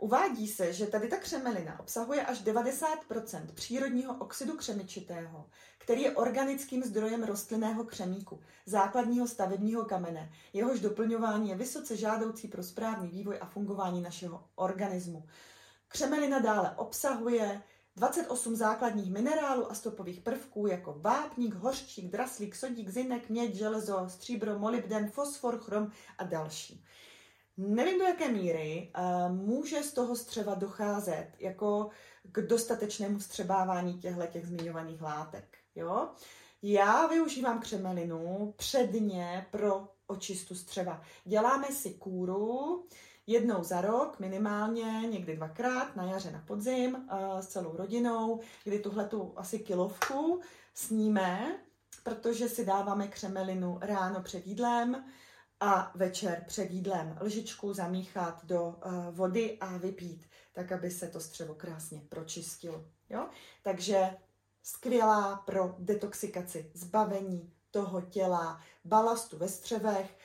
Uvádí 0.00 0.48
se, 0.48 0.72
že 0.72 0.86
tady 0.86 1.08
ta 1.08 1.16
křemelina 1.16 1.80
obsahuje 1.80 2.22
až 2.26 2.44
90% 2.44 3.46
přírodního 3.54 4.14
oxidu 4.14 4.56
křemičitého, 4.56 5.46
který 5.78 6.02
je 6.02 6.16
organickým 6.16 6.82
zdrojem 6.84 7.22
rostlinného 7.22 7.84
křemíku, 7.84 8.40
základního 8.66 9.28
stavebního 9.28 9.84
kamene. 9.84 10.32
Jehož 10.52 10.80
doplňování 10.80 11.48
je 11.48 11.56
vysoce 11.56 11.96
žádoucí 11.96 12.48
pro 12.48 12.62
správný 12.62 13.08
vývoj 13.08 13.38
a 13.40 13.46
fungování 13.46 14.00
našeho 14.00 14.44
organismu. 14.54 15.26
Křemelina 15.88 16.38
dále 16.38 16.74
obsahuje 16.76 17.62
28 17.96 18.56
základních 18.56 19.12
minerálů 19.12 19.70
a 19.70 19.74
stopových 19.74 20.20
prvků 20.20 20.66
jako 20.66 20.96
vápník, 21.00 21.54
hořčík, 21.54 22.10
draslík, 22.10 22.54
sodík, 22.54 22.88
zinek, 22.88 23.28
měď, 23.28 23.54
železo, 23.54 24.04
stříbro, 24.08 24.58
molybden, 24.58 25.10
fosfor, 25.10 25.58
chrom 25.58 25.90
a 26.18 26.24
další. 26.24 26.84
Nevím, 27.62 27.98
do 27.98 28.04
jaké 28.04 28.28
míry 28.28 28.92
uh, 28.98 29.36
může 29.36 29.82
z 29.82 29.92
toho 29.92 30.16
střeva 30.16 30.54
docházet 30.54 31.28
jako 31.38 31.90
k 32.22 32.40
dostatečnému 32.40 33.20
střebávání 33.20 33.98
těchto 33.98 34.26
těch 34.26 34.46
zmiňovaných 34.46 35.02
látek. 35.02 35.58
Jo? 35.74 36.08
Já 36.62 37.06
využívám 37.06 37.60
křemelinu 37.60 38.54
předně 38.56 39.46
pro 39.50 39.88
očistu 40.06 40.54
střeva. 40.54 41.02
Děláme 41.24 41.66
si 41.66 41.90
kůru 41.90 42.84
jednou 43.26 43.62
za 43.62 43.80
rok, 43.80 44.20
minimálně, 44.20 45.08
někdy 45.10 45.36
dvakrát, 45.36 45.96
na 45.96 46.04
jaře, 46.04 46.30
na 46.30 46.44
podzim, 46.46 46.94
uh, 46.94 47.40
s 47.40 47.46
celou 47.46 47.76
rodinou, 47.76 48.40
kdy 48.64 48.78
tuhle 48.78 49.04
tu 49.04 49.32
asi 49.36 49.58
kilovku 49.58 50.40
sníme, 50.74 51.58
protože 52.02 52.48
si 52.48 52.64
dáváme 52.64 53.08
křemelinu 53.08 53.78
ráno 53.82 54.22
před 54.22 54.46
jídlem, 54.46 55.04
a 55.60 55.92
večer 55.94 56.44
před 56.46 56.70
jídlem 56.70 57.18
lžičku 57.20 57.72
zamíchat 57.72 58.44
do 58.44 58.62
uh, 58.64 58.74
vody 59.10 59.58
a 59.60 59.76
vypít, 59.76 60.26
tak 60.52 60.72
aby 60.72 60.90
se 60.90 61.08
to 61.08 61.20
střevo 61.20 61.54
krásně 61.54 62.02
pročistilo. 62.08 62.84
Jo? 63.10 63.28
Takže 63.62 64.16
skvělá 64.62 65.36
pro 65.36 65.74
detoxikaci, 65.78 66.70
zbavení 66.74 67.52
toho 67.70 68.00
těla, 68.00 68.60
balastu 68.84 69.38
ve 69.38 69.48
střevech 69.48 70.18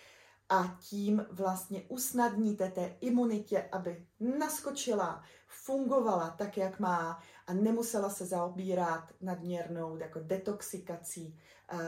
a 0.50 0.78
tím 0.90 1.26
vlastně 1.32 1.84
usnadníte 1.88 2.72
té 2.72 2.96
imunitě, 3.02 3.70
aby 3.72 4.08
naskočila, 4.20 5.24
fungovala 5.48 6.30
tak, 6.30 6.58
jak 6.58 6.80
má 6.80 7.24
a 7.48 7.54
nemusela 7.54 8.10
se 8.10 8.26
zaobírat 8.26 9.14
nadměrnou 9.22 9.98
jako 9.98 10.20
detoxikací 10.20 11.40
uh, 11.74 11.80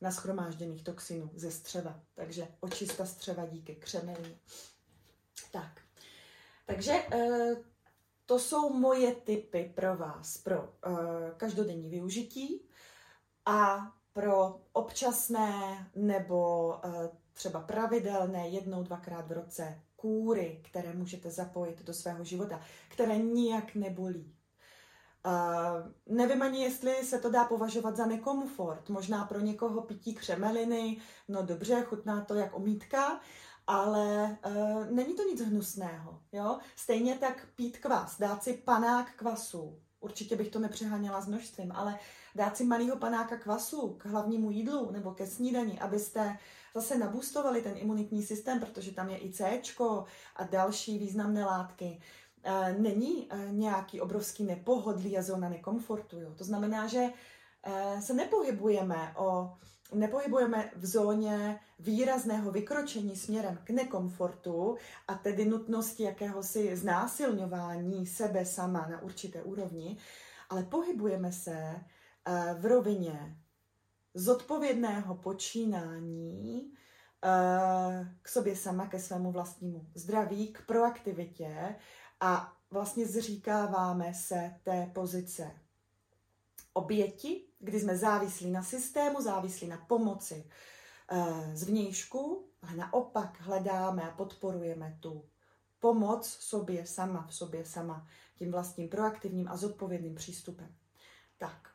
naschromážděných 0.00 0.84
toxinů 0.84 1.30
ze 1.34 1.50
střeva. 1.50 2.00
Takže 2.14 2.48
očista 2.60 3.06
střeva 3.06 3.46
díky 3.46 3.74
křemení. 3.74 4.38
Tak. 5.52 5.80
Takže 6.66 6.92
eh, 6.92 7.56
to 8.26 8.38
jsou 8.38 8.72
moje 8.72 9.14
tipy 9.14 9.72
pro 9.74 9.96
vás, 9.96 10.38
pro 10.38 10.74
eh, 10.86 10.90
každodenní 11.36 11.88
využití 11.88 12.68
a 13.46 13.92
pro 14.12 14.60
občasné 14.72 15.90
nebo 15.94 16.74
eh, 16.84 17.08
třeba 17.32 17.60
pravidelné 17.60 18.48
jednou, 18.48 18.82
dvakrát 18.82 19.28
v 19.28 19.32
roce 19.32 19.80
kůry, 19.96 20.60
které 20.64 20.92
můžete 20.92 21.30
zapojit 21.30 21.82
do 21.82 21.94
svého 21.94 22.24
života, 22.24 22.60
které 22.88 23.18
nijak 23.18 23.74
nebolí. 23.74 24.34
Nevím 26.06 26.42
ani, 26.42 26.62
jestli 26.62 26.94
se 27.04 27.18
to 27.18 27.30
dá 27.30 27.44
považovat 27.44 27.96
za 27.96 28.06
nekomfort. 28.06 28.88
Možná 28.88 29.24
pro 29.24 29.40
někoho 29.40 29.82
pití 29.82 30.14
křemeliny, 30.14 31.00
no 31.28 31.42
dobře, 31.42 31.82
chutná 31.82 32.24
to 32.24 32.34
jak 32.34 32.56
omítka, 32.56 33.20
ale 33.66 34.38
uh, 34.46 34.90
není 34.90 35.14
to 35.14 35.22
nic 35.22 35.40
hnusného. 35.40 36.20
Jo? 36.32 36.58
Stejně 36.76 37.14
tak 37.14 37.46
pít 37.56 37.78
kvas, 37.78 38.18
dát 38.18 38.42
si 38.42 38.52
panák 38.52 39.14
kvasu. 39.16 39.78
Určitě 40.00 40.36
bych 40.36 40.48
to 40.48 40.58
nepřeháněla 40.58 41.20
s 41.20 41.26
množstvím, 41.26 41.72
ale 41.72 41.98
dát 42.34 42.56
si 42.56 42.64
malýho 42.64 42.96
panáka 42.96 43.36
kvasu 43.36 43.94
k 43.98 44.06
hlavnímu 44.06 44.50
jídlu 44.50 44.90
nebo 44.90 45.10
ke 45.10 45.26
snídani, 45.26 45.80
abyste 45.80 46.38
zase 46.74 46.98
nabustovali 46.98 47.62
ten 47.62 47.72
imunitní 47.76 48.22
systém, 48.22 48.60
protože 48.60 48.92
tam 48.92 49.10
je 49.10 49.24
i 49.24 49.32
C 49.32 49.60
a 50.36 50.44
další 50.44 50.98
významné 50.98 51.44
látky 51.44 52.00
není 52.78 53.28
eh, 53.30 53.48
nějaký 53.50 54.00
obrovský 54.00 54.44
nepohodlí 54.44 55.18
a 55.18 55.22
zóna 55.22 55.48
nekomfortu. 55.48 56.20
Jo. 56.20 56.34
To 56.34 56.44
znamená, 56.44 56.86
že 56.86 57.08
eh, 57.62 58.02
se 58.02 58.14
nepohybujeme 58.14 59.14
o 59.16 59.52
nepohybujeme 59.94 60.70
v 60.76 60.86
zóně 60.86 61.60
výrazného 61.78 62.50
vykročení 62.50 63.16
směrem 63.16 63.58
k 63.64 63.70
nekomfortu 63.70 64.76
a 65.08 65.14
tedy 65.14 65.44
nutnosti 65.44 66.02
jakéhosi 66.02 66.76
znásilňování 66.76 68.06
sebe 68.06 68.44
sama 68.44 68.86
na 68.90 69.02
určité 69.02 69.42
úrovni, 69.42 69.96
ale 70.50 70.62
pohybujeme 70.62 71.32
se 71.32 71.80
v 72.58 72.66
rovině 72.66 73.36
zodpovědného 74.14 75.14
počínání 75.14 76.72
k 78.22 78.28
sobě 78.28 78.56
sama, 78.56 78.86
ke 78.86 78.98
svému 78.98 79.32
vlastnímu 79.32 79.86
zdraví, 79.94 80.52
k 80.52 80.66
proaktivitě 80.66 81.74
a 82.24 82.52
vlastně 82.70 83.06
zříkáváme 83.06 84.14
se 84.14 84.54
té 84.62 84.90
pozice 84.94 85.50
oběti, 86.72 87.44
kdy 87.58 87.80
jsme 87.80 87.96
závislí 87.96 88.50
na 88.50 88.62
systému, 88.62 89.22
závislí 89.22 89.68
na 89.68 89.76
pomoci 89.76 90.44
e, 91.10 91.56
zvnějšku, 91.56 92.48
ale 92.62 92.76
naopak 92.76 93.40
hledáme 93.40 94.02
a 94.02 94.10
podporujeme 94.10 94.98
tu 95.00 95.24
pomoc 95.80 96.26
sobě 96.28 96.86
sama, 96.86 97.26
v 97.26 97.34
sobě 97.34 97.64
sama, 97.64 98.06
tím 98.34 98.52
vlastním 98.52 98.88
proaktivním 98.88 99.48
a 99.48 99.56
zodpovědným 99.56 100.14
přístupem. 100.14 100.74
Tak, 101.38 101.70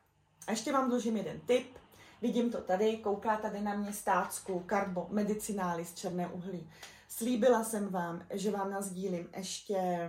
a 0.46 0.50
ještě 0.50 0.72
vám 0.72 0.88
dlužím 0.88 1.16
jeden 1.16 1.40
tip. 1.40 1.78
Vidím 2.22 2.50
to 2.50 2.60
tady, 2.60 2.96
kouká 2.96 3.36
tady 3.36 3.60
na 3.60 3.74
mě 3.74 3.92
stácku 3.92 4.64
Carbo 4.68 5.06
Medicinalis 5.10 5.94
černé 5.94 6.28
uhlí. 6.28 6.70
Slíbila 7.08 7.64
jsem 7.64 7.88
vám, 7.88 8.26
že 8.30 8.50
vám 8.50 8.70
nazdílím 8.70 9.28
ještě 9.36 10.08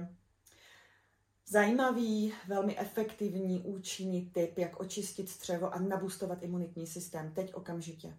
Zajímavý, 1.52 2.34
velmi 2.48 2.80
efektivní, 2.80 3.62
účinný 3.62 4.26
tip, 4.26 4.58
jak 4.58 4.80
očistit 4.80 5.30
střevo 5.30 5.74
a 5.74 5.80
nabustovat 5.80 6.44
imunitní 6.44 6.88
systém. 6.88 7.34
Teď 7.34 7.54
okamžitě. 7.54 8.18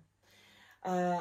Eh, 0.87 1.19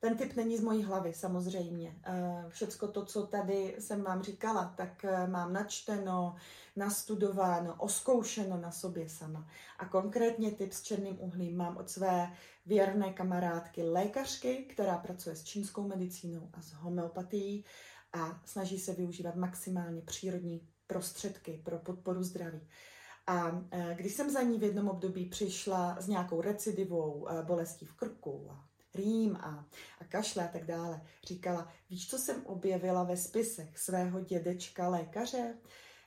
ten 0.00 0.16
tip 0.16 0.36
není 0.36 0.56
z 0.56 0.60
mojí 0.60 0.82
hlavy, 0.82 1.14
samozřejmě. 1.14 1.96
Eh, 2.04 2.44
všecko 2.48 2.88
to, 2.88 3.04
co 3.04 3.26
tady 3.26 3.76
jsem 3.78 4.02
vám 4.02 4.22
říkala, 4.22 4.74
tak 4.76 5.04
eh, 5.04 5.26
mám 5.26 5.52
načteno, 5.52 6.36
nastudováno, 6.76 7.74
oskoušeno 7.78 8.56
na 8.56 8.70
sobě 8.70 9.08
sama. 9.08 9.48
A 9.78 9.88
konkrétně 9.88 10.50
tip 10.52 10.72
s 10.72 10.82
černým 10.82 11.16
uhlím 11.20 11.56
mám 11.56 11.76
od 11.76 11.90
své 11.90 12.32
věrné 12.66 13.12
kamarádky 13.12 13.82
lékařky, 13.82 14.56
která 14.56 14.98
pracuje 14.98 15.36
s 15.36 15.44
čínskou 15.44 15.88
medicínou 15.88 16.50
a 16.52 16.62
s 16.62 16.72
homeopatií 16.72 17.64
a 18.12 18.40
snaží 18.44 18.78
se 18.78 18.92
využívat 18.92 19.36
maximálně 19.36 20.02
přírodní 20.02 20.68
prostředky 20.86 21.62
pro 21.64 21.78
podporu 21.78 22.22
zdraví. 22.22 22.68
A 23.26 23.66
e, 23.70 23.94
když 23.94 24.14
jsem 24.14 24.30
za 24.30 24.42
ní 24.42 24.58
v 24.58 24.62
jednom 24.62 24.88
období 24.88 25.26
přišla 25.26 25.96
s 26.00 26.08
nějakou 26.08 26.40
recidivou 26.40 27.28
e, 27.28 27.42
bolestí 27.42 27.86
v 27.86 27.94
krku 27.94 28.48
a 28.50 28.68
rým 28.94 29.36
a, 29.36 29.66
a 30.00 30.04
kašle 30.04 30.44
a 30.44 30.52
tak 30.52 30.64
dále, 30.64 31.02
říkala, 31.24 31.72
víš, 31.90 32.10
co 32.10 32.18
jsem 32.18 32.46
objevila 32.46 33.04
ve 33.04 33.16
spisech 33.16 33.78
svého 33.78 34.20
dědečka 34.20 34.88
lékaře? 34.88 35.58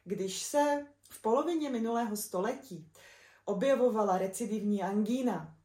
Když 0.03 0.43
se 0.43 0.85
v 1.09 1.21
polovině 1.21 1.69
minulého 1.69 2.17
století 2.17 2.91
objevovala 3.45 4.17
recidivní 4.17 4.83
angína, 4.83 5.57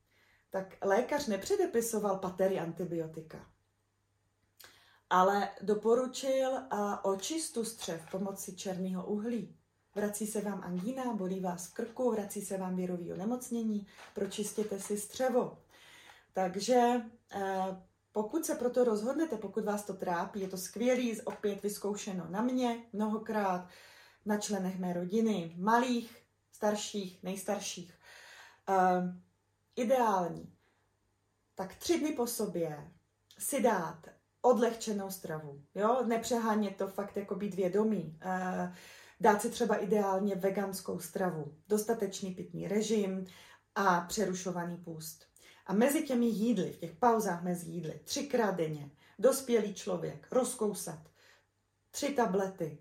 tak 0.51 0.77
lékař 0.83 1.27
nepředepisoval 1.27 2.19
patery 2.19 2.59
antibiotika 2.59 3.52
ale 5.13 5.49
doporučil 5.63 6.51
očistu 7.03 7.65
střev 7.65 8.11
pomocí 8.11 8.57
černého 8.57 9.07
uhlí. 9.07 9.57
Vrací 9.95 10.27
se 10.27 10.41
vám 10.41 10.61
angína, 10.65 11.15
bolí 11.15 11.41
vás 11.41 11.69
krku, 11.69 12.11
vrací 12.11 12.43
se 12.43 12.59
vám 12.59 12.77
virový 12.77 13.13
onemocnění, 13.13 13.87
pročistěte 14.15 14.81
si 14.81 14.99
střevo. 14.99 15.59
Takže 16.33 17.03
eh, 17.33 17.83
pokud 18.13 18.45
se 18.45 18.55
proto 18.55 18.85
rozhodnete, 18.85 19.37
pokud 19.37 19.65
vás 19.65 19.85
to 19.85 19.95
trápí, 19.95 20.41
je 20.41 20.49
to 20.49 20.57
skvělý, 20.57 21.23
opět 21.23 21.63
vyzkoušeno 21.63 22.27
na 22.31 22.43
mě 22.43 22.85
mnohokrát, 22.93 23.69
na 24.27 24.39
členech 24.39 24.79
mé 24.79 24.93
rodiny, 24.93 25.55
malých, 25.59 26.17
starších, 26.53 27.23
nejstarších. 27.23 27.99
Uh, 28.69 28.77
ideální. 29.77 30.53
Tak 31.55 31.75
tři 31.75 32.01
dny 32.01 32.13
po 32.13 32.27
sobě 32.27 32.91
si 33.39 33.63
dát 33.63 34.22
odlehčenou 34.43 35.11
stravu. 35.11 35.63
Jo? 35.75 36.05
Nepřehánět 36.07 36.77
to 36.77 36.89
fakt 36.89 37.17
jako 37.17 37.35
být 37.35 37.55
vědomý. 37.55 38.19
Eh, 38.23 38.75
dát 39.21 39.43
si 39.43 39.51
třeba 39.51 39.77
ideálně 39.77 40.35
veganskou 40.35 40.99
stravu, 40.99 41.55
dostatečný 41.69 42.35
pitný 42.35 42.69
režim 42.69 43.27
a 43.75 44.01
přerušovaný 44.01 44.77
půst. 44.77 45.27
A 45.67 45.73
mezi 45.73 46.03
těmi 46.03 46.27
jídly, 46.27 46.73
v 46.73 46.79
těch 46.79 46.93
pauzách 46.93 47.43
mezi 47.43 47.71
jídly, 47.71 48.01
třikrát 48.05 48.57
denně, 48.57 48.91
dospělý 49.19 49.75
člověk 49.75 50.27
rozkousat 50.31 51.13
tři 51.91 52.09
tablety 52.09 52.79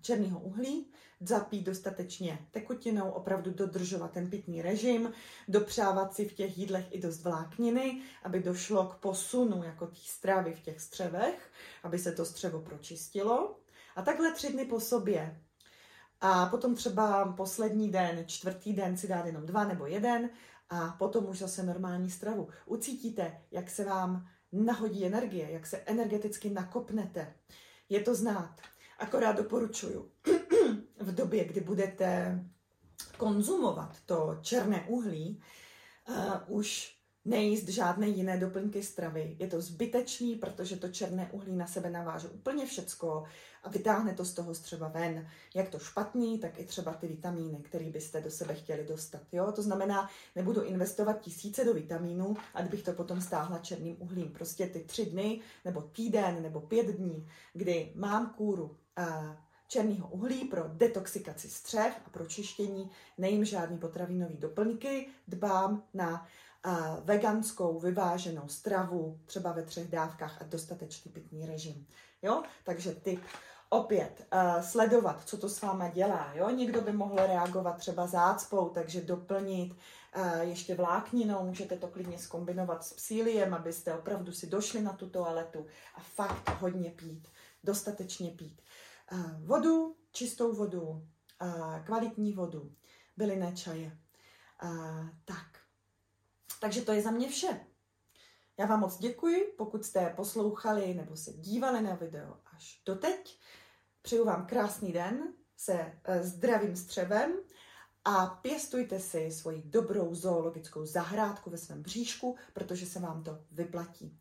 černého 0.00 0.40
uhlí, 0.40 0.92
zapít 1.20 1.66
dostatečně 1.66 2.38
tekutinou, 2.50 3.10
opravdu 3.10 3.50
dodržovat 3.50 4.10
ten 4.10 4.30
pitný 4.30 4.62
režim, 4.62 5.12
dopřávat 5.48 6.14
si 6.14 6.28
v 6.28 6.32
těch 6.32 6.58
jídlech 6.58 6.86
i 6.90 7.00
dost 7.00 7.22
vlákniny, 7.22 8.02
aby 8.22 8.42
došlo 8.42 8.86
k 8.86 8.94
posunu 8.94 9.62
jako 9.62 9.86
té 9.86 9.96
stravy 9.96 10.54
v 10.54 10.60
těch 10.60 10.80
střevech, 10.80 11.50
aby 11.82 11.98
se 11.98 12.12
to 12.12 12.24
střevo 12.24 12.60
pročistilo. 12.60 13.58
A 13.96 14.02
takhle 14.02 14.32
tři 14.32 14.52
dny 14.52 14.64
po 14.64 14.80
sobě 14.80 15.40
A 16.20 16.46
potom 16.46 16.74
třeba 16.74 17.32
poslední 17.32 17.90
den, 17.90 18.24
čtvrtý 18.26 18.72
den 18.72 18.96
si 18.96 19.08
dát 19.08 19.26
jenom 19.26 19.46
dva 19.46 19.64
nebo 19.64 19.86
jeden 19.86 20.30
a 20.70 20.88
potom 20.98 21.28
už 21.28 21.38
zase 21.38 21.62
normální 21.62 22.10
stravu. 22.10 22.48
Ucítíte, 22.66 23.40
jak 23.50 23.70
se 23.70 23.84
vám 23.84 24.28
nahodí 24.52 25.06
energie, 25.06 25.50
jak 25.50 25.66
se 25.66 25.76
energeticky 25.76 26.50
nakopnete. 26.50 27.34
Je 27.88 28.00
to 28.00 28.14
znát. 28.14 28.60
Akorát 29.02 29.36
doporučuju, 29.36 30.10
v 31.00 31.14
době, 31.14 31.44
kdy 31.44 31.60
budete 31.60 32.40
konzumovat 33.16 33.96
to 34.06 34.38
černé 34.42 34.84
uhlí, 34.88 35.42
uh, 36.08 36.56
už 36.58 36.96
nejíst 37.24 37.68
žádné 37.68 38.08
jiné 38.08 38.38
doplňky 38.38 38.82
stravy. 38.82 39.36
Je 39.38 39.46
to 39.46 39.60
zbytečný, 39.60 40.36
protože 40.36 40.76
to 40.76 40.88
černé 40.88 41.30
uhlí 41.32 41.56
na 41.56 41.66
sebe 41.66 41.90
naváže 41.90 42.28
úplně 42.28 42.66
všecko 42.66 43.24
a 43.62 43.68
vytáhne 43.68 44.14
to 44.14 44.24
z 44.24 44.34
toho 44.34 44.54
střeva 44.54 44.88
ven. 44.88 45.28
Jak 45.54 45.68
to 45.68 45.78
špatný, 45.78 46.38
tak 46.38 46.58
i 46.58 46.64
třeba 46.64 46.92
ty 46.92 47.06
vitamíny, 47.06 47.58
které 47.62 47.90
byste 47.90 48.20
do 48.20 48.30
sebe 48.30 48.54
chtěli 48.54 48.84
dostat. 48.84 49.22
Jo? 49.32 49.52
To 49.52 49.62
znamená, 49.62 50.10
nebudu 50.36 50.62
investovat 50.62 51.20
tisíce 51.20 51.64
do 51.64 51.74
vitamínů, 51.74 52.36
a 52.54 52.62
bych 52.62 52.82
to 52.82 52.92
potom 52.92 53.20
stáhla 53.20 53.58
černým 53.58 53.96
uhlím. 53.98 54.30
Prostě 54.30 54.66
ty 54.66 54.80
tři 54.80 55.06
dny, 55.06 55.40
nebo 55.64 55.82
týden, 55.82 56.42
nebo 56.42 56.60
pět 56.60 56.86
dní, 56.86 57.28
kdy 57.52 57.92
mám 57.94 58.34
kůru 58.36 58.76
černého 59.68 60.08
uhlí 60.08 60.44
pro 60.44 60.64
detoxikaci 60.68 61.48
střev 61.48 61.94
a 62.06 62.10
pro 62.10 62.26
čištění, 62.26 62.90
nejím 63.18 63.44
žádný 63.44 63.78
potravinový 63.78 64.36
doplňky, 64.36 65.08
dbám 65.28 65.82
na 65.94 66.26
veganskou 67.04 67.80
vyváženou 67.80 68.48
stravu, 68.48 69.20
třeba 69.26 69.52
ve 69.52 69.62
třech 69.62 69.88
dávkách 69.88 70.42
a 70.42 70.44
dostatečný 70.44 71.12
pitný 71.12 71.46
režim. 71.46 71.86
Jo? 72.22 72.42
Takže 72.64 72.94
typ 72.94 73.20
opět 73.68 74.26
uh, 74.32 74.62
sledovat, 74.62 75.22
co 75.24 75.36
to 75.36 75.48
s 75.48 75.62
váma 75.62 75.88
dělá. 75.88 76.32
Jo? 76.34 76.50
Někdo 76.50 76.80
by 76.80 76.92
mohl 76.92 77.16
reagovat 77.16 77.76
třeba 77.76 78.06
zácpou, 78.06 78.68
takže 78.68 79.00
doplnit 79.00 79.72
uh, 79.72 80.40
ještě 80.40 80.74
vlákninou, 80.74 81.44
můžete 81.44 81.76
to 81.76 81.88
klidně 81.88 82.18
skombinovat 82.18 82.84
s 82.84 82.92
psíliem, 82.92 83.54
abyste 83.54 83.94
opravdu 83.94 84.32
si 84.32 84.46
došli 84.46 84.82
na 84.82 84.92
tu 84.92 85.10
toaletu 85.10 85.66
a 85.94 86.00
fakt 86.00 86.60
hodně 86.60 86.90
pít, 86.90 87.28
dostatečně 87.64 88.30
pít. 88.30 88.62
Uh, 89.12 89.46
vodu, 89.46 89.96
čistou 90.12 90.52
vodu, 90.52 90.82
uh, 90.82 91.84
kvalitní 91.84 92.32
vodu, 92.32 92.72
bylinné 93.16 93.52
čaje. 93.56 93.98
Uh, 94.62 95.08
tak, 95.24 95.58
takže 96.60 96.82
to 96.82 96.92
je 96.92 97.02
za 97.02 97.10
mě 97.10 97.28
vše. 97.28 97.66
Já 98.58 98.66
vám 98.66 98.80
moc 98.80 98.98
děkuji, 98.98 99.54
pokud 99.58 99.84
jste 99.84 100.12
poslouchali 100.16 100.94
nebo 100.94 101.16
se 101.16 101.32
dívali 101.32 101.82
na 101.82 101.94
video 101.94 102.36
až 102.54 102.82
doteď. 102.86 103.38
Přeju 104.02 104.24
vám 104.24 104.46
krásný 104.46 104.92
den 104.92 105.34
se 105.56 105.92
eh, 106.04 106.22
zdravým 106.22 106.76
střevem 106.76 107.32
a 108.04 108.26
pěstujte 108.26 109.00
si 109.00 109.30
svoji 109.30 109.62
dobrou 109.62 110.14
zoologickou 110.14 110.86
zahrádku 110.86 111.50
ve 111.50 111.58
svém 111.58 111.82
bříšku, 111.82 112.36
protože 112.52 112.86
se 112.86 113.00
vám 113.00 113.22
to 113.22 113.38
vyplatí. 113.50 114.18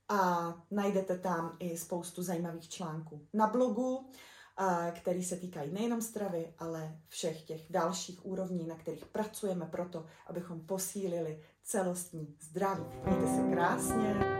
a 0.09 0.53
najdete 0.71 1.17
tam 1.17 1.57
i 1.59 1.77
spoustu 1.77 2.23
zajímavých 2.23 2.69
článků 2.69 3.27
na 3.33 3.47
blogu, 3.47 4.09
který 4.91 5.23
se 5.23 5.35
týkají 5.35 5.73
nejenom 5.73 6.01
stravy, 6.01 6.53
ale 6.59 6.99
všech 7.07 7.41
těch 7.41 7.61
dalších 7.69 8.25
úrovní, 8.25 8.67
na 8.67 8.75
kterých 8.75 9.05
pracujeme 9.05 9.65
proto, 9.65 10.05
abychom 10.27 10.61
posílili 10.61 11.43
celostní 11.65 12.35
zdraví. 12.41 12.85
Mějte 13.05 13.27
se 13.27 13.41
krásně. 13.51 14.34